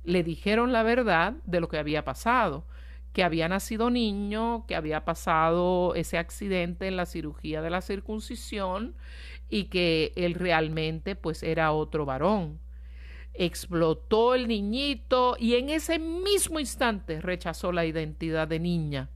Le 0.03 0.23
dijeron 0.23 0.71
la 0.71 0.83
verdad 0.83 1.33
de 1.45 1.59
lo 1.59 1.67
que 1.67 1.79
había 1.79 2.05
pasado 2.05 2.65
que 3.13 3.23
había 3.23 3.47
nacido 3.47 3.89
niño, 3.89 4.65
que 4.67 4.75
había 4.75 5.03
pasado 5.03 5.95
ese 5.95 6.17
accidente 6.17 6.87
en 6.87 6.95
la 6.95 7.05
cirugía 7.05 7.61
de 7.61 7.69
la 7.69 7.81
circuncisión 7.81 8.95
y 9.49 9.65
que 9.65 10.13
él 10.15 10.35
realmente 10.35 11.15
pues 11.15 11.43
era 11.43 11.71
otro 11.73 12.05
varón. 12.05 12.59
Explotó 13.33 14.35
el 14.35 14.47
niñito 14.47 15.35
y 15.39 15.55
en 15.55 15.69
ese 15.69 15.99
mismo 15.99 16.59
instante 16.59 17.21
rechazó 17.21 17.71
la 17.71 17.85
identidad 17.85 18.47
de 18.47 18.59
niña 18.59 19.09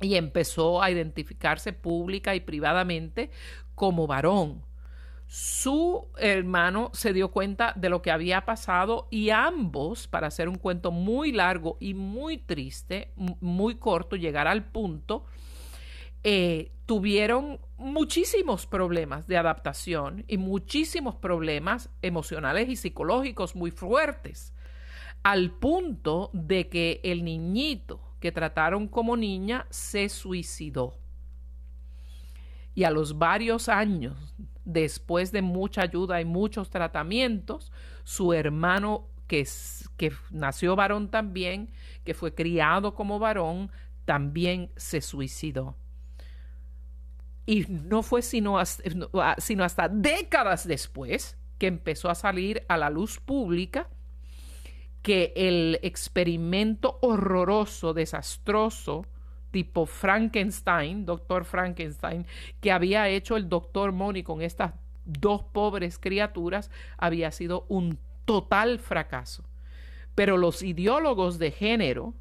y 0.00 0.14
empezó 0.14 0.82
a 0.82 0.90
identificarse 0.90 1.72
pública 1.72 2.34
y 2.34 2.40
privadamente 2.40 3.30
como 3.74 4.06
varón 4.06 4.67
su 5.28 6.08
hermano 6.16 6.90
se 6.94 7.12
dio 7.12 7.30
cuenta 7.30 7.74
de 7.76 7.90
lo 7.90 8.00
que 8.00 8.10
había 8.10 8.46
pasado 8.46 9.08
y 9.10 9.28
ambos, 9.28 10.08
para 10.08 10.28
hacer 10.28 10.48
un 10.48 10.56
cuento 10.56 10.90
muy 10.90 11.32
largo 11.32 11.76
y 11.80 11.92
muy 11.92 12.38
triste, 12.38 13.12
muy 13.14 13.74
corto, 13.74 14.16
llegar 14.16 14.48
al 14.48 14.70
punto, 14.70 15.26
eh, 16.24 16.72
tuvieron 16.86 17.60
muchísimos 17.76 18.66
problemas 18.66 19.26
de 19.26 19.36
adaptación 19.36 20.24
y 20.28 20.38
muchísimos 20.38 21.16
problemas 21.16 21.90
emocionales 22.00 22.70
y 22.70 22.76
psicológicos 22.76 23.54
muy 23.54 23.70
fuertes, 23.70 24.54
al 25.22 25.50
punto 25.50 26.30
de 26.32 26.70
que 26.70 27.00
el 27.04 27.22
niñito 27.22 28.00
que 28.18 28.32
trataron 28.32 28.88
como 28.88 29.14
niña 29.14 29.66
se 29.68 30.08
suicidó. 30.08 30.94
Y 32.78 32.84
a 32.84 32.92
los 32.92 33.18
varios 33.18 33.68
años 33.68 34.14
después 34.64 35.32
de 35.32 35.42
mucha 35.42 35.82
ayuda 35.82 36.20
y 36.20 36.24
muchos 36.24 36.70
tratamientos, 36.70 37.72
su 38.04 38.32
hermano 38.32 39.08
que, 39.26 39.44
que 39.96 40.12
nació 40.30 40.76
varón 40.76 41.10
también, 41.10 41.70
que 42.04 42.14
fue 42.14 42.36
criado 42.36 42.94
como 42.94 43.18
varón, 43.18 43.72
también 44.04 44.70
se 44.76 45.00
suicidó. 45.00 45.74
Y 47.46 47.66
no 47.66 48.04
fue 48.04 48.22
sino 48.22 48.60
hasta, 48.60 48.84
sino 49.38 49.64
hasta 49.64 49.88
décadas 49.88 50.64
después 50.64 51.36
que 51.58 51.66
empezó 51.66 52.10
a 52.10 52.14
salir 52.14 52.64
a 52.68 52.76
la 52.76 52.90
luz 52.90 53.18
pública 53.18 53.88
que 55.02 55.32
el 55.34 55.80
experimento 55.82 57.00
horroroso, 57.02 57.92
desastroso, 57.92 59.04
tipo 59.50 59.86
Frankenstein, 59.86 61.04
doctor 61.04 61.44
Frankenstein, 61.44 62.26
que 62.60 62.72
había 62.72 63.08
hecho 63.08 63.36
el 63.36 63.48
doctor 63.48 63.92
Money 63.92 64.22
con 64.22 64.42
estas 64.42 64.72
dos 65.04 65.42
pobres 65.42 65.98
criaturas, 65.98 66.70
había 66.96 67.30
sido 67.30 67.64
un 67.68 67.98
total 68.24 68.78
fracaso. 68.78 69.44
Pero 70.14 70.36
los 70.36 70.62
ideólogos 70.62 71.38
de 71.38 71.50
género, 71.50 72.14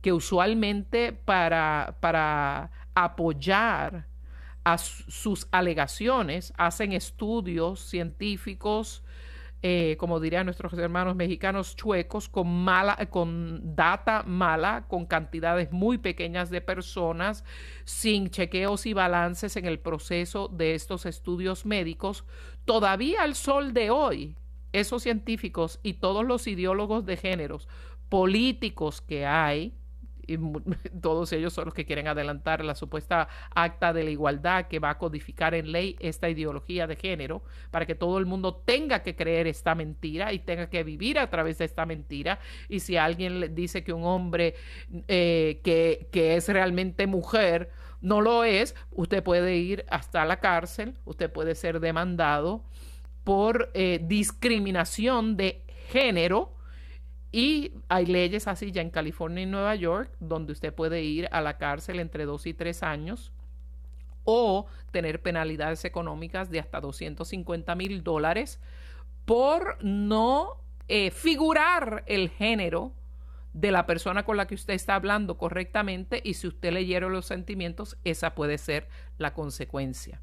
que 0.00 0.12
usualmente 0.12 1.12
para, 1.12 1.96
para 2.00 2.70
apoyar 2.94 4.06
a 4.64 4.78
sus 4.78 5.48
alegaciones, 5.50 6.52
hacen 6.56 6.92
estudios 6.92 7.80
científicos, 7.80 9.02
eh, 9.62 9.96
como 9.98 10.20
dirían 10.20 10.46
nuestros 10.46 10.72
hermanos 10.74 11.16
mexicanos 11.16 11.76
chuecos, 11.76 12.28
con 12.28 12.48
mala, 12.48 12.96
con 13.10 13.74
data 13.76 14.22
mala, 14.22 14.86
con 14.88 15.04
cantidades 15.04 15.70
muy 15.70 15.98
pequeñas 15.98 16.48
de 16.48 16.62
personas, 16.62 17.44
sin 17.84 18.30
chequeos 18.30 18.86
y 18.86 18.94
balances 18.94 19.56
en 19.56 19.66
el 19.66 19.78
proceso 19.78 20.48
de 20.48 20.74
estos 20.74 21.04
estudios 21.04 21.66
médicos, 21.66 22.24
todavía 22.64 23.22
al 23.22 23.34
sol 23.34 23.74
de 23.74 23.90
hoy, 23.90 24.36
esos 24.72 25.02
científicos 25.02 25.78
y 25.82 25.94
todos 25.94 26.24
los 26.24 26.46
ideólogos 26.46 27.04
de 27.04 27.16
géneros 27.16 27.68
políticos 28.08 29.00
que 29.00 29.26
hay, 29.26 29.74
y 30.30 30.38
todos 31.00 31.32
ellos 31.32 31.52
son 31.52 31.66
los 31.66 31.74
que 31.74 31.84
quieren 31.84 32.06
adelantar 32.06 32.64
la 32.64 32.74
supuesta 32.74 33.28
acta 33.54 33.92
de 33.92 34.04
la 34.04 34.10
igualdad 34.10 34.68
que 34.68 34.78
va 34.78 34.90
a 34.90 34.98
codificar 34.98 35.54
en 35.54 35.72
ley 35.72 35.96
esta 35.98 36.28
ideología 36.28 36.86
de 36.86 36.96
género 36.96 37.42
para 37.70 37.86
que 37.86 37.94
todo 37.94 38.18
el 38.18 38.26
mundo 38.26 38.54
tenga 38.64 39.02
que 39.02 39.16
creer 39.16 39.46
esta 39.46 39.74
mentira 39.74 40.32
y 40.32 40.38
tenga 40.38 40.70
que 40.70 40.84
vivir 40.84 41.18
a 41.18 41.28
través 41.28 41.58
de 41.58 41.64
esta 41.64 41.84
mentira. 41.84 42.38
Y 42.68 42.80
si 42.80 42.96
alguien 42.96 43.40
le 43.40 43.48
dice 43.48 43.82
que 43.82 43.92
un 43.92 44.04
hombre 44.04 44.54
eh, 45.08 45.60
que, 45.64 46.08
que 46.12 46.36
es 46.36 46.48
realmente 46.48 47.06
mujer 47.06 47.70
no 48.00 48.20
lo 48.20 48.44
es, 48.44 48.74
usted 48.92 49.22
puede 49.22 49.56
ir 49.56 49.84
hasta 49.88 50.24
la 50.24 50.40
cárcel, 50.40 50.94
usted 51.04 51.30
puede 51.30 51.54
ser 51.54 51.80
demandado 51.80 52.62
por 53.24 53.70
eh, 53.74 54.00
discriminación 54.02 55.36
de 55.36 55.62
género 55.88 56.52
y 57.32 57.72
hay 57.88 58.06
leyes 58.06 58.48
así 58.48 58.72
ya 58.72 58.82
en 58.82 58.90
California 58.90 59.44
y 59.44 59.46
Nueva 59.46 59.74
York 59.74 60.12
donde 60.20 60.52
usted 60.52 60.74
puede 60.74 61.02
ir 61.02 61.28
a 61.30 61.40
la 61.40 61.58
cárcel 61.58 62.00
entre 62.00 62.24
dos 62.24 62.46
y 62.46 62.54
tres 62.54 62.82
años 62.82 63.32
o 64.24 64.66
tener 64.90 65.22
penalidades 65.22 65.84
económicas 65.84 66.50
de 66.50 66.60
hasta 66.60 66.80
250 66.80 67.74
mil 67.74 68.02
dólares 68.02 68.60
por 69.24 69.82
no 69.84 70.56
eh, 70.88 71.10
figurar 71.10 72.02
el 72.06 72.30
género 72.30 72.92
de 73.52 73.70
la 73.72 73.86
persona 73.86 74.24
con 74.24 74.36
la 74.36 74.46
que 74.46 74.54
usted 74.54 74.74
está 74.74 74.94
hablando 74.94 75.36
correctamente 75.36 76.20
y 76.22 76.34
si 76.34 76.46
usted 76.46 76.72
le 76.72 77.00
los 77.00 77.26
sentimientos, 77.26 77.96
esa 78.04 78.34
puede 78.34 78.58
ser 78.58 78.88
la 79.18 79.34
consecuencia. 79.34 80.20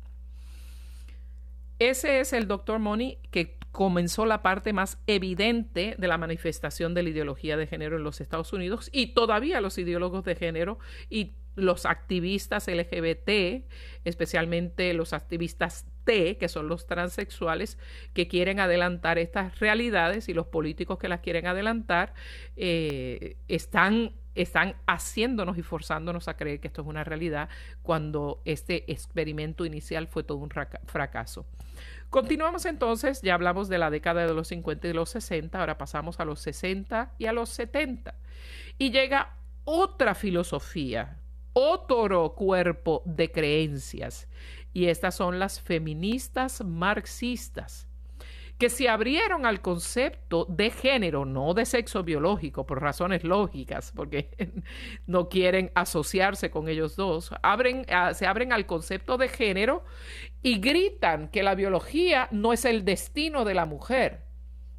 Ese 1.79 2.19
es 2.19 2.33
el 2.33 2.47
doctor 2.47 2.79
Money 2.79 3.19
que 3.29 3.56
comenzó 3.77 4.25
la 4.25 4.41
parte 4.41 4.73
más 4.73 4.97
evidente 5.05 5.93
de 5.99 6.07
la 6.07 6.17
manifestación 6.17 6.95
de 6.95 7.03
la 7.03 7.09
ideología 7.09 7.57
de 7.57 7.67
género 7.67 7.97
en 7.97 8.03
los 8.03 8.21
Estados 8.21 8.51
Unidos 8.51 8.89
y 8.91 9.13
todavía 9.13 9.61
los 9.61 9.77
ideólogos 9.77 10.25
de 10.25 10.33
género 10.33 10.79
y 11.11 11.35
los 11.53 11.85
activistas 11.85 12.67
LGBT, 12.67 13.67
especialmente 14.03 14.95
los 14.95 15.13
activistas 15.13 15.85
T, 16.05 16.37
que 16.37 16.47
son 16.47 16.67
los 16.67 16.87
transexuales, 16.87 17.77
que 18.15 18.27
quieren 18.27 18.59
adelantar 18.59 19.19
estas 19.19 19.59
realidades 19.59 20.27
y 20.27 20.33
los 20.33 20.47
políticos 20.47 20.97
que 20.97 21.07
las 21.07 21.19
quieren 21.19 21.45
adelantar, 21.45 22.15
eh, 22.55 23.37
están 23.47 24.13
están 24.33 24.75
haciéndonos 24.85 25.57
y 25.57 25.63
forzándonos 25.63 26.27
a 26.27 26.37
creer 26.37 26.59
que 26.59 26.67
esto 26.67 26.81
es 26.81 26.87
una 26.87 27.03
realidad 27.03 27.49
cuando 27.81 28.41
este 28.45 28.91
experimento 28.91 29.65
inicial 29.65 30.07
fue 30.07 30.23
todo 30.23 30.37
un 30.37 30.51
fracaso. 30.85 31.47
Continuamos 32.09 32.65
entonces, 32.65 33.21
ya 33.21 33.33
hablamos 33.33 33.67
de 33.67 33.77
la 33.77 33.89
década 33.89 34.25
de 34.25 34.33
los 34.33 34.47
50 34.47 34.87
y 34.87 34.93
los 34.93 35.09
60, 35.09 35.59
ahora 35.59 35.77
pasamos 35.77 36.19
a 36.19 36.25
los 36.25 36.39
60 36.39 37.13
y 37.17 37.25
a 37.25 37.33
los 37.33 37.49
70. 37.49 38.15
Y 38.77 38.91
llega 38.91 39.35
otra 39.65 40.15
filosofía, 40.15 41.19
otro 41.51 42.33
cuerpo 42.33 43.03
de 43.05 43.31
creencias, 43.31 44.29
y 44.71 44.85
estas 44.85 45.15
son 45.15 45.39
las 45.39 45.59
feministas 45.59 46.63
marxistas 46.63 47.87
que 48.57 48.69
se 48.69 48.89
abrieron 48.89 49.45
al 49.45 49.61
concepto 49.61 50.45
de 50.45 50.71
género, 50.71 51.25
no 51.25 51.53
de 51.53 51.65
sexo 51.65 52.03
biológico, 52.03 52.65
por 52.65 52.81
razones 52.81 53.23
lógicas, 53.23 53.91
porque 53.95 54.31
no 55.05 55.29
quieren 55.29 55.71
asociarse 55.75 56.49
con 56.49 56.67
ellos 56.67 56.95
dos, 56.95 57.31
abren, 57.43 57.85
ah, 57.89 58.13
se 58.13 58.25
abren 58.25 58.51
al 58.53 58.65
concepto 58.65 59.17
de 59.17 59.27
género 59.27 59.83
y 60.41 60.59
gritan 60.59 61.29
que 61.29 61.43
la 61.43 61.53
biología 61.53 62.27
no 62.31 62.51
es 62.51 62.65
el 62.65 62.83
destino 62.83 63.45
de 63.45 63.53
la 63.53 63.65
mujer, 63.65 64.25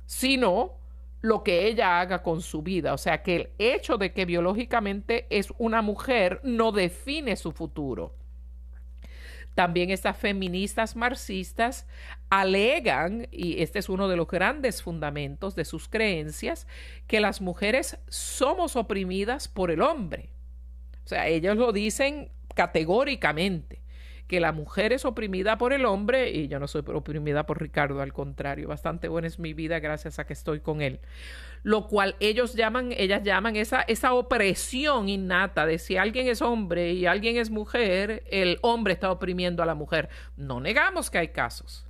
sino 0.07 0.79
lo 1.21 1.43
que 1.45 1.67
ella 1.67 2.01
haga 2.01 2.23
con 2.23 2.43
su 2.43 2.63
vida. 2.63 2.95
O 2.95 2.99
sea, 2.99 3.23
que 3.23 3.37
el 3.37 3.51
hecho 3.59 3.97
de 3.97 4.13
que 4.13 4.25
biológicamente 4.25 5.27
es 5.31 5.53
una 5.59 5.83
mujer 5.83 6.41
no 6.43 6.73
define 6.73 7.37
su 7.37 7.53
futuro. 7.53 8.18
También 9.59 9.91
estas 9.91 10.17
feministas 10.17 10.95
marxistas 10.95 11.85
alegan, 12.31 13.27
y 13.33 13.61
este 13.61 13.81
es 13.81 13.89
uno 13.89 14.07
de 14.07 14.15
los 14.15 14.29
grandes 14.29 14.85
fundamentos 14.85 15.57
de 15.57 15.65
sus 15.65 15.89
creencias, 15.89 16.69
que 17.09 17.19
las 17.19 17.41
mujeres 17.41 17.99
somos 18.07 18.77
oprimidas 18.77 19.49
por 19.49 19.73
el 19.73 19.83
hombre. 19.83 20.31
O 21.05 21.09
sea, 21.09 21.27
ellos 21.27 21.57
lo 21.57 21.73
dicen 21.73 22.31
categóricamente 22.55 23.83
que 24.29 24.41
la 24.41 24.53
mujer 24.53 24.93
es 24.93 25.07
oprimida 25.07 25.57
por 25.57 25.73
el 25.73 25.87
hombre 25.87 26.31
y 26.31 26.49
yo 26.49 26.61
no 26.61 26.69
soy 26.69 26.85
oprimida 26.87 27.47
por 27.47 27.61
Ricardo, 27.61 28.03
al 28.03 28.13
contrario, 28.13 28.69
bastante 28.69 29.09
buena 29.09 29.27
es 29.27 29.39
mi 29.39 29.55
vida 29.55 29.81
gracias 29.81 30.19
a 30.19 30.27
que 30.27 30.35
estoy 30.35 30.61
con 30.61 30.83
él. 30.83 31.01
Lo 31.63 31.89
cual 31.89 32.15
ellos 32.21 32.55
llaman, 32.55 32.93
ellas 32.93 33.23
llaman 33.25 33.57
esa, 33.57 33.81
esa 33.83 34.13
opresión 34.13 35.09
innata 35.09 35.65
de 35.65 35.79
si 35.79 35.97
alguien 35.97 36.29
es 36.29 36.43
hombre 36.43 36.93
y 36.93 37.07
alguien 37.07 37.39
es 37.39 37.51
mujer, 37.51 38.23
el 38.31 38.59
hombre 38.61 38.93
está 38.93 39.11
oprimiendo 39.11 39.63
a 39.63 39.67
la 39.67 39.75
mujer. 39.75 40.11
No 40.37 40.61
negamos 40.61 41.11
que 41.11 41.19
hay 41.19 41.29
casos 41.29 41.87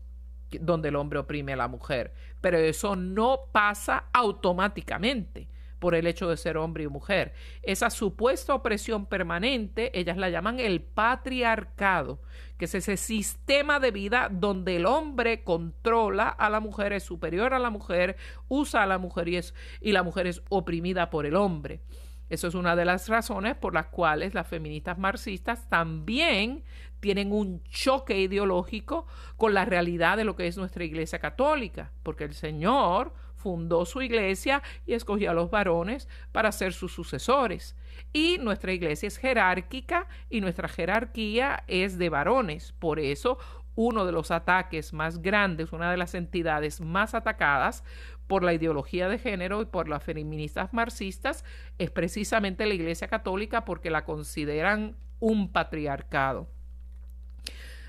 donde 0.60 0.88
el 0.88 0.96
hombre 0.96 1.18
oprime 1.18 1.54
a 1.54 1.56
la 1.56 1.68
mujer, 1.68 2.14
pero 2.40 2.56
eso 2.56 2.94
no 2.94 3.40
pasa 3.52 4.04
automáticamente 4.12 5.48
por 5.78 5.94
el 5.94 6.06
hecho 6.06 6.28
de 6.28 6.36
ser 6.36 6.56
hombre 6.56 6.84
y 6.84 6.88
mujer. 6.88 7.32
Esa 7.62 7.90
supuesta 7.90 8.54
opresión 8.54 9.06
permanente, 9.06 9.96
ellas 9.98 10.16
la 10.16 10.30
llaman 10.30 10.60
el 10.60 10.82
patriarcado, 10.82 12.20
que 12.58 12.64
es 12.64 12.74
ese 12.74 12.96
sistema 12.96 13.80
de 13.80 13.90
vida 13.90 14.28
donde 14.30 14.76
el 14.76 14.86
hombre 14.86 15.44
controla 15.44 16.28
a 16.28 16.50
la 16.50 16.60
mujer, 16.60 16.92
es 16.92 17.04
superior 17.04 17.54
a 17.54 17.58
la 17.58 17.70
mujer, 17.70 18.16
usa 18.48 18.82
a 18.82 18.86
la 18.86 18.98
mujer 18.98 19.28
y, 19.28 19.36
es, 19.36 19.54
y 19.80 19.92
la 19.92 20.02
mujer 20.02 20.26
es 20.26 20.42
oprimida 20.48 21.10
por 21.10 21.26
el 21.26 21.36
hombre. 21.36 21.80
Eso 22.28 22.46
es 22.48 22.54
una 22.54 22.76
de 22.76 22.84
las 22.84 23.08
razones 23.08 23.56
por 23.56 23.72
las 23.72 23.86
cuales 23.86 24.34
las 24.34 24.46
feministas 24.46 24.98
marxistas 24.98 25.68
también 25.68 26.62
tienen 27.00 27.32
un 27.32 27.62
choque 27.64 28.18
ideológico 28.18 29.06
con 29.36 29.54
la 29.54 29.64
realidad 29.64 30.16
de 30.16 30.24
lo 30.24 30.36
que 30.36 30.46
es 30.46 30.58
nuestra 30.58 30.84
Iglesia 30.84 31.20
Católica, 31.20 31.92
porque 32.02 32.24
el 32.24 32.34
Señor 32.34 33.14
fundó 33.48 33.86
su 33.86 34.02
iglesia 34.02 34.62
y 34.84 34.92
escogió 34.92 35.30
a 35.30 35.32
los 35.32 35.48
varones 35.48 36.06
para 36.32 36.52
ser 36.52 36.74
sus 36.74 36.92
sucesores. 36.92 37.76
Y 38.12 38.36
nuestra 38.36 38.74
iglesia 38.74 39.06
es 39.06 39.16
jerárquica 39.16 40.06
y 40.28 40.42
nuestra 40.42 40.68
jerarquía 40.68 41.64
es 41.66 41.96
de 41.96 42.10
varones. 42.10 42.72
Por 42.72 43.00
eso, 43.00 43.38
uno 43.74 44.04
de 44.04 44.12
los 44.12 44.30
ataques 44.30 44.92
más 44.92 45.22
grandes, 45.22 45.72
una 45.72 45.90
de 45.90 45.96
las 45.96 46.14
entidades 46.14 46.82
más 46.82 47.14
atacadas 47.14 47.84
por 48.26 48.44
la 48.44 48.52
ideología 48.52 49.08
de 49.08 49.18
género 49.18 49.62
y 49.62 49.64
por 49.64 49.88
las 49.88 50.04
feministas 50.04 50.74
marxistas 50.74 51.42
es 51.78 51.90
precisamente 51.90 52.66
la 52.66 52.74
Iglesia 52.74 53.08
Católica 53.08 53.64
porque 53.64 53.88
la 53.88 54.04
consideran 54.04 54.94
un 55.20 55.50
patriarcado. 55.52 56.50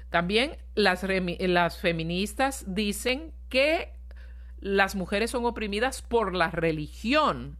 También 0.10 0.56
las, 0.74 1.06
las 1.06 1.78
feministas 1.80 2.64
dicen 2.66 3.34
que 3.50 3.99
las 4.62 4.96
mujeres 4.96 5.32
son 5.32 5.46
oprimidas 5.46 6.02
por 6.02 6.36
la 6.36 6.50
religión. 6.52 7.58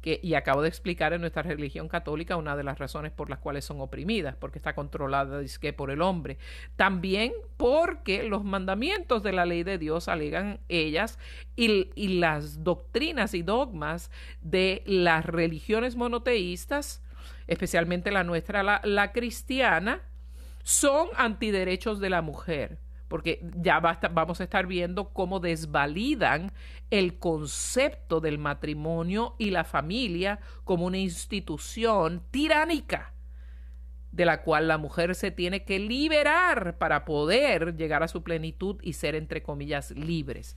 Que, 0.00 0.18
y 0.20 0.34
acabo 0.34 0.62
de 0.62 0.68
explicar 0.68 1.12
en 1.12 1.20
nuestra 1.20 1.42
religión 1.42 1.88
católica 1.88 2.36
una 2.36 2.56
de 2.56 2.64
las 2.64 2.80
razones 2.80 3.12
por 3.12 3.30
las 3.30 3.38
cuales 3.38 3.64
son 3.64 3.80
oprimidas, 3.80 4.34
porque 4.34 4.58
está 4.58 4.74
controlada 4.74 5.40
que 5.60 5.72
por 5.72 5.92
el 5.92 6.02
hombre. 6.02 6.38
También 6.74 7.32
porque 7.56 8.24
los 8.24 8.42
mandamientos 8.42 9.22
de 9.22 9.32
la 9.32 9.46
ley 9.46 9.62
de 9.62 9.78
Dios 9.78 10.08
alegan 10.08 10.58
ellas 10.68 11.20
y, 11.54 11.90
y 11.94 12.18
las 12.18 12.64
doctrinas 12.64 13.32
y 13.32 13.42
dogmas 13.42 14.10
de 14.40 14.82
las 14.86 15.24
religiones 15.24 15.94
monoteístas, 15.94 17.00
especialmente 17.46 18.10
la 18.10 18.24
nuestra, 18.24 18.64
la, 18.64 18.80
la 18.82 19.12
cristiana, 19.12 20.00
son 20.64 21.10
antiderechos 21.16 22.00
de 22.00 22.10
la 22.10 22.22
mujer 22.22 22.80
porque 23.12 23.44
ya 23.56 23.78
vamos 23.78 24.40
a 24.40 24.44
estar 24.44 24.66
viendo 24.66 25.10
cómo 25.10 25.38
desvalidan 25.38 26.50
el 26.88 27.18
concepto 27.18 28.22
del 28.22 28.38
matrimonio 28.38 29.34
y 29.36 29.50
la 29.50 29.64
familia 29.64 30.40
como 30.64 30.86
una 30.86 30.96
institución 30.96 32.22
tiránica 32.30 33.12
de 34.12 34.24
la 34.24 34.40
cual 34.40 34.66
la 34.66 34.78
mujer 34.78 35.14
se 35.14 35.30
tiene 35.30 35.62
que 35.66 35.78
liberar 35.78 36.78
para 36.78 37.04
poder 37.04 37.76
llegar 37.76 38.02
a 38.02 38.08
su 38.08 38.22
plenitud 38.22 38.76
y 38.80 38.94
ser, 38.94 39.14
entre 39.14 39.42
comillas, 39.42 39.90
libres. 39.90 40.56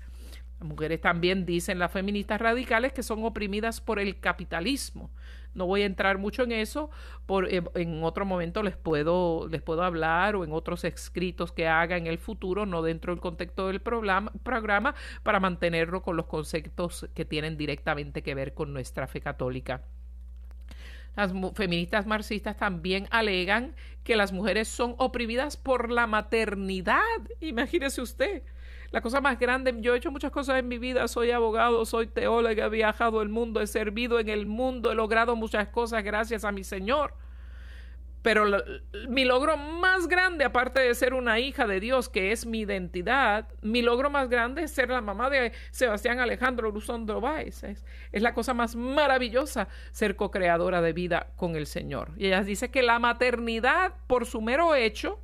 Las 0.58 0.70
mujeres 0.70 1.02
también 1.02 1.46
dicen 1.46 1.78
las 1.78 1.92
feministas 1.92 2.40
radicales 2.40 2.94
que 2.94 3.04
son 3.04 3.26
oprimidas 3.26 3.82
por 3.82 4.00
el 4.00 4.22
capitalismo. 4.22 5.12
No 5.56 5.66
voy 5.66 5.82
a 5.82 5.86
entrar 5.86 6.18
mucho 6.18 6.44
en 6.44 6.52
eso, 6.52 6.90
por, 7.26 7.52
eh, 7.52 7.64
en 7.76 8.04
otro 8.04 8.26
momento 8.26 8.62
les 8.62 8.76
puedo, 8.76 9.48
les 9.48 9.62
puedo 9.62 9.84
hablar 9.84 10.36
o 10.36 10.44
en 10.44 10.52
otros 10.52 10.84
escritos 10.84 11.52
que 11.52 11.68
haga 11.68 11.98
en 11.98 12.08
el 12.08 12.20
futuro, 12.20 12.66
no 12.66 12.82
dentro 12.82 13.14
del 13.14 13.22
contexto 13.22 13.68
del 13.68 13.80
programa, 13.80 14.32
programa, 14.44 14.96
para 15.24 15.40
mantenerlo 15.40 16.02
con 16.04 16.18
los 16.18 16.28
conceptos 16.28 17.08
que 17.16 17.26
tienen 17.26 17.58
directamente 17.58 18.22
que 18.22 18.36
ver 18.36 18.54
con 18.54 18.74
nuestra 18.74 19.08
fe 19.08 19.22
católica. 19.22 19.82
Las 21.16 21.32
feministas 21.54 22.06
marxistas 22.06 22.58
también 22.58 23.08
alegan 23.10 23.74
que 24.04 24.18
las 24.18 24.34
mujeres 24.34 24.68
son 24.68 24.96
oprimidas 24.98 25.56
por 25.56 25.90
la 25.90 26.08
maternidad. 26.08 27.00
Imagínese 27.40 28.02
usted. 28.02 28.44
La 28.92 29.02
cosa 29.02 29.22
más 29.22 29.40
grande, 29.40 29.74
yo 29.80 29.94
he 29.94 29.98
hecho 29.98 30.12
muchas 30.12 30.32
cosas 30.32 30.60
en 30.60 30.68
mi 30.68 30.78
vida, 30.78 31.08
soy 31.08 31.32
abogado, 31.32 31.86
soy 31.86 32.08
teóloga, 32.08 32.66
he 32.66 32.70
viajado 32.70 33.22
el 33.22 33.30
mundo, 33.30 33.62
he 33.62 33.68
servido 33.68 34.20
en 34.20 34.30
el 34.30 34.46
mundo, 34.46 34.92
he 34.92 34.96
logrado 34.96 35.36
muchas 35.36 35.68
cosas 35.70 36.04
gracias 36.04 36.46
a 36.46 36.52
mi 36.52 36.64
Señor. 36.64 37.14
Pero 38.26 38.44
mi 39.08 39.24
logro 39.24 39.56
más 39.56 40.08
grande, 40.08 40.46
aparte 40.46 40.80
de 40.80 40.96
ser 40.96 41.14
una 41.14 41.38
hija 41.40 41.68
de 41.68 41.80
Dios, 41.80 42.10
que 42.10 42.32
es 42.32 42.48
mi 42.48 42.62
identidad, 42.62 43.48
mi 43.62 43.84
logro 43.84 44.10
más 44.10 44.30
grande 44.30 44.64
es 44.64 44.72
ser 44.72 44.90
la 44.90 45.00
mamá 45.00 45.30
de 45.30 45.52
Sebastián 45.70 46.20
Alejandro 46.20 46.72
Luzondo 46.72 47.22
Báez. 47.22 47.64
Es, 47.64 47.86
es, 48.12 48.22
la 48.24 48.34
cosa 48.34 48.56
más 48.56 48.76
maravillosa 48.76 49.68
ser 49.92 50.16
co-creadora 50.16 50.82
de 50.82 50.94
vida 50.94 51.28
con 51.36 51.56
el 51.56 51.68
Señor. 51.68 52.14
Y 52.18 52.26
ella 52.26 52.42
dice 52.42 52.72
que 52.72 52.82
la 52.82 52.98
maternidad, 52.98 53.94
por 54.08 54.26
su 54.26 54.42
mero 54.42 54.74
hecho, 54.74 55.20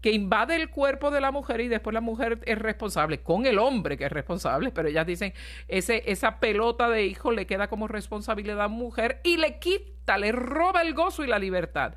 que 0.00 0.12
invade 0.12 0.56
el 0.56 0.70
cuerpo 0.70 1.10
de 1.10 1.20
la 1.20 1.30
mujer 1.30 1.60
y 1.60 1.68
después 1.68 1.92
la 1.92 2.00
mujer 2.00 2.40
es 2.46 2.58
responsable, 2.58 3.20
con 3.20 3.46
el 3.46 3.58
hombre 3.58 3.98
que 3.98 4.06
es 4.06 4.12
responsable, 4.12 4.70
pero 4.70 4.88
ellas 4.88 5.06
dicen, 5.06 5.34
ese, 5.68 6.02
esa 6.10 6.40
pelota 6.40 6.88
de 6.88 7.06
hijo 7.06 7.32
le 7.32 7.46
queda 7.46 7.68
como 7.68 7.88
responsabilidad 7.88 8.60
a 8.60 8.62
la 8.64 8.68
mujer 8.68 9.20
y 9.24 9.36
le 9.36 9.58
quita, 9.58 10.16
le 10.16 10.32
roba 10.32 10.82
el 10.82 10.94
gozo 10.94 11.24
y 11.24 11.26
la 11.26 11.38
libertad. 11.38 11.94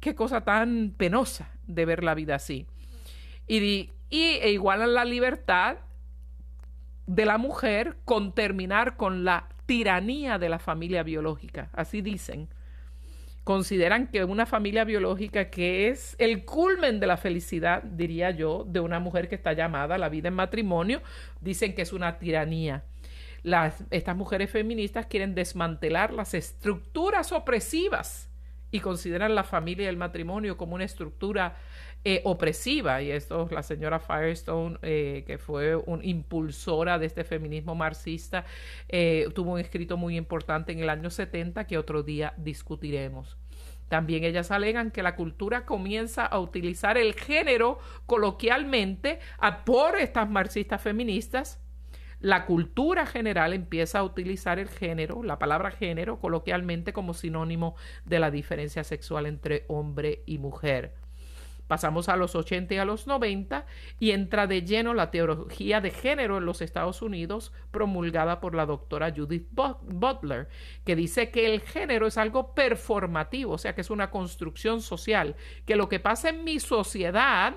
Qué 0.00 0.14
cosa 0.14 0.42
tan 0.42 0.94
penosa 0.96 1.50
de 1.66 1.84
ver 1.84 2.04
la 2.04 2.14
vida 2.14 2.34
así. 2.34 2.66
Y, 3.46 3.90
y 4.10 4.36
igual 4.46 4.82
a 4.82 4.86
la 4.86 5.04
libertad 5.04 5.78
de 7.06 7.24
la 7.24 7.38
mujer 7.38 7.96
con 8.04 8.34
terminar 8.34 8.96
con 8.96 9.24
la 9.24 9.48
tiranía 9.64 10.38
de 10.38 10.50
la 10.50 10.58
familia 10.58 11.02
biológica. 11.02 11.70
Así 11.72 12.02
dicen. 12.02 12.48
Consideran 13.48 14.08
que 14.08 14.24
una 14.24 14.44
familia 14.44 14.84
biológica 14.84 15.48
que 15.48 15.88
es 15.88 16.16
el 16.18 16.44
culmen 16.44 17.00
de 17.00 17.06
la 17.06 17.16
felicidad, 17.16 17.82
diría 17.82 18.30
yo, 18.30 18.66
de 18.68 18.78
una 18.78 19.00
mujer 19.00 19.26
que 19.26 19.36
está 19.36 19.54
llamada 19.54 19.94
a 19.94 19.98
la 19.98 20.10
vida 20.10 20.28
en 20.28 20.34
matrimonio, 20.34 21.00
dicen 21.40 21.74
que 21.74 21.80
es 21.80 21.94
una 21.94 22.18
tiranía. 22.18 22.84
Las, 23.42 23.84
estas 23.90 24.14
mujeres 24.14 24.50
feministas 24.50 25.06
quieren 25.06 25.34
desmantelar 25.34 26.12
las 26.12 26.34
estructuras 26.34 27.32
opresivas 27.32 28.28
y 28.70 28.80
consideran 28.80 29.34
la 29.34 29.44
familia 29.44 29.86
y 29.86 29.88
el 29.88 29.96
matrimonio 29.96 30.58
como 30.58 30.74
una 30.74 30.84
estructura 30.84 31.56
eh, 32.04 32.22
opresiva. 32.24 33.02
Y 33.02 33.10
esto, 33.10 33.48
la 33.50 33.62
señora 33.62 33.98
Firestone, 33.98 34.78
eh, 34.82 35.24
que 35.26 35.38
fue 35.38 35.76
una 35.76 36.04
impulsora 36.04 36.98
de 36.98 37.06
este 37.06 37.24
feminismo 37.24 37.74
marxista, 37.74 38.44
eh, 38.88 39.28
tuvo 39.34 39.52
un 39.52 39.60
escrito 39.60 39.96
muy 39.96 40.16
importante 40.16 40.72
en 40.72 40.80
el 40.80 40.90
año 40.90 41.10
70 41.10 41.66
que 41.66 41.78
otro 41.78 42.02
día 42.02 42.34
discutiremos. 42.36 43.36
También 43.88 44.24
ellas 44.24 44.50
alegan 44.50 44.90
que 44.90 45.02
la 45.02 45.16
cultura 45.16 45.64
comienza 45.64 46.26
a 46.26 46.38
utilizar 46.40 46.98
el 46.98 47.14
género 47.14 47.78
coloquialmente 48.06 49.18
por 49.64 49.98
estas 49.98 50.28
marxistas 50.28 50.82
feministas 50.82 51.58
la 52.20 52.46
cultura 52.46 53.06
general 53.06 53.52
empieza 53.52 54.00
a 54.00 54.02
utilizar 54.02 54.58
el 54.58 54.68
género, 54.68 55.22
la 55.22 55.38
palabra 55.38 55.70
género, 55.70 56.18
coloquialmente 56.18 56.92
como 56.92 57.14
sinónimo 57.14 57.76
de 58.04 58.18
la 58.18 58.32
diferencia 58.32 58.82
sexual 58.82 59.26
entre 59.26 59.64
hombre 59.68 60.24
y 60.26 60.38
mujer. 60.38 60.94
Pasamos 61.68 62.08
a 62.08 62.16
los 62.16 62.34
80 62.34 62.74
y 62.74 62.78
a 62.78 62.84
los 62.84 63.06
90 63.06 63.66
y 64.00 64.10
entra 64.10 64.48
de 64.48 64.62
lleno 64.62 64.94
la 64.94 65.12
teología 65.12 65.80
de 65.80 65.90
género 65.90 66.38
en 66.38 66.46
los 66.46 66.60
Estados 66.60 67.00
Unidos, 67.02 67.52
promulgada 67.70 68.40
por 68.40 68.56
la 68.56 68.66
doctora 68.66 69.12
Judith 69.16 69.46
Butler, 69.52 70.48
que 70.84 70.96
dice 70.96 71.30
que 71.30 71.46
el 71.46 71.60
género 71.60 72.08
es 72.08 72.18
algo 72.18 72.54
performativo, 72.54 73.52
o 73.52 73.58
sea, 73.58 73.74
que 73.74 73.82
es 73.82 73.90
una 73.90 74.10
construcción 74.10 74.80
social, 74.80 75.36
que 75.64 75.76
lo 75.76 75.88
que 75.88 76.00
pasa 76.00 76.30
en 76.30 76.42
mi 76.42 76.58
sociedad 76.58 77.54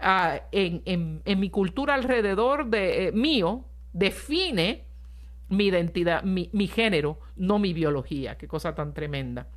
Uh, 0.00 0.38
en, 0.52 1.22
mi 1.40 1.50
cultura 1.50 1.94
alrededor 1.94 2.66
de 2.66 3.08
eh, 3.08 3.12
mío 3.12 3.64
define 3.92 4.84
mi 5.48 5.66
identidad, 5.66 6.22
mi, 6.22 6.50
mi, 6.52 6.68
género, 6.68 7.18
no 7.34 7.58
mi 7.58 7.72
biología. 7.72 8.38
Qué 8.38 8.46
cosa 8.46 8.76
tan 8.76 8.94
tremenda. 8.94 9.48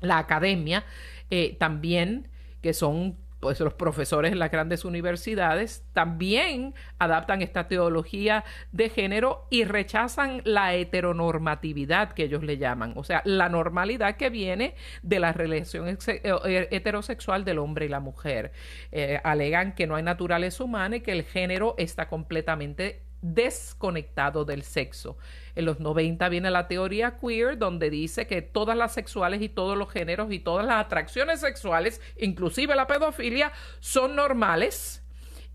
La 0.00 0.18
academia 0.18 0.84
eh, 1.30 1.56
también, 1.60 2.28
que 2.64 2.72
son 2.72 3.18
pues 3.40 3.60
los 3.60 3.74
profesores 3.74 4.32
en 4.32 4.38
las 4.38 4.50
grandes 4.50 4.86
universidades 4.86 5.84
también 5.92 6.72
adaptan 6.98 7.42
esta 7.42 7.68
teología 7.68 8.42
de 8.72 8.88
género 8.88 9.46
y 9.50 9.64
rechazan 9.64 10.40
la 10.46 10.72
heteronormatividad 10.74 12.12
que 12.12 12.22
ellos 12.22 12.42
le 12.42 12.56
llaman, 12.56 12.94
o 12.96 13.04
sea, 13.04 13.20
la 13.26 13.50
normalidad 13.50 14.16
que 14.16 14.30
viene 14.30 14.76
de 15.02 15.20
la 15.20 15.34
relación 15.34 15.88
eh, 15.88 16.68
heterosexual 16.70 17.44
del 17.44 17.58
hombre 17.58 17.84
y 17.84 17.90
la 17.90 18.00
mujer. 18.00 18.52
Eh, 18.92 19.20
alegan 19.22 19.74
que 19.74 19.86
no 19.86 19.96
hay 19.96 20.02
naturaleza 20.02 20.64
humana 20.64 20.96
y 20.96 21.00
que 21.02 21.12
el 21.12 21.24
género 21.24 21.74
está 21.76 22.08
completamente 22.08 23.02
desconectado 23.24 24.44
del 24.44 24.62
sexo. 24.62 25.16
En 25.54 25.64
los 25.64 25.80
90 25.80 26.28
viene 26.28 26.50
la 26.50 26.68
teoría 26.68 27.18
queer, 27.18 27.56
donde 27.56 27.88
dice 27.88 28.26
que 28.26 28.42
todas 28.42 28.76
las 28.76 28.92
sexuales 28.92 29.40
y 29.40 29.48
todos 29.48 29.78
los 29.78 29.90
géneros 29.90 30.30
y 30.30 30.38
todas 30.38 30.66
las 30.66 30.84
atracciones 30.84 31.40
sexuales, 31.40 32.00
inclusive 32.18 32.74
la 32.74 32.86
pedofilia, 32.86 33.52
son 33.80 34.14
normales 34.14 35.03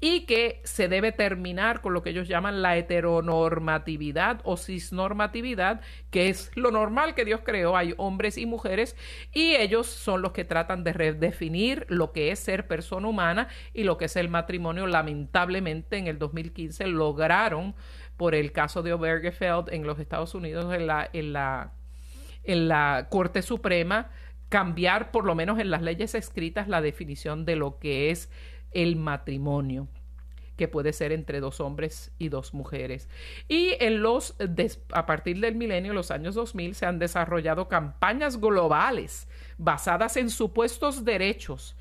y 0.02 0.26
que 0.26 0.62
se 0.64 0.88
debe 0.88 1.12
terminar 1.12 1.82
con 1.82 1.94
lo 1.94 2.02
que 2.02 2.12
ellos 2.12 2.28
llaman 2.28 2.62
la 2.62 2.78
heteronormatividad 2.78 4.42
o 4.44 4.56
cisnormatividad, 4.56 5.82
que 6.10 6.30
es 6.30 6.52
lo 6.56 6.72
normal 6.72 7.16
que 7.16 7.26
Dios 7.26 7.42
creó. 7.44 7.76
Hay 7.76 7.94
hombres 7.98 8.38
y 8.38 8.46
mujeres 8.46 8.96
y 9.34 9.56
ellos 9.56 9.88
son 9.88 10.22
los 10.22 10.32
que 10.32 10.46
tratan 10.46 10.84
de 10.84 10.94
redefinir 10.94 11.86
lo 11.90 12.14
que 12.14 12.32
es 12.32 12.40
ser 12.40 12.68
persona 12.68 13.08
humana 13.08 13.50
y 13.74 13.84
lo 13.84 13.98
que 13.98 14.06
es 14.06 14.16
el 14.16 14.30
matrimonio. 14.30 14.88
Lamentablemente 14.88 15.98
en 15.98 16.08
el 16.08 16.18
2015 16.18 16.88
lograron, 16.88 17.76
por 18.16 18.36
el 18.36 18.52
caso 18.52 18.84
de 18.84 18.94
Obergefell 18.94 19.66
en 19.72 19.86
los 19.86 20.00
Estados 20.00 20.34
Unidos, 20.34 20.74
en 20.74 20.88
la, 20.88 21.10
en 21.12 21.34
la, 21.34 21.74
en 22.44 22.68
la 22.68 23.08
Corte 23.10 23.42
Suprema, 23.42 24.10
cambiar 24.50 25.12
por 25.12 25.26
lo 25.26 25.36
menos 25.36 25.60
en 25.60 25.70
las 25.70 25.82
leyes 25.82 26.16
escritas 26.16 26.68
la 26.68 26.82
definición 26.82 27.46
de 27.46 27.56
lo 27.56 27.80
que 27.80 28.10
es 28.10 28.30
el 28.72 28.96
matrimonio 28.96 29.88
que 30.60 30.68
puede 30.68 30.92
ser 30.92 31.14
entre 31.14 31.40
dos 31.40 31.62
hombres 31.62 32.12
y 32.18 32.28
dos 32.28 32.54
mujeres. 32.54 33.08
Y 33.48 33.78
en 33.80 34.02
los 34.02 34.36
a 34.92 35.06
partir 35.06 35.40
del 35.40 35.56
milenio, 35.56 35.94
los 35.94 36.12
años 36.12 36.36
2000, 36.36 36.76
se 36.76 36.86
han 36.86 37.00
desarrollado 37.00 37.70
campañas 37.70 38.42
globales 38.42 39.30
basadas 39.58 40.18
en 40.18 40.30
supuestos 40.30 41.06
derechos 41.06 41.78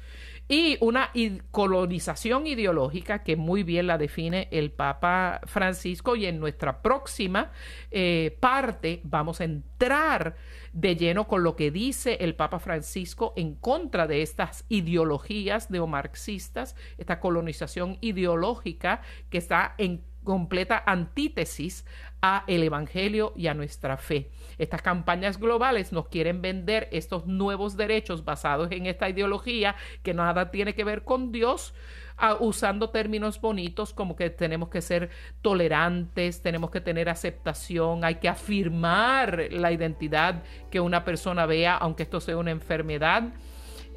y 0.48 0.78
una 0.80 1.10
colonización 1.50 2.46
ideológica 2.46 3.22
que 3.22 3.36
muy 3.36 3.62
bien 3.62 3.86
la 3.86 3.98
define 3.98 4.48
el 4.50 4.70
Papa 4.70 5.40
Francisco 5.44 6.16
y 6.16 6.24
en 6.26 6.40
nuestra 6.40 6.80
próxima 6.80 7.52
eh, 7.90 8.36
parte 8.40 9.00
vamos 9.04 9.40
a 9.40 9.44
entrar 9.44 10.36
de 10.72 10.96
lleno 10.96 11.28
con 11.28 11.42
lo 11.42 11.54
que 11.54 11.70
dice 11.70 12.18
el 12.20 12.34
Papa 12.34 12.58
Francisco 12.58 13.34
en 13.36 13.54
contra 13.54 14.06
de 14.06 14.22
estas 14.22 14.64
ideologías 14.68 15.70
neomarxistas, 15.70 16.76
esta 16.96 17.20
colonización 17.20 17.98
ideológica 18.00 19.02
que 19.28 19.38
está 19.38 19.74
en 19.76 20.02
completa 20.24 20.82
antítesis 20.84 21.86
a 22.22 22.44
el 22.46 22.62
Evangelio 22.62 23.32
y 23.36 23.46
a 23.46 23.54
nuestra 23.54 23.96
fe. 23.96 24.30
Estas 24.58 24.82
campañas 24.82 25.38
globales 25.38 25.92
nos 25.92 26.08
quieren 26.08 26.42
vender 26.42 26.88
estos 26.90 27.26
nuevos 27.26 27.76
derechos 27.76 28.24
basados 28.24 28.70
en 28.72 28.86
esta 28.86 29.08
ideología 29.08 29.76
que 30.02 30.14
nada 30.14 30.50
tiene 30.50 30.74
que 30.74 30.84
ver 30.84 31.04
con 31.04 31.30
Dios, 31.30 31.74
uh, 32.20 32.42
usando 32.44 32.90
términos 32.90 33.40
bonitos 33.40 33.92
como 33.92 34.16
que 34.16 34.30
tenemos 34.30 34.68
que 34.68 34.82
ser 34.82 35.10
tolerantes, 35.42 36.42
tenemos 36.42 36.70
que 36.70 36.80
tener 36.80 37.08
aceptación, 37.08 38.04
hay 38.04 38.16
que 38.16 38.28
afirmar 38.28 39.48
la 39.50 39.70
identidad 39.70 40.42
que 40.70 40.80
una 40.80 41.04
persona 41.04 41.46
vea, 41.46 41.76
aunque 41.76 42.02
esto 42.02 42.20
sea 42.20 42.36
una 42.36 42.50
enfermedad. 42.50 43.32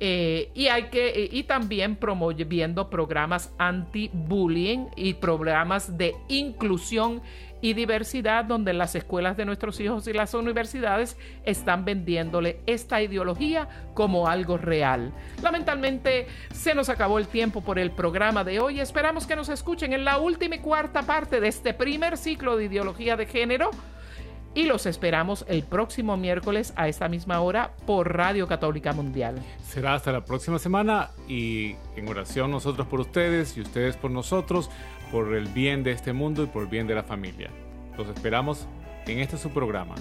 Eh, 0.03 0.49
y 0.55 0.65
hay 0.65 0.85
que 0.85 1.29
y 1.31 1.43
también 1.43 1.95
promoviendo 1.95 2.89
programas 2.89 3.53
anti-bullying 3.59 4.87
y 4.95 5.13
programas 5.13 5.95
de 5.95 6.15
inclusión 6.27 7.21
y 7.61 7.73
diversidad 7.73 8.45
donde 8.45 8.73
las 8.73 8.95
escuelas 8.95 9.37
de 9.37 9.45
nuestros 9.45 9.79
hijos 9.79 10.07
y 10.07 10.13
las 10.13 10.33
universidades 10.33 11.17
están 11.45 11.85
vendiéndole 11.85 12.59
esta 12.65 13.01
ideología 13.01 13.69
como 13.93 14.27
algo 14.27 14.57
real. 14.57 15.13
Lamentablemente 15.41 16.27
se 16.53 16.75
nos 16.75 16.89
acabó 16.89 17.19
el 17.19 17.27
tiempo 17.27 17.61
por 17.61 17.79
el 17.79 17.91
programa 17.91 18.43
de 18.43 18.59
hoy. 18.59 18.79
Esperamos 18.79 19.27
que 19.27 19.35
nos 19.35 19.49
escuchen 19.49 19.93
en 19.93 20.05
la 20.05 20.17
última 20.17 20.55
y 20.55 20.59
cuarta 20.59 21.03
parte 21.03 21.39
de 21.39 21.47
este 21.47 21.73
primer 21.73 22.17
ciclo 22.17 22.57
de 22.57 22.65
ideología 22.65 23.15
de 23.15 23.25
género 23.25 23.71
y 24.53 24.63
los 24.63 24.85
esperamos 24.85 25.45
el 25.47 25.63
próximo 25.63 26.17
miércoles 26.17 26.73
a 26.75 26.87
esta 26.87 27.07
misma 27.07 27.39
hora 27.39 27.71
por 27.85 28.13
Radio 28.15 28.47
Católica 28.47 28.91
Mundial. 28.93 29.35
Será 29.63 29.93
hasta 29.93 30.11
la 30.11 30.25
próxima 30.25 30.59
semana 30.59 31.11
y 31.27 31.75
en 31.95 32.07
oración 32.09 32.51
nosotros 32.51 32.87
por 32.87 32.99
ustedes 32.99 33.55
y 33.55 33.61
ustedes 33.61 33.95
por 33.95 34.11
nosotros, 34.11 34.69
por 35.11 35.33
el 35.35 35.47
bien 35.47 35.83
de 35.83 35.91
este 35.91 36.13
mundo 36.13 36.43
y 36.43 36.47
por 36.47 36.63
el 36.63 36.69
bien 36.69 36.87
de 36.87 36.95
la 36.95 37.03
familia. 37.03 37.49
Los 37.97 38.07
esperamos 38.07 38.67
en 39.05 39.19
este 39.19 39.37
su 39.37 39.49
programa. 39.49 39.95